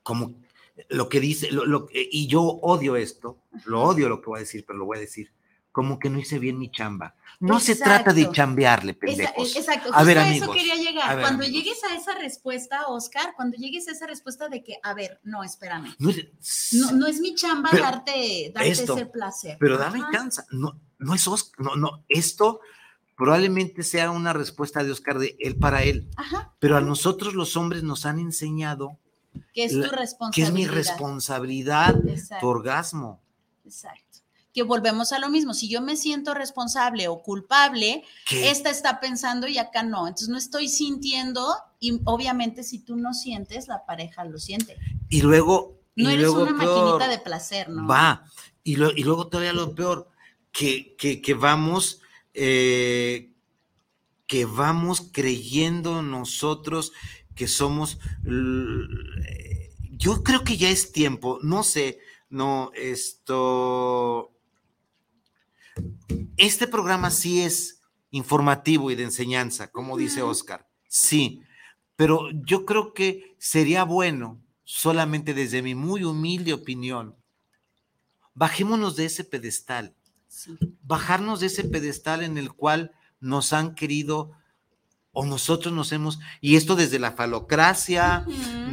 como 0.03 0.35
lo 0.89 1.09
que 1.09 1.19
dice, 1.19 1.49
y 1.93 2.27
yo 2.27 2.41
odio 2.41 2.95
esto, 2.95 3.37
lo 3.65 3.83
odio 3.83 4.09
lo 4.09 4.21
que 4.21 4.27
voy 4.27 4.37
a 4.37 4.41
decir, 4.41 4.63
pero 4.65 4.79
lo 4.79 4.85
voy 4.85 4.97
a 4.97 5.01
decir, 5.01 5.31
como 5.71 5.99
que 5.99 6.09
no 6.09 6.19
hice 6.19 6.39
bien 6.39 6.57
mi 6.57 6.69
chamba. 6.69 7.15
No 7.39 7.59
se 7.59 7.75
trata 7.75 8.13
de 8.13 8.29
chambearle, 8.29 8.93
pendejos. 8.93 9.55
Exacto, 9.55 9.89
a 9.93 10.03
ver, 10.03 10.19
a 10.19 10.29
eso 10.29 10.51
quería 10.51 10.75
llegar. 10.75 11.19
cuando 11.21 11.43
llegues 11.43 11.83
a 11.83 11.95
esa 11.95 12.13
respuesta, 12.15 12.87
Oscar, 12.87 13.33
cuando 13.35 13.57
llegues 13.57 13.87
a 13.87 13.91
esa 13.91 14.05
respuesta 14.05 14.47
de 14.47 14.63
que, 14.63 14.77
a 14.83 14.93
ver, 14.93 15.19
no, 15.23 15.43
espérame. 15.43 15.95
No, 15.97 16.09
es, 17.07 17.19
mi 17.19 17.33
chamba 17.33 17.71
darte, 17.71 18.53
ese 18.63 19.05
placer. 19.07 19.57
Pero 19.59 19.77
dame 19.77 20.03
cansa. 20.11 20.45
No, 20.51 20.79
no 20.99 21.15
es 21.15 21.27
Oscar, 21.27 21.65
no, 21.65 21.75
no, 21.75 22.03
esto 22.09 22.61
probablemente 23.17 23.83
sea 23.83 24.11
una 24.11 24.33
respuesta 24.33 24.83
de 24.83 24.91
Oscar 24.91 25.19
de 25.19 25.35
él 25.39 25.55
para 25.55 25.83
él. 25.83 26.09
Pero 26.59 26.77
a 26.77 26.81
nosotros 26.81 27.33
los 27.33 27.55
hombres 27.55 27.83
nos 27.83 28.05
han 28.05 28.19
enseñado 28.19 28.97
que 29.53 29.65
es 29.65 29.71
tu 29.71 29.81
responsabilidad. 29.81 30.31
Que 30.33 30.41
es 30.41 30.51
mi 30.51 30.67
responsabilidad, 30.67 31.95
tu 32.39 32.47
orgasmo. 32.47 33.21
Exacto. 33.65 34.10
Que 34.53 34.63
volvemos 34.63 35.11
a 35.11 35.19
lo 35.19 35.29
mismo. 35.29 35.53
Si 35.53 35.69
yo 35.69 35.81
me 35.81 35.95
siento 35.95 36.33
responsable 36.33 37.07
o 37.07 37.21
culpable, 37.21 38.03
esta 38.31 38.69
está 38.69 38.99
pensando 38.99 39.47
y 39.47 39.57
acá 39.57 39.83
no. 39.83 40.07
Entonces 40.07 40.29
no 40.29 40.37
estoy 40.37 40.67
sintiendo 40.67 41.47
y 41.79 41.99
obviamente 42.05 42.63
si 42.63 42.79
tú 42.79 42.95
no 42.95 43.13
sientes, 43.13 43.67
la 43.67 43.85
pareja 43.85 44.25
lo 44.25 44.37
siente. 44.39 44.77
Y 45.09 45.21
luego... 45.21 45.79
No 45.95 46.09
eres 46.09 46.29
una 46.29 46.51
maquinita 46.51 47.09
de 47.09 47.19
placer, 47.19 47.69
¿no? 47.69 47.85
Va. 47.85 48.25
Y, 48.63 48.73
y 48.73 49.03
luego 49.03 49.27
todavía 49.27 49.51
lo 49.51 49.75
peor, 49.75 50.09
que, 50.51 50.95
que, 50.95 51.21
que 51.21 51.33
vamos 51.33 52.01
eh, 52.33 53.31
que 54.31 54.45
vamos 54.45 55.09
creyendo 55.11 56.01
nosotros 56.01 56.93
que 57.35 57.49
somos... 57.49 57.99
Yo 59.91 60.23
creo 60.23 60.45
que 60.45 60.55
ya 60.55 60.69
es 60.69 60.93
tiempo, 60.93 61.39
no 61.41 61.63
sé, 61.63 61.99
no, 62.29 62.71
esto... 62.73 64.31
Este 66.41 66.65
programa 66.65 67.11
sí 67.11 67.43
es 67.43 67.83
informativo 68.09 68.89
y 68.89 68.95
de 68.95 69.03
enseñanza, 69.03 69.69
como 69.69 69.95
dice 69.95 70.23
Oscar, 70.23 70.67
sí, 70.87 71.43
pero 71.95 72.31
yo 72.31 72.65
creo 72.65 72.95
que 72.95 73.35
sería 73.37 73.83
bueno, 73.83 74.41
solamente 74.63 75.35
desde 75.35 75.61
mi 75.61 75.75
muy 75.75 76.03
humilde 76.03 76.51
opinión, 76.53 77.15
bajémonos 78.33 78.95
de 78.95 79.05
ese 79.05 79.23
pedestal 79.23 79.95
Bajarnos 80.81 81.41
de 81.41 81.45
ese 81.45 81.63
pedestal 81.65 82.23
en 82.23 82.39
el 82.39 82.53
cual 82.53 82.91
nos 83.19 83.53
han 83.53 83.75
querido 83.75 84.31
o 85.11 85.23
nosotros 85.25 85.71
nos 85.71 85.91
hemos, 85.91 86.19
y 86.39 86.55
esto 86.55 86.75
desde 86.75 86.97
la 86.97 87.11
falocracia, 87.11 88.25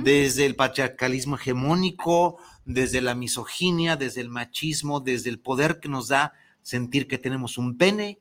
desde 0.03 0.47
el 0.47 0.57
patriarcalismo 0.57 1.37
hegemónico, 1.37 2.39
desde 2.65 3.03
la 3.03 3.15
misoginia, 3.15 3.97
desde 3.97 4.23
el 4.23 4.31
machismo, 4.31 5.01
desde 5.01 5.29
el 5.29 5.39
poder 5.39 5.81
que 5.81 5.91
nos 5.91 6.09
da 6.09 6.33
sentir 6.69 7.09
que 7.09 7.17
tenemos 7.17 7.57
un 7.57 7.79
pene 7.79 8.19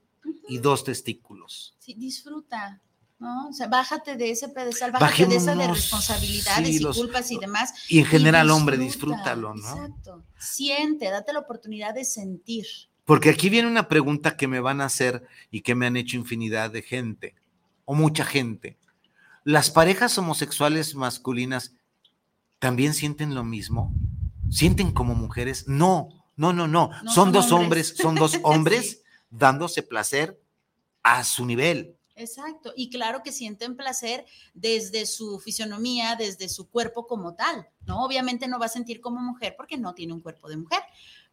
y 0.47 0.59
dos 0.59 0.85
testículos. 0.85 1.75
Sí, 1.79 1.93
disfruta. 1.95 2.81
¿no? 3.19 3.49
O 3.49 3.53
sea, 3.53 3.67
bájate 3.67 4.15
de 4.15 4.31
ese 4.31 4.47
pedestal, 4.47 4.91
bájate 4.91 5.25
de 5.25 5.35
esa 5.35 5.53
de 5.53 5.67
responsabilidades 5.67 6.79
y 6.79 6.81
culpas 6.81 7.29
y 7.31 7.39
demás. 7.39 7.73
Y 7.89 7.99
en 7.99 8.05
general, 8.05 8.49
hombre, 8.51 8.77
disfrútalo, 8.77 9.53
¿no? 9.53 9.69
Exacto. 9.69 10.23
Siente, 10.37 11.09
date 11.09 11.33
la 11.33 11.39
oportunidad 11.39 11.93
de 11.93 12.05
sentir. 12.05 12.65
Porque 13.03 13.29
aquí 13.29 13.49
viene 13.49 13.67
una 13.67 13.89
pregunta 13.89 14.37
que 14.37 14.47
me 14.47 14.61
van 14.61 14.79
a 14.79 14.85
hacer 14.85 15.27
y 15.51 15.61
que 15.61 15.75
me 15.75 15.85
han 15.85 15.97
hecho 15.97 16.15
infinidad 16.15 16.71
de 16.71 16.83
gente, 16.83 17.35
o 17.83 17.95
mucha 17.95 18.23
gente. 18.23 18.77
¿Las 19.43 19.71
parejas 19.71 20.17
homosexuales 20.17 20.95
masculinas 20.95 21.73
también 22.59 22.93
sienten 22.93 23.35
lo 23.35 23.43
mismo? 23.43 23.93
¿Sienten 24.49 24.91
como 24.91 25.15
mujeres? 25.15 25.67
No, 25.67 26.16
no, 26.37 26.53
no, 26.53 26.67
no. 26.67 26.91
son, 27.13 27.31
dos 27.31 27.51
hombres, 27.51 27.95
son 27.97 28.15
dos 28.15 28.39
hombres 28.43 29.03
dándose 29.29 29.83
placer 29.83 30.39
a 31.03 31.23
su 31.23 31.45
nivel. 31.45 31.97
Exacto, 32.15 32.73
y 32.75 32.89
claro 32.89 33.21
que 33.23 33.31
sienten 33.31 33.75
placer 33.75 34.25
desde 34.55 35.05
su 35.05 35.39
fisionomía, 35.39 36.15
desde 36.15 36.49
su 36.49 36.67
cuerpo 36.67 37.05
como 37.05 37.35
tal, 37.35 37.67
¿no? 37.85 38.03
Obviamente 38.03 38.47
no 38.47 38.57
va 38.57 38.65
a 38.65 38.69
sentir 38.69 39.01
como 39.01 39.19
mujer 39.21 39.53
porque 39.55 39.77
no 39.77 39.93
tiene 39.93 40.13
un 40.13 40.21
cuerpo 40.21 40.49
de 40.49 40.57
mujer, 40.57 40.81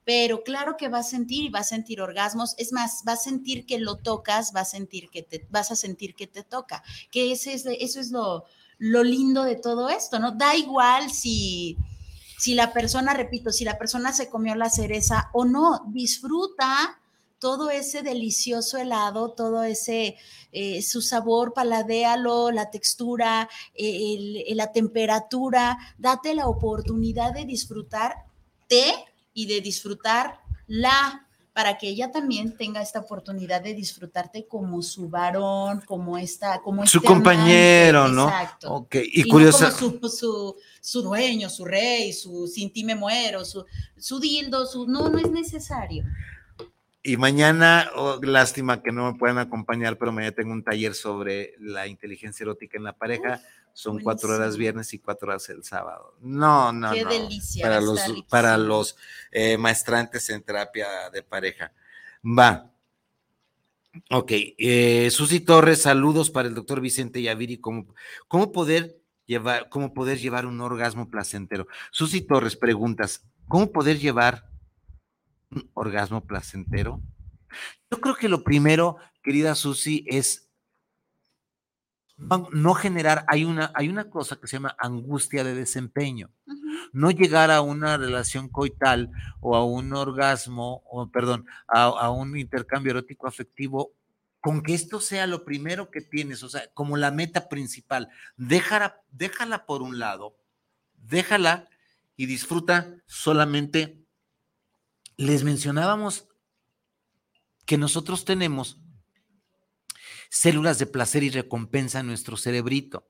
pero 0.05 0.43
claro 0.43 0.77
que 0.77 0.89
va 0.89 0.99
a 0.99 1.03
sentir 1.03 1.45
y 1.45 1.49
va 1.49 1.61
a 1.61 1.65
sentir 1.65 2.03
orgasmos, 2.03 2.55
es 2.59 2.73
más, 2.73 3.03
va 3.09 3.13
a 3.13 3.17
sentir 3.17 3.65
que 3.65 3.79
lo 3.79 3.97
tocas, 3.97 4.53
va 4.55 4.61
a 4.61 4.67
sentir 4.67 5.09
que 5.09 5.23
te, 5.23 5.47
vas 5.49 5.71
a 5.71 5.77
sentir 5.77 6.15
que 6.15 6.27
te 6.27 6.43
toca, 6.43 6.83
que 7.11 7.33
ese 7.33 7.55
es, 7.55 7.65
eso 7.65 7.99
es 7.99 8.11
lo, 8.11 8.45
lo 8.77 9.03
lindo 9.03 9.45
de 9.45 9.57
todo 9.57 9.89
esto, 9.89 10.19
¿no? 10.19 10.33
Da 10.33 10.55
igual 10.55 11.11
si, 11.11 11.79
si 12.45 12.55
la 12.55 12.75
persona, 12.75 13.15
repito, 13.15 13.51
si 13.53 13.65
la 13.65 13.79
persona 13.79 14.13
se 14.13 14.29
comió 14.29 14.55
la 14.55 14.69
cereza 14.69 15.31
o 15.33 15.47
no, 15.47 15.83
disfruta 15.87 17.01
todo 17.39 17.71
ese 17.71 18.03
delicioso 18.03 18.77
helado, 18.77 19.33
todo 19.33 19.63
ese, 19.63 20.19
eh, 20.53 20.83
su 20.83 21.01
sabor, 21.01 21.55
paladéalo, 21.55 22.51
la 22.51 22.71
textura, 22.71 23.49
eh, 23.75 24.53
la 24.55 24.73
temperatura, 24.73 25.79
date 25.97 26.35
la 26.35 26.47
oportunidad 26.47 27.33
de 27.33 27.47
disfrutar 27.47 28.27
té 28.69 28.93
y 29.33 29.47
de 29.47 29.63
disfrutar 29.63 30.39
la 30.67 31.24
para 31.55 31.79
que 31.79 31.89
ella 31.89 32.11
también 32.11 32.57
tenga 32.57 32.83
esta 32.83 32.99
oportunidad 32.99 33.63
de 33.63 33.75
disfrutarte 33.75 34.49
como 34.49 34.83
su 34.83 35.09
varón, 35.09 35.81
como 35.87 36.19
esta, 36.19 36.61
como 36.61 36.85
su 36.85 36.99
este 36.99 37.07
compañero, 37.07 38.09
¿no? 38.09 38.25
Exacto. 38.25 38.75
Ok, 38.75 38.97
y, 39.01 39.23
curioso. 39.29 39.71
su, 39.71 40.57
su, 40.83 41.03
dueño, 41.03 41.49
su 41.49 41.65
rey, 41.65 42.13
su 42.13 42.49
sin 42.49 42.73
ti 42.73 42.83
me 42.83 42.97
muero, 42.97 43.45
su, 43.45 43.65
su 43.97 44.19
dildo, 44.19 44.67
su 44.67 44.89
no, 44.89 45.09
no 45.09 45.19
es 45.19 45.31
necesario. 45.31 46.05
Y 47.05 47.17
mañana, 47.19 47.91
oh, 47.95 48.19
lástima 48.21 48.83
que 48.83 48.91
no 48.91 49.13
me 49.13 49.19
puedan 49.19 49.39
acompañar, 49.39 49.99
pero 49.99 50.11
mañana 50.11 50.35
tengo 50.35 50.53
un 50.53 50.65
taller 50.65 50.95
sobre 50.95 51.55
la 51.61 51.87
inteligencia 51.87 52.43
erótica 52.43 52.79
en 52.79 52.85
la 52.85 52.95
pareja 52.95 53.41
son 53.75 53.99
cuatro 53.99 54.33
horas 54.35 54.57
viernes 54.57 54.95
y 54.95 55.01
cuatro 55.01 55.29
horas 55.29 55.49
el 55.51 55.65
sábado. 55.65 56.17
No, 56.21 56.73
no, 56.73 56.93
Qué 56.93 57.03
no. 57.03 57.11
delicia. 57.11 57.65
Para 57.65 57.81
los, 57.81 58.01
para 58.29 58.57
los 58.57 58.97
eh, 59.33 59.59
maestrantes 59.59 60.31
en 60.31 60.43
terapia 60.43 61.11
de 61.13 61.23
pareja. 61.23 61.73
Va. 62.25 62.71
Ok. 64.11 64.31
Eh, 64.33 65.09
Susi 65.11 65.41
Torres, 65.41 65.83
saludos 65.83 66.31
para 66.31 66.49
el 66.49 66.55
doctor 66.55 66.81
Vicente 66.81 67.21
Yaviri. 67.21 67.59
¿Cómo, 67.59 67.93
cómo, 68.29 68.53
poder 68.53 68.97
llevar, 69.27 69.69
¿Cómo 69.69 69.93
poder 69.93 70.19
llevar 70.21 70.47
un 70.47 70.61
orgasmo 70.61 71.11
placentero? 71.11 71.67
Susi 71.91 72.23
Torres, 72.23 72.57
preguntas. 72.57 73.25
¿Cómo 73.49 73.73
poder 73.73 73.99
llevar 73.99 74.49
un 75.55 75.71
orgasmo 75.75 76.25
placentero? 76.25 77.01
Yo 77.91 78.01
creo 78.01 78.17
que 78.17 78.29
lo 78.29 78.43
primero, 78.43 78.97
querida 79.23 79.55
Susi, 79.55 80.05
es 80.09 80.45
no 82.17 82.75
generar, 82.75 83.25
hay 83.29 83.45
una, 83.45 83.73
hay 83.75 83.89
una 83.89 84.09
cosa 84.09 84.37
que 84.37 84.47
se 84.47 84.57
llama 84.57 84.77
angustia 84.79 85.43
de 85.45 85.55
desempeño. 85.55 86.31
no 86.93 87.11
llegar 87.11 87.51
a 87.51 87.61
una 87.61 87.97
relación 87.97 88.49
coital 88.49 89.11
o 89.41 89.57
a 89.57 89.65
un 89.65 89.93
orgasmo, 89.93 90.83
o 90.87 91.09
perdón, 91.11 91.47
a, 91.67 92.11
un 92.11 92.37
intercambio 92.37 92.91
erótico 92.93 93.27
afectivo 93.27 93.93
con 94.41 94.63
que 94.63 94.75
esto 94.75 95.01
sea 95.01 95.27
lo 95.27 95.45
primero 95.45 95.91
que 95.91 96.03
tienes, 96.03 96.43
o 96.43 96.49
sea, 96.49 96.69
como 96.75 96.97
la 96.97 97.11
meta 97.11 97.49
principal. 97.49 98.11
Déjala, 98.37 99.01
déjala 99.11 99.67
por 99.67 99.83
un 99.83 99.99
lado, 99.99 100.37
déjala 100.95 101.69
y 102.17 102.27
disfruta 102.27 102.95
solamente. 103.07 104.04
Les 105.17 105.45
mencionábamos 105.45 106.27
que 107.67 107.79
nosotros 107.79 108.25
tenemos 108.25 108.79
células 110.29 110.79
de 110.79 110.87
placer 110.87 111.23
y 111.23 111.31
recompensa 111.31 112.01
en 112.01 112.07
nuestro 112.07 112.37
cerebrito. 112.37 113.09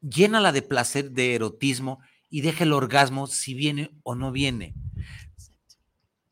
Llénala 0.00 0.52
de 0.52 0.62
placer, 0.62 1.10
de 1.10 1.34
erotismo 1.34 2.00
y 2.30 2.40
deja 2.40 2.64
el 2.64 2.72
orgasmo 2.72 3.26
si 3.26 3.54
viene 3.54 3.90
o 4.02 4.14
no 4.14 4.32
viene. 4.32 4.74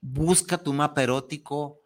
Busca 0.00 0.58
tu 0.58 0.72
mapa 0.72 1.02
erótico, 1.02 1.80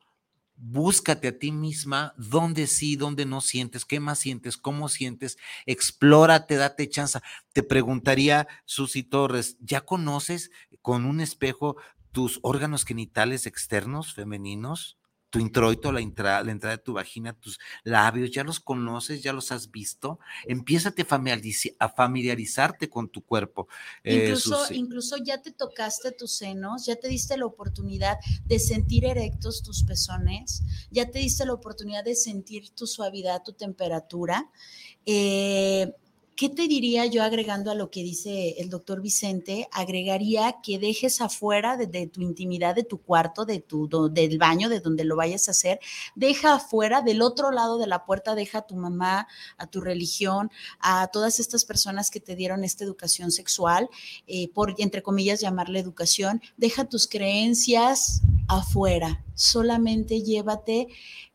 búscate 0.55 1.28
a 1.28 1.39
ti 1.39 1.53
misma, 1.53 2.14
dónde 2.16 2.66
sí, 2.66 2.97
dónde 2.97 3.24
no 3.24 3.41
sientes, 3.41 3.85
qué 3.85 3.99
más 3.99 4.18
sientes, 4.18 4.57
cómo 4.57 4.89
sientes, 4.89 5.39
explórate, 5.64 6.57
date 6.57 6.89
chance. 6.89 7.18
Te 7.53 7.62
preguntaría, 7.62 8.47
Susi 8.66 9.03
Torres, 9.03 9.57
¿ya 9.61 9.81
conoces 9.81 10.51
con 10.83 11.07
un 11.07 11.20
espejo 11.20 11.76
tus 12.13 12.39
órganos 12.43 12.85
genitales 12.85 13.47
externos 13.47 14.15
femeninos? 14.15 15.01
tu 15.31 15.39
introito, 15.39 15.93
la 15.93 16.01
entrada, 16.01 16.43
la 16.43 16.51
entrada 16.51 16.77
de 16.77 16.83
tu 16.83 16.93
vagina, 16.93 17.33
tus 17.33 17.59
labios, 17.85 18.33
ya 18.33 18.43
los 18.43 18.59
conoces, 18.59 19.23
ya 19.23 19.33
los 19.33 19.53
has 19.53 19.71
visto. 19.71 20.19
Empiezate 20.47 21.03
a, 21.79 21.89
familiarizarte 21.89 22.91
con 22.91 23.09
tu 23.09 23.23
cuerpo. 23.23 23.69
Eh, 24.03 24.17
incluso, 24.17 24.73
incluso 24.73 25.17
ya 25.25 25.41
te 25.41 25.53
tocaste 25.53 26.11
tus 26.13 26.37
senos, 26.37 26.85
ya 26.85 26.97
te 26.97 27.09
diste 27.09 27.37
la 27.37 27.47
oportunidad 27.47 28.19
de 28.45 28.59
sentir 28.59 29.05
erectos 29.05 29.63
tus 29.63 29.85
pezones, 29.85 30.65
ya 30.91 31.09
te 31.09 31.21
diste 31.21 31.47
la 31.47 31.55
oportunidad 31.55 32.05
de 32.05 32.17
sentir 32.17 32.71
tu 32.71 32.89
suavidad, 32.89 33.43
tu 33.45 33.53
temperatura. 33.53 34.51
Eh, 35.07 35.95
¿Qué 36.41 36.49
te 36.49 36.68
diría 36.68 37.05
yo 37.05 37.22
agregando 37.22 37.70
a 37.70 37.74
lo 37.74 37.91
que 37.91 38.03
dice 38.03 38.55
el 38.61 38.70
doctor 38.70 39.03
Vicente? 39.03 39.68
Agregaría 39.72 40.57
que 40.62 40.78
dejes 40.78 41.20
afuera 41.20 41.76
de, 41.76 42.07
tu 42.07 42.22
intimidad, 42.22 42.74
de 42.74 42.82
tu 42.82 42.97
cuarto, 42.97 43.45
de 43.45 43.61
tu, 43.61 43.91
del 44.11 44.38
baño, 44.38 44.70
de 44.70 44.80
donde 44.80 45.05
lo 45.05 45.16
vayas 45.16 45.49
a 45.49 45.51
hacer, 45.51 45.80
deja 46.14 46.55
afuera, 46.55 47.03
del 47.03 47.20
otro 47.20 47.51
lado 47.51 47.76
de 47.76 47.86
la 47.86 48.07
puerta, 48.07 48.34
deja 48.34 48.61
a 48.61 48.66
tu 48.66 48.74
mamá, 48.74 49.28
a 49.59 49.66
tu 49.66 49.82
religión, 49.82 50.51
a 50.78 51.09
todas 51.09 51.41
estas 51.41 51.66
personas 51.66 52.11
que 52.11 52.20
te 52.20 52.36
dieron 52.36 52.64
esta 52.64 52.84
educación 52.84 53.32
sexual, 53.32 53.91
eh, 54.26 54.49
por, 54.55 54.74
entre 54.78 55.03
comillas, 55.03 55.41
llamarle 55.43 55.78
educación, 55.78 56.41
deja 56.57 56.86
tus 56.86 57.07
creencias 57.07 58.22
afuera, 58.49 59.22
solamente 59.34 60.22
llévate 60.22 60.88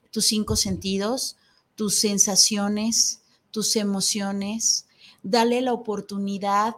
tus 0.10 0.26
cinco 0.26 0.56
sentidos, 0.56 1.38
tus 1.76 1.94
sensaciones, 2.00 3.22
tus 3.52 3.76
emociones, 3.76 4.85
dale 5.26 5.60
la 5.62 5.74
oportunidad 5.74 6.76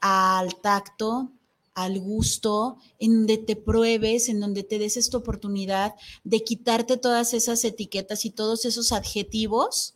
al 0.00 0.56
tacto, 0.56 1.30
al 1.74 2.00
gusto, 2.00 2.78
en 2.98 3.18
donde 3.18 3.38
te 3.38 3.54
pruebes, 3.54 4.28
en 4.28 4.40
donde 4.40 4.64
te 4.64 4.78
des 4.78 4.96
esta 4.96 5.18
oportunidad 5.18 5.94
de 6.24 6.42
quitarte 6.42 6.96
todas 6.96 7.34
esas 7.34 7.62
etiquetas 7.64 8.24
y 8.24 8.30
todos 8.30 8.64
esos 8.64 8.92
adjetivos 8.92 9.94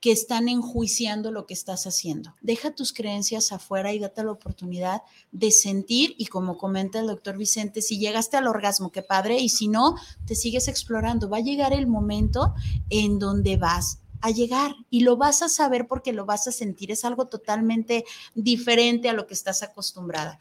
que 0.00 0.12
están 0.12 0.48
enjuiciando 0.48 1.30
lo 1.30 1.46
que 1.46 1.54
estás 1.54 1.86
haciendo. 1.86 2.34
Deja 2.40 2.72
tus 2.72 2.92
creencias 2.92 3.52
afuera 3.52 3.92
y 3.92 3.98
date 3.98 4.22
la 4.22 4.32
oportunidad 4.32 5.02
de 5.32 5.50
sentir 5.50 6.14
y 6.18 6.26
como 6.26 6.56
comenta 6.56 7.00
el 7.00 7.08
doctor 7.08 7.36
Vicente, 7.36 7.82
si 7.82 7.98
llegaste 7.98 8.36
al 8.36 8.46
orgasmo, 8.46 8.92
qué 8.92 9.02
padre, 9.02 9.38
y 9.38 9.48
si 9.48 9.66
no, 9.66 9.96
te 10.26 10.36
sigues 10.36 10.68
explorando. 10.68 11.28
Va 11.28 11.38
a 11.38 11.40
llegar 11.40 11.72
el 11.72 11.86
momento 11.86 12.54
en 12.90 13.18
donde 13.18 13.56
vas 13.56 13.98
a 14.20 14.30
llegar 14.30 14.74
y 14.90 15.00
lo 15.00 15.16
vas 15.16 15.42
a 15.42 15.48
saber 15.48 15.86
porque 15.86 16.12
lo 16.12 16.26
vas 16.26 16.48
a 16.48 16.52
sentir. 16.52 16.90
Es 16.90 17.04
algo 17.04 17.26
totalmente 17.26 18.04
diferente 18.34 19.08
a 19.08 19.12
lo 19.12 19.26
que 19.26 19.34
estás 19.34 19.62
acostumbrada. 19.62 20.38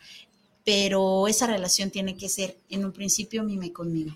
Pero 0.63 1.28
esa 1.28 1.47
relación 1.47 1.91
tiene 1.91 2.17
que 2.17 2.30
ser 2.30 2.57
en 2.69 2.86
un 2.86 2.91
principio 2.91 3.43
mime 3.43 3.71
conmigo. 3.71 4.13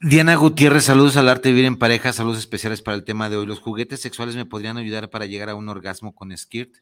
Diana 0.00 0.36
Gutiérrez, 0.36 0.84
saludos 0.84 1.16
al 1.16 1.28
arte 1.28 1.48
de 1.48 1.54
vivir 1.54 1.66
en 1.66 1.76
pareja, 1.76 2.12
saludos 2.12 2.38
especiales 2.38 2.82
para 2.82 2.96
el 2.96 3.04
tema 3.04 3.28
de 3.28 3.36
hoy. 3.36 3.46
¿Los 3.46 3.58
juguetes 3.58 4.00
sexuales 4.00 4.36
me 4.36 4.46
podrían 4.46 4.76
ayudar 4.76 5.10
para 5.10 5.26
llegar 5.26 5.48
a 5.50 5.56
un 5.56 5.68
orgasmo 5.68 6.14
con 6.14 6.36
skirt? 6.36 6.76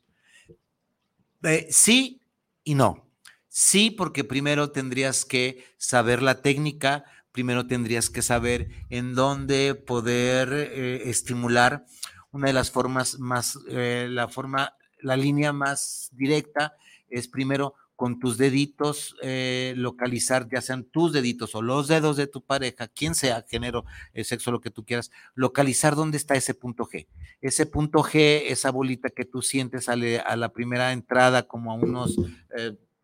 Eh, 1.43 1.67
sí 1.71 2.21
y 2.63 2.75
no. 2.75 3.07
Sí, 3.49 3.91
porque 3.91 4.23
primero 4.23 4.71
tendrías 4.71 5.25
que 5.25 5.65
saber 5.79 6.21
la 6.21 6.43
técnica, 6.43 7.05
primero 7.37 7.67
tendrías 7.67 8.09
que 8.09 8.23
saber 8.23 8.71
en 8.89 9.15
dónde 9.15 9.75
poder 9.75 10.55
eh, 10.55 11.11
estimular 11.11 11.85
una 12.33 12.47
de 12.47 12.55
las 12.55 12.71
formas 12.71 13.19
más, 13.19 13.59
eh, 13.69 14.07
la 14.09 14.29
forma, 14.29 14.75
la 15.03 15.19
línea 15.19 15.53
más 15.53 16.09
directa 16.13 16.79
es 17.11 17.29
primero 17.29 17.75
con 17.95 18.19
tus 18.19 18.39
deditos 18.39 19.17
eh, 19.21 19.75
localizar, 19.77 20.49
ya 20.51 20.63
sean 20.63 20.85
tus 20.85 21.13
deditos 21.13 21.55
o 21.55 21.61
los 21.61 21.89
dedos 21.89 22.17
de 22.17 22.27
tu 22.27 22.43
pareja, 22.43 22.89
quien 22.89 23.15
sea, 23.15 23.45
género, 23.47 23.85
sexo, 24.25 24.51
lo 24.51 24.63
que 24.63 24.71
tú 24.71 24.87
quieras, 24.87 25.11
localizar 25.35 25.95
dónde 25.95 26.17
está 26.17 26.37
ese 26.37 26.55
punto 26.55 26.85
G. 26.87 27.07
Ese 27.43 27.67
punto 27.67 27.99
G, 28.03 28.45
esa 28.47 28.71
bolita 28.71 29.11
que 29.11 29.27
tú 29.27 29.43
sientes 29.43 29.91
a 29.91 29.97
la 30.37 30.49
primera 30.55 30.95
entrada 30.95 31.47
como 31.47 31.71
a 31.71 31.75
unos 31.75 32.17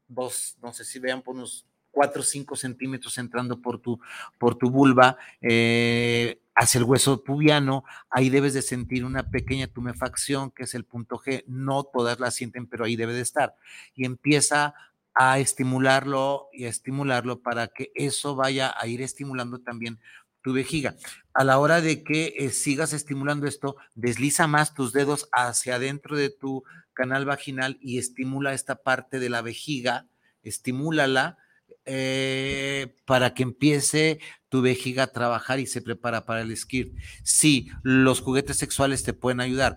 dos, 0.08 0.56
no 0.62 0.72
sé 0.72 0.86
si 0.86 0.98
vean, 0.98 1.20
por 1.20 1.34
unos 1.34 1.66
4 1.92 2.20
o 2.20 2.24
5 2.24 2.56
centímetros 2.56 3.16
entrando 3.18 3.60
por 3.60 3.78
tu, 3.80 4.00
por 4.38 4.56
tu 4.56 4.70
vulva 4.70 5.16
eh, 5.40 6.40
hacia 6.54 6.78
el 6.78 6.84
hueso 6.84 7.22
pubiano, 7.22 7.84
ahí 8.10 8.28
debes 8.28 8.54
de 8.54 8.62
sentir 8.62 9.04
una 9.04 9.30
pequeña 9.30 9.68
tumefacción, 9.68 10.50
que 10.50 10.64
es 10.64 10.74
el 10.74 10.84
punto 10.84 11.18
G. 11.18 11.44
No 11.46 11.84
todas 11.84 12.20
la 12.20 12.30
sienten, 12.30 12.66
pero 12.66 12.84
ahí 12.84 12.96
debe 12.96 13.14
de 13.14 13.20
estar. 13.20 13.54
Y 13.94 14.04
empieza 14.04 14.74
a 15.14 15.38
estimularlo 15.38 16.48
y 16.52 16.64
a 16.64 16.68
estimularlo 16.68 17.40
para 17.42 17.68
que 17.68 17.92
eso 17.94 18.34
vaya 18.34 18.74
a 18.76 18.86
ir 18.86 19.02
estimulando 19.02 19.60
también 19.60 20.00
tu 20.42 20.52
vejiga. 20.52 20.96
A 21.34 21.44
la 21.44 21.58
hora 21.58 21.80
de 21.80 22.02
que 22.02 22.34
eh, 22.38 22.50
sigas 22.50 22.92
estimulando 22.92 23.46
esto, 23.46 23.76
desliza 23.94 24.46
más 24.46 24.74
tus 24.74 24.92
dedos 24.92 25.28
hacia 25.32 25.76
adentro 25.76 26.16
de 26.16 26.30
tu 26.30 26.64
canal 26.94 27.24
vaginal 27.24 27.78
y 27.80 27.98
estimula 27.98 28.52
esta 28.52 28.76
parte 28.76 29.18
de 29.18 29.30
la 29.30 29.40
vejiga, 29.40 30.06
estimúlala 30.42 31.38
eh, 31.84 32.94
para 33.04 33.34
que 33.34 33.42
empiece 33.42 34.20
tu 34.48 34.62
vejiga 34.62 35.04
a 35.04 35.12
trabajar 35.12 35.60
y 35.60 35.66
se 35.66 35.82
prepara 35.82 36.24
para 36.24 36.42
el 36.42 36.56
skirt. 36.56 36.92
Sí, 37.24 37.68
los 37.82 38.20
juguetes 38.20 38.56
sexuales 38.56 39.02
te 39.02 39.12
pueden 39.12 39.40
ayudar, 39.40 39.76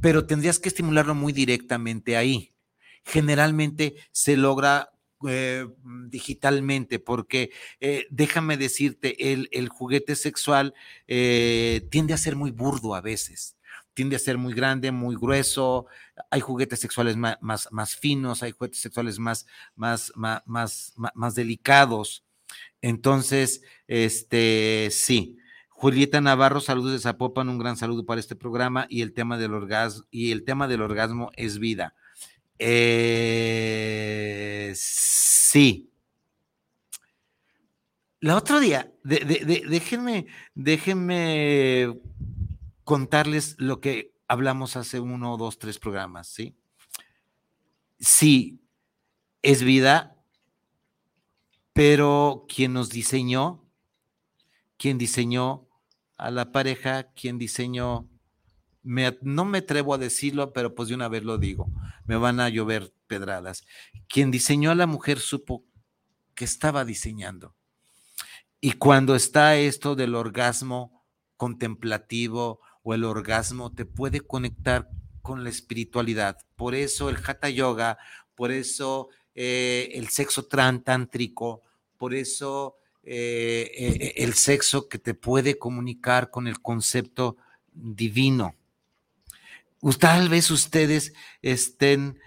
pero 0.00 0.26
tendrías 0.26 0.58
que 0.58 0.68
estimularlo 0.68 1.14
muy 1.14 1.32
directamente 1.32 2.16
ahí. 2.16 2.54
Generalmente 3.04 3.96
se 4.12 4.36
logra 4.36 4.90
eh, 5.28 5.66
digitalmente, 6.08 6.98
porque 6.98 7.50
eh, 7.80 8.06
déjame 8.10 8.56
decirte, 8.56 9.32
el, 9.32 9.48
el 9.52 9.68
juguete 9.68 10.14
sexual 10.16 10.74
tiende 11.06 12.14
a 12.14 12.18
ser 12.18 12.36
muy 12.36 12.50
burdo 12.50 12.94
a 12.94 13.00
veces 13.00 13.57
tiende 13.98 14.14
a 14.14 14.20
ser 14.20 14.38
muy 14.38 14.54
grande, 14.54 14.92
muy 14.92 15.16
grueso, 15.16 15.86
hay 16.30 16.38
juguetes 16.40 16.78
sexuales 16.78 17.16
más, 17.16 17.36
más, 17.72 17.96
finos, 17.96 18.44
hay 18.44 18.52
juguetes 18.52 18.78
sexuales 18.78 19.18
más, 19.18 19.44
más, 19.74 20.12
más, 20.14 20.94
más, 20.94 21.34
delicados. 21.34 22.24
Entonces, 22.80 23.60
este, 23.88 24.90
sí. 24.92 25.36
Julieta 25.70 26.20
Navarro, 26.20 26.60
saludos 26.60 26.92
de 26.92 27.00
Zapopan, 27.00 27.48
un 27.48 27.58
gran 27.58 27.76
saludo 27.76 28.06
para 28.06 28.20
este 28.20 28.36
programa 28.36 28.86
y 28.88 29.02
el 29.02 29.12
tema 29.12 29.36
del 29.36 29.52
orgasmo, 29.52 30.04
y 30.12 30.30
el 30.30 30.44
tema 30.44 30.68
del 30.68 30.82
orgasmo 30.82 31.32
es 31.34 31.58
vida. 31.58 31.96
Eh, 32.60 33.52
sí. 34.76 35.90
La 38.20 38.36
otro 38.36 38.60
día, 38.60 38.92
déjenme, 39.02 40.28
déjenme 40.54 41.98
contarles 42.88 43.54
lo 43.58 43.82
que 43.82 44.14
hablamos 44.28 44.74
hace 44.74 44.98
uno, 44.98 45.36
dos, 45.36 45.58
tres 45.58 45.78
programas, 45.78 46.26
¿sí? 46.26 46.56
Sí, 48.00 48.62
es 49.42 49.62
vida, 49.62 50.16
pero 51.74 52.46
quien 52.48 52.72
nos 52.72 52.88
diseñó, 52.88 53.70
quien 54.78 54.96
diseñó 54.96 55.68
a 56.16 56.30
la 56.30 56.50
pareja, 56.50 57.12
quien 57.12 57.36
diseñó, 57.36 58.08
no 58.82 59.44
me 59.44 59.58
atrevo 59.58 59.92
a 59.92 59.98
decirlo, 59.98 60.54
pero 60.54 60.74
pues 60.74 60.88
de 60.88 60.94
una 60.94 61.08
vez 61.08 61.24
lo 61.24 61.36
digo, 61.36 61.70
me 62.06 62.16
van 62.16 62.40
a 62.40 62.48
llover 62.48 62.94
pedradas. 63.06 63.66
Quien 64.08 64.30
diseñó 64.30 64.70
a 64.70 64.74
la 64.74 64.86
mujer 64.86 65.18
supo 65.18 65.62
que 66.34 66.46
estaba 66.46 66.86
diseñando. 66.86 67.54
Y 68.62 68.72
cuando 68.72 69.14
está 69.14 69.58
esto 69.58 69.94
del 69.94 70.14
orgasmo 70.14 71.04
contemplativo, 71.36 72.62
o 72.88 72.94
el 72.94 73.04
orgasmo 73.04 73.70
te 73.70 73.84
puede 73.84 74.20
conectar 74.22 74.88
con 75.20 75.44
la 75.44 75.50
espiritualidad. 75.50 76.38
Por 76.56 76.74
eso 76.74 77.10
el 77.10 77.18
hatha 77.18 77.50
yoga, 77.50 77.98
por 78.34 78.50
eso 78.50 79.10
eh, 79.34 79.90
el 79.92 80.08
sexo 80.08 80.46
tántrico, 80.46 81.60
por 81.98 82.14
eso 82.14 82.76
eh, 83.02 83.70
eh, 83.76 84.14
el 84.16 84.32
sexo 84.32 84.88
que 84.88 84.98
te 84.98 85.12
puede 85.12 85.58
comunicar 85.58 86.30
con 86.30 86.46
el 86.46 86.62
concepto 86.62 87.36
divino. 87.74 88.54
Tal 90.00 90.30
vez 90.30 90.50
ustedes 90.50 91.12
estén 91.42 92.18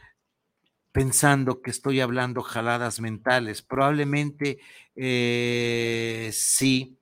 pensando 0.91 1.64
que 1.64 1.72
estoy 1.72 2.01
hablando 2.01 2.43
jaladas 2.43 2.99
mentales. 2.99 3.64
Probablemente 3.64 4.59
sí. 6.32 6.99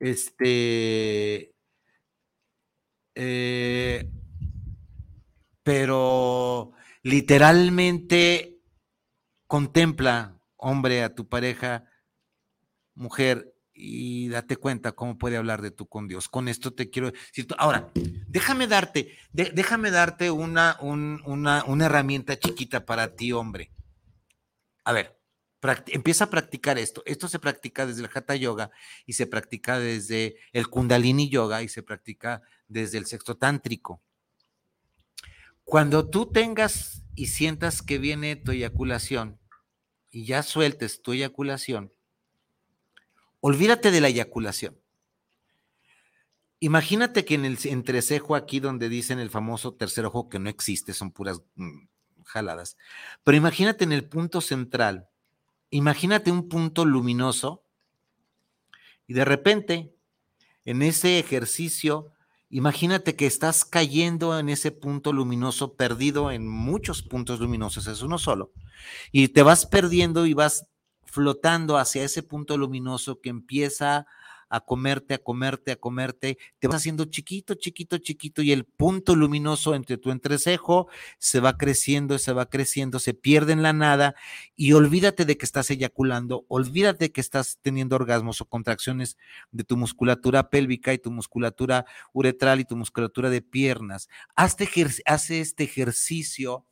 Este. 0.00 1.55
Pero 5.62 6.72
literalmente 7.02 8.58
contempla, 9.46 10.40
hombre, 10.56 11.02
a 11.02 11.14
tu 11.14 11.28
pareja, 11.28 11.84
mujer, 12.94 13.56
y 13.76 14.28
date 14.28 14.56
cuenta 14.56 14.92
cómo 14.92 15.18
puede 15.18 15.36
hablar 15.36 15.60
de 15.60 15.70
tú 15.70 15.86
con 15.86 16.08
Dios. 16.08 16.28
Con 16.28 16.48
esto 16.48 16.72
te 16.72 16.90
quiero. 16.90 17.12
Ahora, 17.58 17.90
déjame 18.26 18.66
darte, 18.66 19.16
déjame 19.32 19.90
darte 19.90 20.30
una, 20.30 20.78
una, 20.80 21.62
una, 21.64 21.86
herramienta 21.86 22.38
chiquita 22.38 22.86
para 22.86 23.14
ti, 23.14 23.32
hombre. 23.32 23.70
A 24.84 24.92
ver, 24.92 25.18
empieza 25.88 26.24
a 26.24 26.30
practicar 26.30 26.78
esto. 26.78 27.02
Esto 27.06 27.28
se 27.28 27.38
practica 27.38 27.86
desde 27.86 28.02
el 28.02 28.10
Hatha 28.12 28.34
Yoga 28.34 28.70
y 29.04 29.12
se 29.12 29.26
practica 29.26 29.78
desde 29.78 30.36
el 30.52 30.68
Kundalini 30.68 31.28
Yoga 31.28 31.62
y 31.62 31.68
se 31.68 31.82
practica 31.82 32.42
desde 32.68 32.98
el 32.98 33.06
sexto 33.06 33.36
tántrico. 33.36 34.00
Cuando 35.64 36.08
tú 36.08 36.26
tengas 36.26 37.02
y 37.14 37.26
sientas 37.26 37.82
que 37.82 37.98
viene 37.98 38.36
tu 38.36 38.52
eyaculación 38.52 39.38
y 40.10 40.24
ya 40.24 40.42
sueltes 40.42 41.02
tu 41.02 41.12
eyaculación, 41.12 41.92
olvídate 43.40 43.90
de 43.90 44.00
la 44.00 44.08
eyaculación. 44.08 44.78
Imagínate 46.60 47.24
que 47.24 47.34
en 47.34 47.44
el 47.44 47.58
entrecejo 47.64 48.34
aquí 48.34 48.60
donde 48.60 48.88
dicen 48.88 49.18
el 49.18 49.28
famoso 49.28 49.74
tercer 49.74 50.06
ojo 50.06 50.28
que 50.28 50.38
no 50.38 50.48
existe, 50.48 50.94
son 50.94 51.10
puras 51.10 51.42
mm, 51.56 51.86
jaladas, 52.24 52.76
pero 53.24 53.36
imagínate 53.36 53.84
en 53.84 53.92
el 53.92 54.04
punto 54.04 54.40
central, 54.40 55.08
imagínate 55.70 56.30
un 56.30 56.48
punto 56.48 56.84
luminoso 56.84 57.62
y 59.06 59.14
de 59.14 59.24
repente 59.24 59.94
en 60.64 60.82
ese 60.82 61.18
ejercicio 61.18 62.12
Imagínate 62.56 63.16
que 63.16 63.26
estás 63.26 63.66
cayendo 63.66 64.38
en 64.38 64.48
ese 64.48 64.70
punto 64.70 65.12
luminoso, 65.12 65.74
perdido 65.74 66.30
en 66.30 66.48
muchos 66.48 67.02
puntos 67.02 67.38
luminosos, 67.38 67.86
es 67.86 68.00
uno 68.00 68.16
solo, 68.16 68.50
y 69.12 69.28
te 69.28 69.42
vas 69.42 69.66
perdiendo 69.66 70.24
y 70.24 70.32
vas 70.32 70.66
flotando 71.04 71.76
hacia 71.76 72.02
ese 72.02 72.22
punto 72.22 72.56
luminoso 72.56 73.20
que 73.20 73.28
empieza 73.28 74.06
a 74.48 74.60
comerte, 74.60 75.14
a 75.14 75.18
comerte, 75.18 75.72
a 75.72 75.76
comerte, 75.76 76.38
te 76.58 76.68
vas 76.68 76.76
haciendo 76.76 77.04
chiquito, 77.06 77.54
chiquito, 77.54 77.98
chiquito 77.98 78.42
y 78.42 78.52
el 78.52 78.64
punto 78.64 79.16
luminoso 79.16 79.74
entre 79.74 79.98
tu 79.98 80.10
entrecejo 80.10 80.88
se 81.18 81.40
va 81.40 81.56
creciendo, 81.56 82.18
se 82.18 82.32
va 82.32 82.46
creciendo, 82.46 82.98
se 82.98 83.14
pierde 83.14 83.52
en 83.52 83.62
la 83.62 83.72
nada 83.72 84.14
y 84.54 84.72
olvídate 84.72 85.24
de 85.24 85.36
que 85.36 85.44
estás 85.44 85.70
eyaculando, 85.70 86.44
olvídate 86.48 87.12
que 87.12 87.20
estás 87.20 87.58
teniendo 87.62 87.96
orgasmos 87.96 88.40
o 88.40 88.44
contracciones 88.44 89.16
de 89.50 89.64
tu 89.64 89.76
musculatura 89.76 90.50
pélvica 90.50 90.92
y 90.92 90.98
tu 90.98 91.10
musculatura 91.10 91.86
uretral 92.12 92.60
y 92.60 92.64
tu 92.64 92.76
musculatura 92.76 93.30
de 93.30 93.42
piernas. 93.42 94.08
Hace 94.34 94.68
este 95.40 95.64
ejercicio 95.64 96.66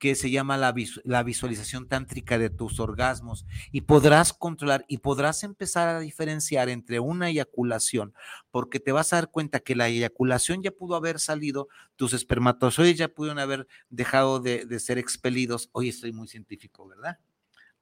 que 0.00 0.14
se 0.14 0.30
llama 0.30 0.56
la, 0.56 0.72
visualización 0.72 1.86
tántrica 1.86 2.38
de 2.38 2.48
tus 2.48 2.80
orgasmos 2.80 3.44
y 3.70 3.82
podrás 3.82 4.32
controlar 4.32 4.86
y 4.88 4.98
podrás 4.98 5.44
empezar 5.44 5.88
a 5.88 6.00
diferenciar 6.00 6.70
entre 6.70 7.00
una 7.00 7.28
eyaculación, 7.28 8.14
porque 8.50 8.80
te 8.80 8.92
vas 8.92 9.12
a 9.12 9.16
dar 9.16 9.30
cuenta 9.30 9.60
que 9.60 9.76
la 9.76 9.88
eyaculación 9.88 10.62
ya 10.62 10.70
pudo 10.70 10.96
haber 10.96 11.20
salido, 11.20 11.68
tus 11.96 12.14
espermatozoides 12.14 12.96
ya 12.96 13.08
pudieron 13.08 13.38
haber 13.38 13.68
dejado 13.90 14.40
de, 14.40 14.64
de 14.64 14.80
ser 14.80 14.96
expelidos. 14.96 15.68
Hoy 15.72 15.90
estoy 15.90 16.12
muy 16.12 16.28
científico, 16.28 16.88
¿verdad? 16.88 17.18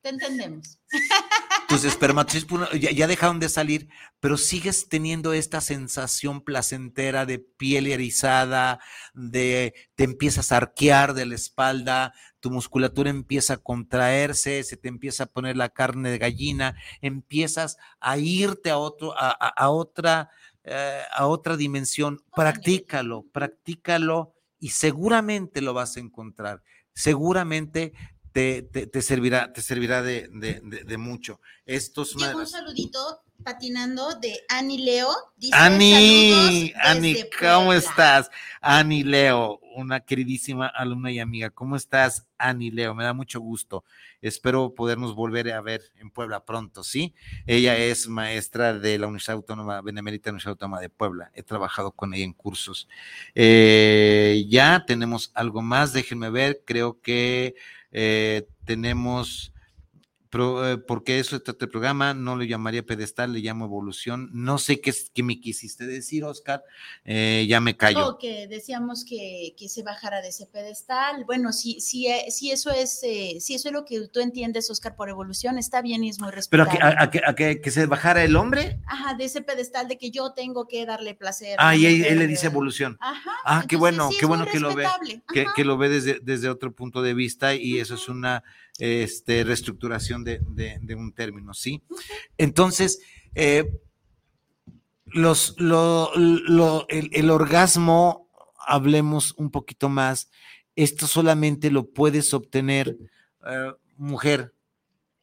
Te 0.02 0.08
entendemos. 0.08 0.80
Tus 1.68 1.84
espermatozoides 1.84 2.96
ya, 2.96 3.06
dejaron 3.06 3.40
de 3.40 3.50
salir, 3.50 3.90
pero 4.20 4.38
sigues 4.38 4.88
teniendo 4.88 5.34
esta 5.34 5.60
sensación 5.60 6.40
placentera 6.40 7.26
de 7.26 7.40
piel 7.40 7.86
erizada, 7.88 8.80
de 9.12 9.74
te 9.94 10.04
empiezas 10.04 10.50
a 10.50 10.56
arquear 10.56 11.12
de 11.12 11.26
la 11.26 11.34
espalda, 11.34 12.14
tu 12.40 12.50
musculatura 12.50 13.10
empieza 13.10 13.52
a 13.52 13.56
contraerse, 13.58 14.64
se 14.64 14.78
te 14.78 14.88
empieza 14.88 15.24
a 15.24 15.26
poner 15.26 15.58
la 15.58 15.68
carne 15.68 16.08
de 16.08 16.16
gallina, 16.16 16.74
empiezas 17.02 17.76
a 18.00 18.16
irte 18.16 18.70
a 18.70 18.78
otro, 18.78 19.12
a, 19.14 19.68
otra, 19.68 20.30
eh, 20.64 21.02
a 21.12 21.26
otra 21.26 21.58
dimensión. 21.58 22.24
Practícalo, 22.34 23.26
practícalo 23.30 24.32
y 24.58 24.70
seguramente 24.70 25.60
lo 25.60 25.74
vas 25.74 25.98
a 25.98 26.00
encontrar. 26.00 26.62
Seguramente 26.94 27.92
te, 28.32 29.02
servirá, 29.02 29.52
te 29.52 29.62
servirá 29.62 30.02
de, 30.02 30.96
mucho. 30.98 31.40
Esto 31.66 32.02
es 32.02 32.14
un 32.14 32.46
saludito 32.46 33.22
patinando 33.42 34.14
de 34.16 34.40
Ani 34.48 34.78
Leo. 34.78 35.10
Ani, 35.52 36.72
Ani, 36.82 37.16
¿cómo 37.38 37.72
estás? 37.72 38.30
Ani 38.60 39.04
Leo, 39.04 39.60
una 39.76 40.00
queridísima 40.00 40.66
alumna 40.66 41.10
y 41.10 41.20
amiga. 41.20 41.50
¿Cómo 41.50 41.76
estás, 41.76 42.26
Ani 42.36 42.70
Leo? 42.70 42.94
Me 42.94 43.04
da 43.04 43.12
mucho 43.12 43.40
gusto. 43.40 43.84
Espero 44.20 44.74
podernos 44.74 45.14
volver 45.14 45.52
a 45.52 45.60
ver 45.60 45.82
en 45.96 46.10
Puebla 46.10 46.44
pronto, 46.44 46.82
¿sí? 46.82 47.14
Ella 47.46 47.76
es 47.76 48.08
maestra 48.08 48.74
de 48.74 48.98
la 48.98 49.06
Universidad 49.06 49.36
Autónoma, 49.36 49.80
Benemérita 49.80 50.30
Universidad 50.30 50.52
Autónoma 50.52 50.80
de 50.80 50.88
Puebla. 50.88 51.30
He 51.34 51.44
trabajado 51.44 51.92
con 51.92 52.14
ella 52.14 52.24
en 52.24 52.32
cursos. 52.32 52.88
Eh, 53.34 54.44
ya 54.48 54.84
tenemos 54.86 55.30
algo 55.34 55.62
más, 55.62 55.92
déjenme 55.92 56.30
ver, 56.30 56.62
creo 56.64 57.00
que 57.00 57.54
eh, 58.00 58.46
tenemos, 58.64 59.52
eh, 60.32 60.78
porque 60.78 61.18
eso 61.18 61.40
trata 61.40 61.64
el 61.64 61.70
programa, 61.70 62.14
no 62.14 62.36
lo 62.36 62.44
llamaría 62.44 62.84
pedestal, 62.84 63.32
le 63.32 63.40
llamo 63.40 63.64
evolución. 63.64 64.28
No 64.32 64.58
sé 64.58 64.80
qué, 64.80 64.94
qué 65.14 65.22
me 65.22 65.40
quisiste 65.40 65.86
decir, 65.86 66.24
Oscar, 66.24 66.62
eh, 67.04 67.46
ya 67.48 67.60
me 67.60 67.76
callo. 67.76 68.00
No, 68.00 68.18
que 68.18 68.46
decíamos 68.46 69.04
que, 69.04 69.54
que, 69.56 69.68
se 69.68 69.82
bajara 69.82 70.20
de 70.22 70.28
ese 70.28 70.46
pedestal. 70.46 71.24
Bueno, 71.24 71.52
si, 71.52 71.80
si, 71.80 72.08
si 72.30 72.50
eso 72.50 72.70
es 72.70 73.00
si 73.00 73.54
eso 73.54 73.68
es 73.68 73.72
lo 73.72 73.84
que 73.84 74.08
tú 74.08 74.20
entiendes, 74.20 74.70
Oscar, 74.70 74.96
por 74.96 75.08
evolución, 75.08 75.58
está 75.58 75.82
bien 75.82 76.04
y 76.04 76.10
es 76.10 76.20
muy 76.20 76.30
respetable. 76.30 76.78
¿Pero 76.78 77.00
a, 77.00 77.10
que, 77.10 77.20
a 77.24 77.60
que, 77.60 77.70
se 77.70 77.86
bajara 77.86 78.22
el 78.22 78.36
hombre? 78.36 78.80
Ajá, 78.86 79.14
de 79.14 79.24
ese 79.24 79.42
pedestal 79.42 79.88
de 79.88 79.98
que 79.98 80.10
yo 80.10 80.32
tengo 80.32 80.66
que 80.66 80.84
darle 80.86 81.14
placer. 81.14 81.56
Ah, 81.58 81.76
y 81.76 81.86
él, 81.86 82.18
le 82.18 82.26
dice 82.26 82.46
evolución. 82.46 82.96
Ajá. 83.00 83.30
Ah, 83.44 83.64
qué 83.68 83.76
bueno, 83.76 84.10
qué 84.18 84.26
bueno 84.26 84.46
que 84.46 84.60
lo 84.60 84.74
ve, 84.74 84.86
que, 85.32 85.46
que, 85.54 85.64
lo 85.64 85.76
ve 85.76 85.88
desde, 85.88 86.20
desde 86.22 86.48
otro 86.48 86.72
punto 86.72 87.02
de 87.02 87.14
vista 87.14 87.54
y 87.54 87.78
eso 87.78 87.94
es 87.94 88.08
una 88.08 88.42
este, 88.78 89.42
reestructuración 89.44 90.24
de, 90.24 90.40
un 90.96 91.12
término, 91.12 91.52
¿sí? 91.52 91.82
Entonces, 92.36 93.00
eh, 93.34 93.70
los, 95.06 95.56
el, 95.58 97.30
orgasmo, 97.30 98.30
hablemos 98.66 99.34
un 99.36 99.50
poquito 99.50 99.88
más, 99.88 100.30
esto 100.76 101.06
solamente 101.06 101.70
lo 101.70 101.90
puedes 101.90 102.32
obtener, 102.32 102.96
eh, 103.46 103.72
mujer, 103.96 104.54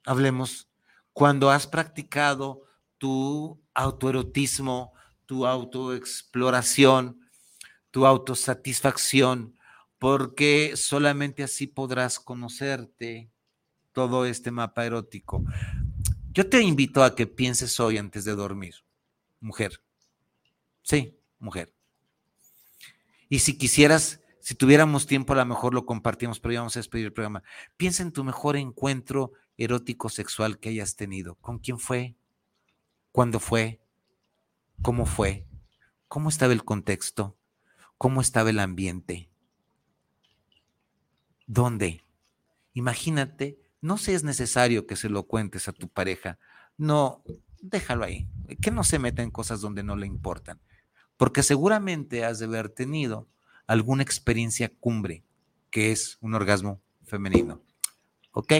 hablemos, 0.06 0.68
cuando 1.14 1.49
has 1.49 1.66
practicado 1.66 2.64
tu 2.97 3.62
autoerotismo, 3.74 4.93
tu 5.26 5.45
autoexploración, 5.45 7.22
tu 7.91 8.06
autosatisfacción, 8.06 9.58
porque 9.97 10.74
solamente 10.76 11.43
así 11.43 11.68
podrás 11.68 12.20
conocerte, 12.20 13.32
todo 13.96 14.26
este 14.26 14.52
mapa 14.52 14.86
erótico. 14.86 15.43
Yo 16.32 16.48
te 16.50 16.62
invito 16.62 17.02
a 17.02 17.16
que 17.16 17.26
pienses 17.26 17.80
hoy 17.80 17.98
antes 17.98 18.26
de 18.26 18.36
dormir, 18.36 18.76
mujer. 19.39 19.82
Sí, 20.84 21.18
mujer. 21.39 21.74
Y 23.30 23.39
si 23.39 23.58
quisieras, 23.58 24.20
si 24.41 24.54
tuviéramos 24.54 25.08
tiempo, 25.08 25.32
a 25.32 25.38
lo 25.38 25.46
mejor 25.46 25.74
lo 25.74 25.86
compartimos, 25.86 26.41
pero 26.41 26.54
ya 26.54 26.60
vamos 26.60 26.76
a 26.76 26.80
despedir 26.80 27.06
el 27.06 27.14
programa. 27.14 27.41
Piensa 27.78 28.04
en 28.04 28.12
tu 28.12 28.26
mejor 28.26 28.58
encuentro 28.58 29.32
erótico 29.58 30.10
sexual 30.10 30.60
que 30.60 30.70
hayas 30.70 30.98
tenido. 30.98 31.36
¿Con 31.36 31.58
quién 31.60 31.80
fue? 31.80 32.18
¿Cuándo 33.14 33.39
fue? 33.39 33.80
¿Cómo 34.82 35.06
fue? 35.06 35.48
¿Cómo 36.10 36.28
estaba 36.28 36.52
el 36.52 36.66
contexto? 36.66 37.38
¿Cómo 37.98 38.20
estaba 38.20 38.50
el 38.50 38.60
ambiente? 38.60 39.30
¿Dónde? 41.48 42.04
Imagínate 42.74 43.64
no 43.86 43.97
si 43.97 44.13
es 44.13 44.23
necesario 44.23 44.88
que 44.88 44.95
se 44.95 45.09
lo 45.09 45.23
cuentes 45.23 45.67
a 45.67 45.71
tu 45.71 45.88
pareja. 45.88 46.39
No, 46.75 47.23
déjalo 47.61 48.03
ahí. 48.03 48.27
Que 48.61 48.71
no 48.71 48.83
se 48.83 48.99
meta 48.99 49.21
en 49.21 49.31
cosas 49.31 49.61
donde 49.61 49.83
no 49.83 49.95
le 49.95 50.07
importan. 50.07 50.59
Porque 51.17 51.43
seguramente 51.43 52.25
has 52.25 52.39
de 52.39 52.45
haber 52.45 52.69
tenido 52.69 53.27
alguna 53.67 54.03
experiencia 54.03 54.71
cumbre, 54.79 55.23
que 55.69 55.91
es 55.91 56.17
un 56.19 56.33
orgasmo 56.33 56.81
femenino. 57.03 57.61
¿Ok? 58.31 58.53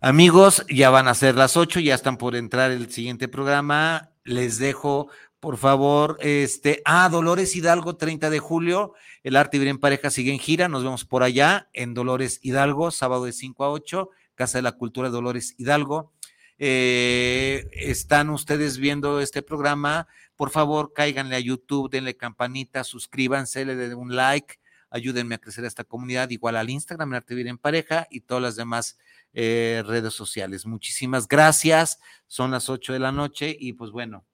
Amigos, 0.00 0.64
ya 0.68 0.90
van 0.90 1.08
a 1.08 1.14
ser 1.14 1.34
las 1.34 1.56
ocho, 1.56 1.80
ya 1.80 1.94
están 1.94 2.18
por 2.18 2.36
entrar 2.36 2.70
el 2.70 2.92
siguiente 2.92 3.26
programa. 3.26 4.10
Les 4.22 4.58
dejo, 4.58 5.08
por 5.40 5.56
favor, 5.56 6.18
este, 6.20 6.82
ah, 6.84 7.08
Dolores 7.08 7.54
Hidalgo, 7.54 7.96
30 7.96 8.28
de 8.28 8.40
julio, 8.40 8.94
el 9.22 9.36
arte 9.36 9.56
y 9.56 9.68
en 9.68 9.78
pareja 9.78 10.10
sigue 10.10 10.32
en 10.32 10.38
gira, 10.40 10.68
nos 10.68 10.82
vemos 10.82 11.04
por 11.04 11.22
allá 11.22 11.68
en 11.72 11.94
Dolores 11.94 12.40
Hidalgo, 12.42 12.90
sábado 12.90 13.24
de 13.24 13.32
5 13.32 13.64
a 13.64 13.70
8, 13.70 14.10
Casa 14.34 14.58
de 14.58 14.62
la 14.62 14.72
Cultura 14.72 15.10
Dolores 15.10 15.54
Hidalgo. 15.56 16.12
Eh, 16.58 17.68
están 17.72 18.30
ustedes 18.30 18.78
viendo 18.78 19.20
este 19.20 19.42
programa, 19.42 20.08
por 20.34 20.50
favor, 20.50 20.92
cáiganle 20.92 21.36
a 21.36 21.40
YouTube, 21.40 21.88
denle 21.88 22.16
campanita, 22.16 22.82
suscríbanse, 22.82 23.64
le 23.64 23.76
den 23.76 23.94
un 23.94 24.16
like, 24.16 24.58
ayúdenme 24.90 25.36
a 25.36 25.38
crecer 25.38 25.64
esta 25.64 25.84
comunidad, 25.84 26.30
igual 26.30 26.56
al 26.56 26.68
Instagram, 26.68 27.12
Arte 27.12 27.34
Vivir 27.34 27.48
en 27.48 27.58
Pareja 27.58 28.08
y 28.10 28.22
todas 28.22 28.42
las 28.42 28.56
demás 28.56 28.98
eh, 29.34 29.84
redes 29.86 30.14
sociales. 30.14 30.66
Muchísimas 30.66 31.28
gracias, 31.28 32.00
son 32.26 32.50
las 32.50 32.68
8 32.68 32.92
de 32.92 32.98
la 32.98 33.12
noche 33.12 33.56
y 33.56 33.74
pues 33.74 33.92
bueno, 33.92 34.24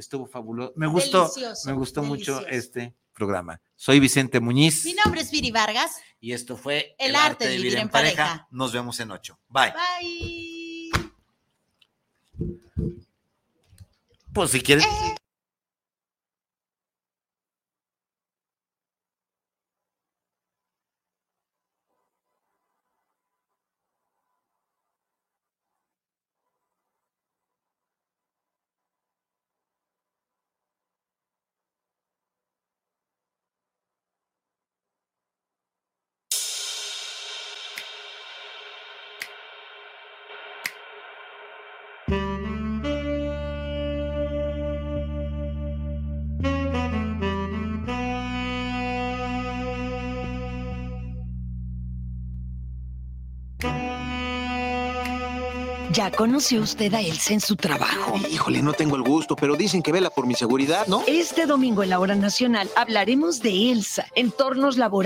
estuvo 0.00 0.26
fabuloso. 0.26 0.72
Me 0.76 0.86
gustó, 0.86 1.30
me 1.66 1.72
gustó 1.72 2.02
mucho 2.02 2.46
este 2.46 2.94
programa. 3.12 3.60
Soy 3.76 4.00
Vicente 4.00 4.40
Muñiz. 4.40 4.84
Mi 4.84 4.94
nombre 4.94 5.20
es 5.20 5.30
Viri 5.30 5.50
Vargas. 5.50 6.00
Y 6.20 6.32
esto 6.32 6.56
fue 6.56 6.94
El, 6.98 7.14
arte, 7.14 7.48
de 7.48 7.56
vivir, 7.56 7.76
en, 7.76 7.88
pareja. 7.88 8.48
Nos 8.50 8.72
vemos 8.72 8.98
en 9.00 9.10
8. 9.10 9.38
Bye. 9.48 9.72
Bye. 10.00 10.90
Pues 14.32 14.50
si 14.50 14.60
quieres. 14.60 14.86
¿Ya 55.98 56.12
conoció 56.12 56.60
usted 56.60 56.94
a 56.94 57.00
Elsa 57.00 57.32
en 57.32 57.40
su 57.40 57.56
trabajo? 57.56 58.20
Híjole, 58.30 58.62
no 58.62 58.72
tengo 58.72 58.94
el 58.94 59.02
gusto, 59.02 59.34
pero 59.34 59.56
dicen 59.56 59.82
que 59.82 59.90
vela 59.90 60.10
por 60.10 60.28
mi 60.28 60.34
seguridad, 60.34 60.86
¿no? 60.86 61.02
Este 61.08 61.44
domingo 61.44 61.82
en 61.82 61.90
la 61.90 61.98
hora 61.98 62.14
nacional 62.14 62.70
hablaremos 62.76 63.42
de 63.42 63.72
Elsa, 63.72 64.06
entornos 64.14 64.76
laborales 64.76 64.98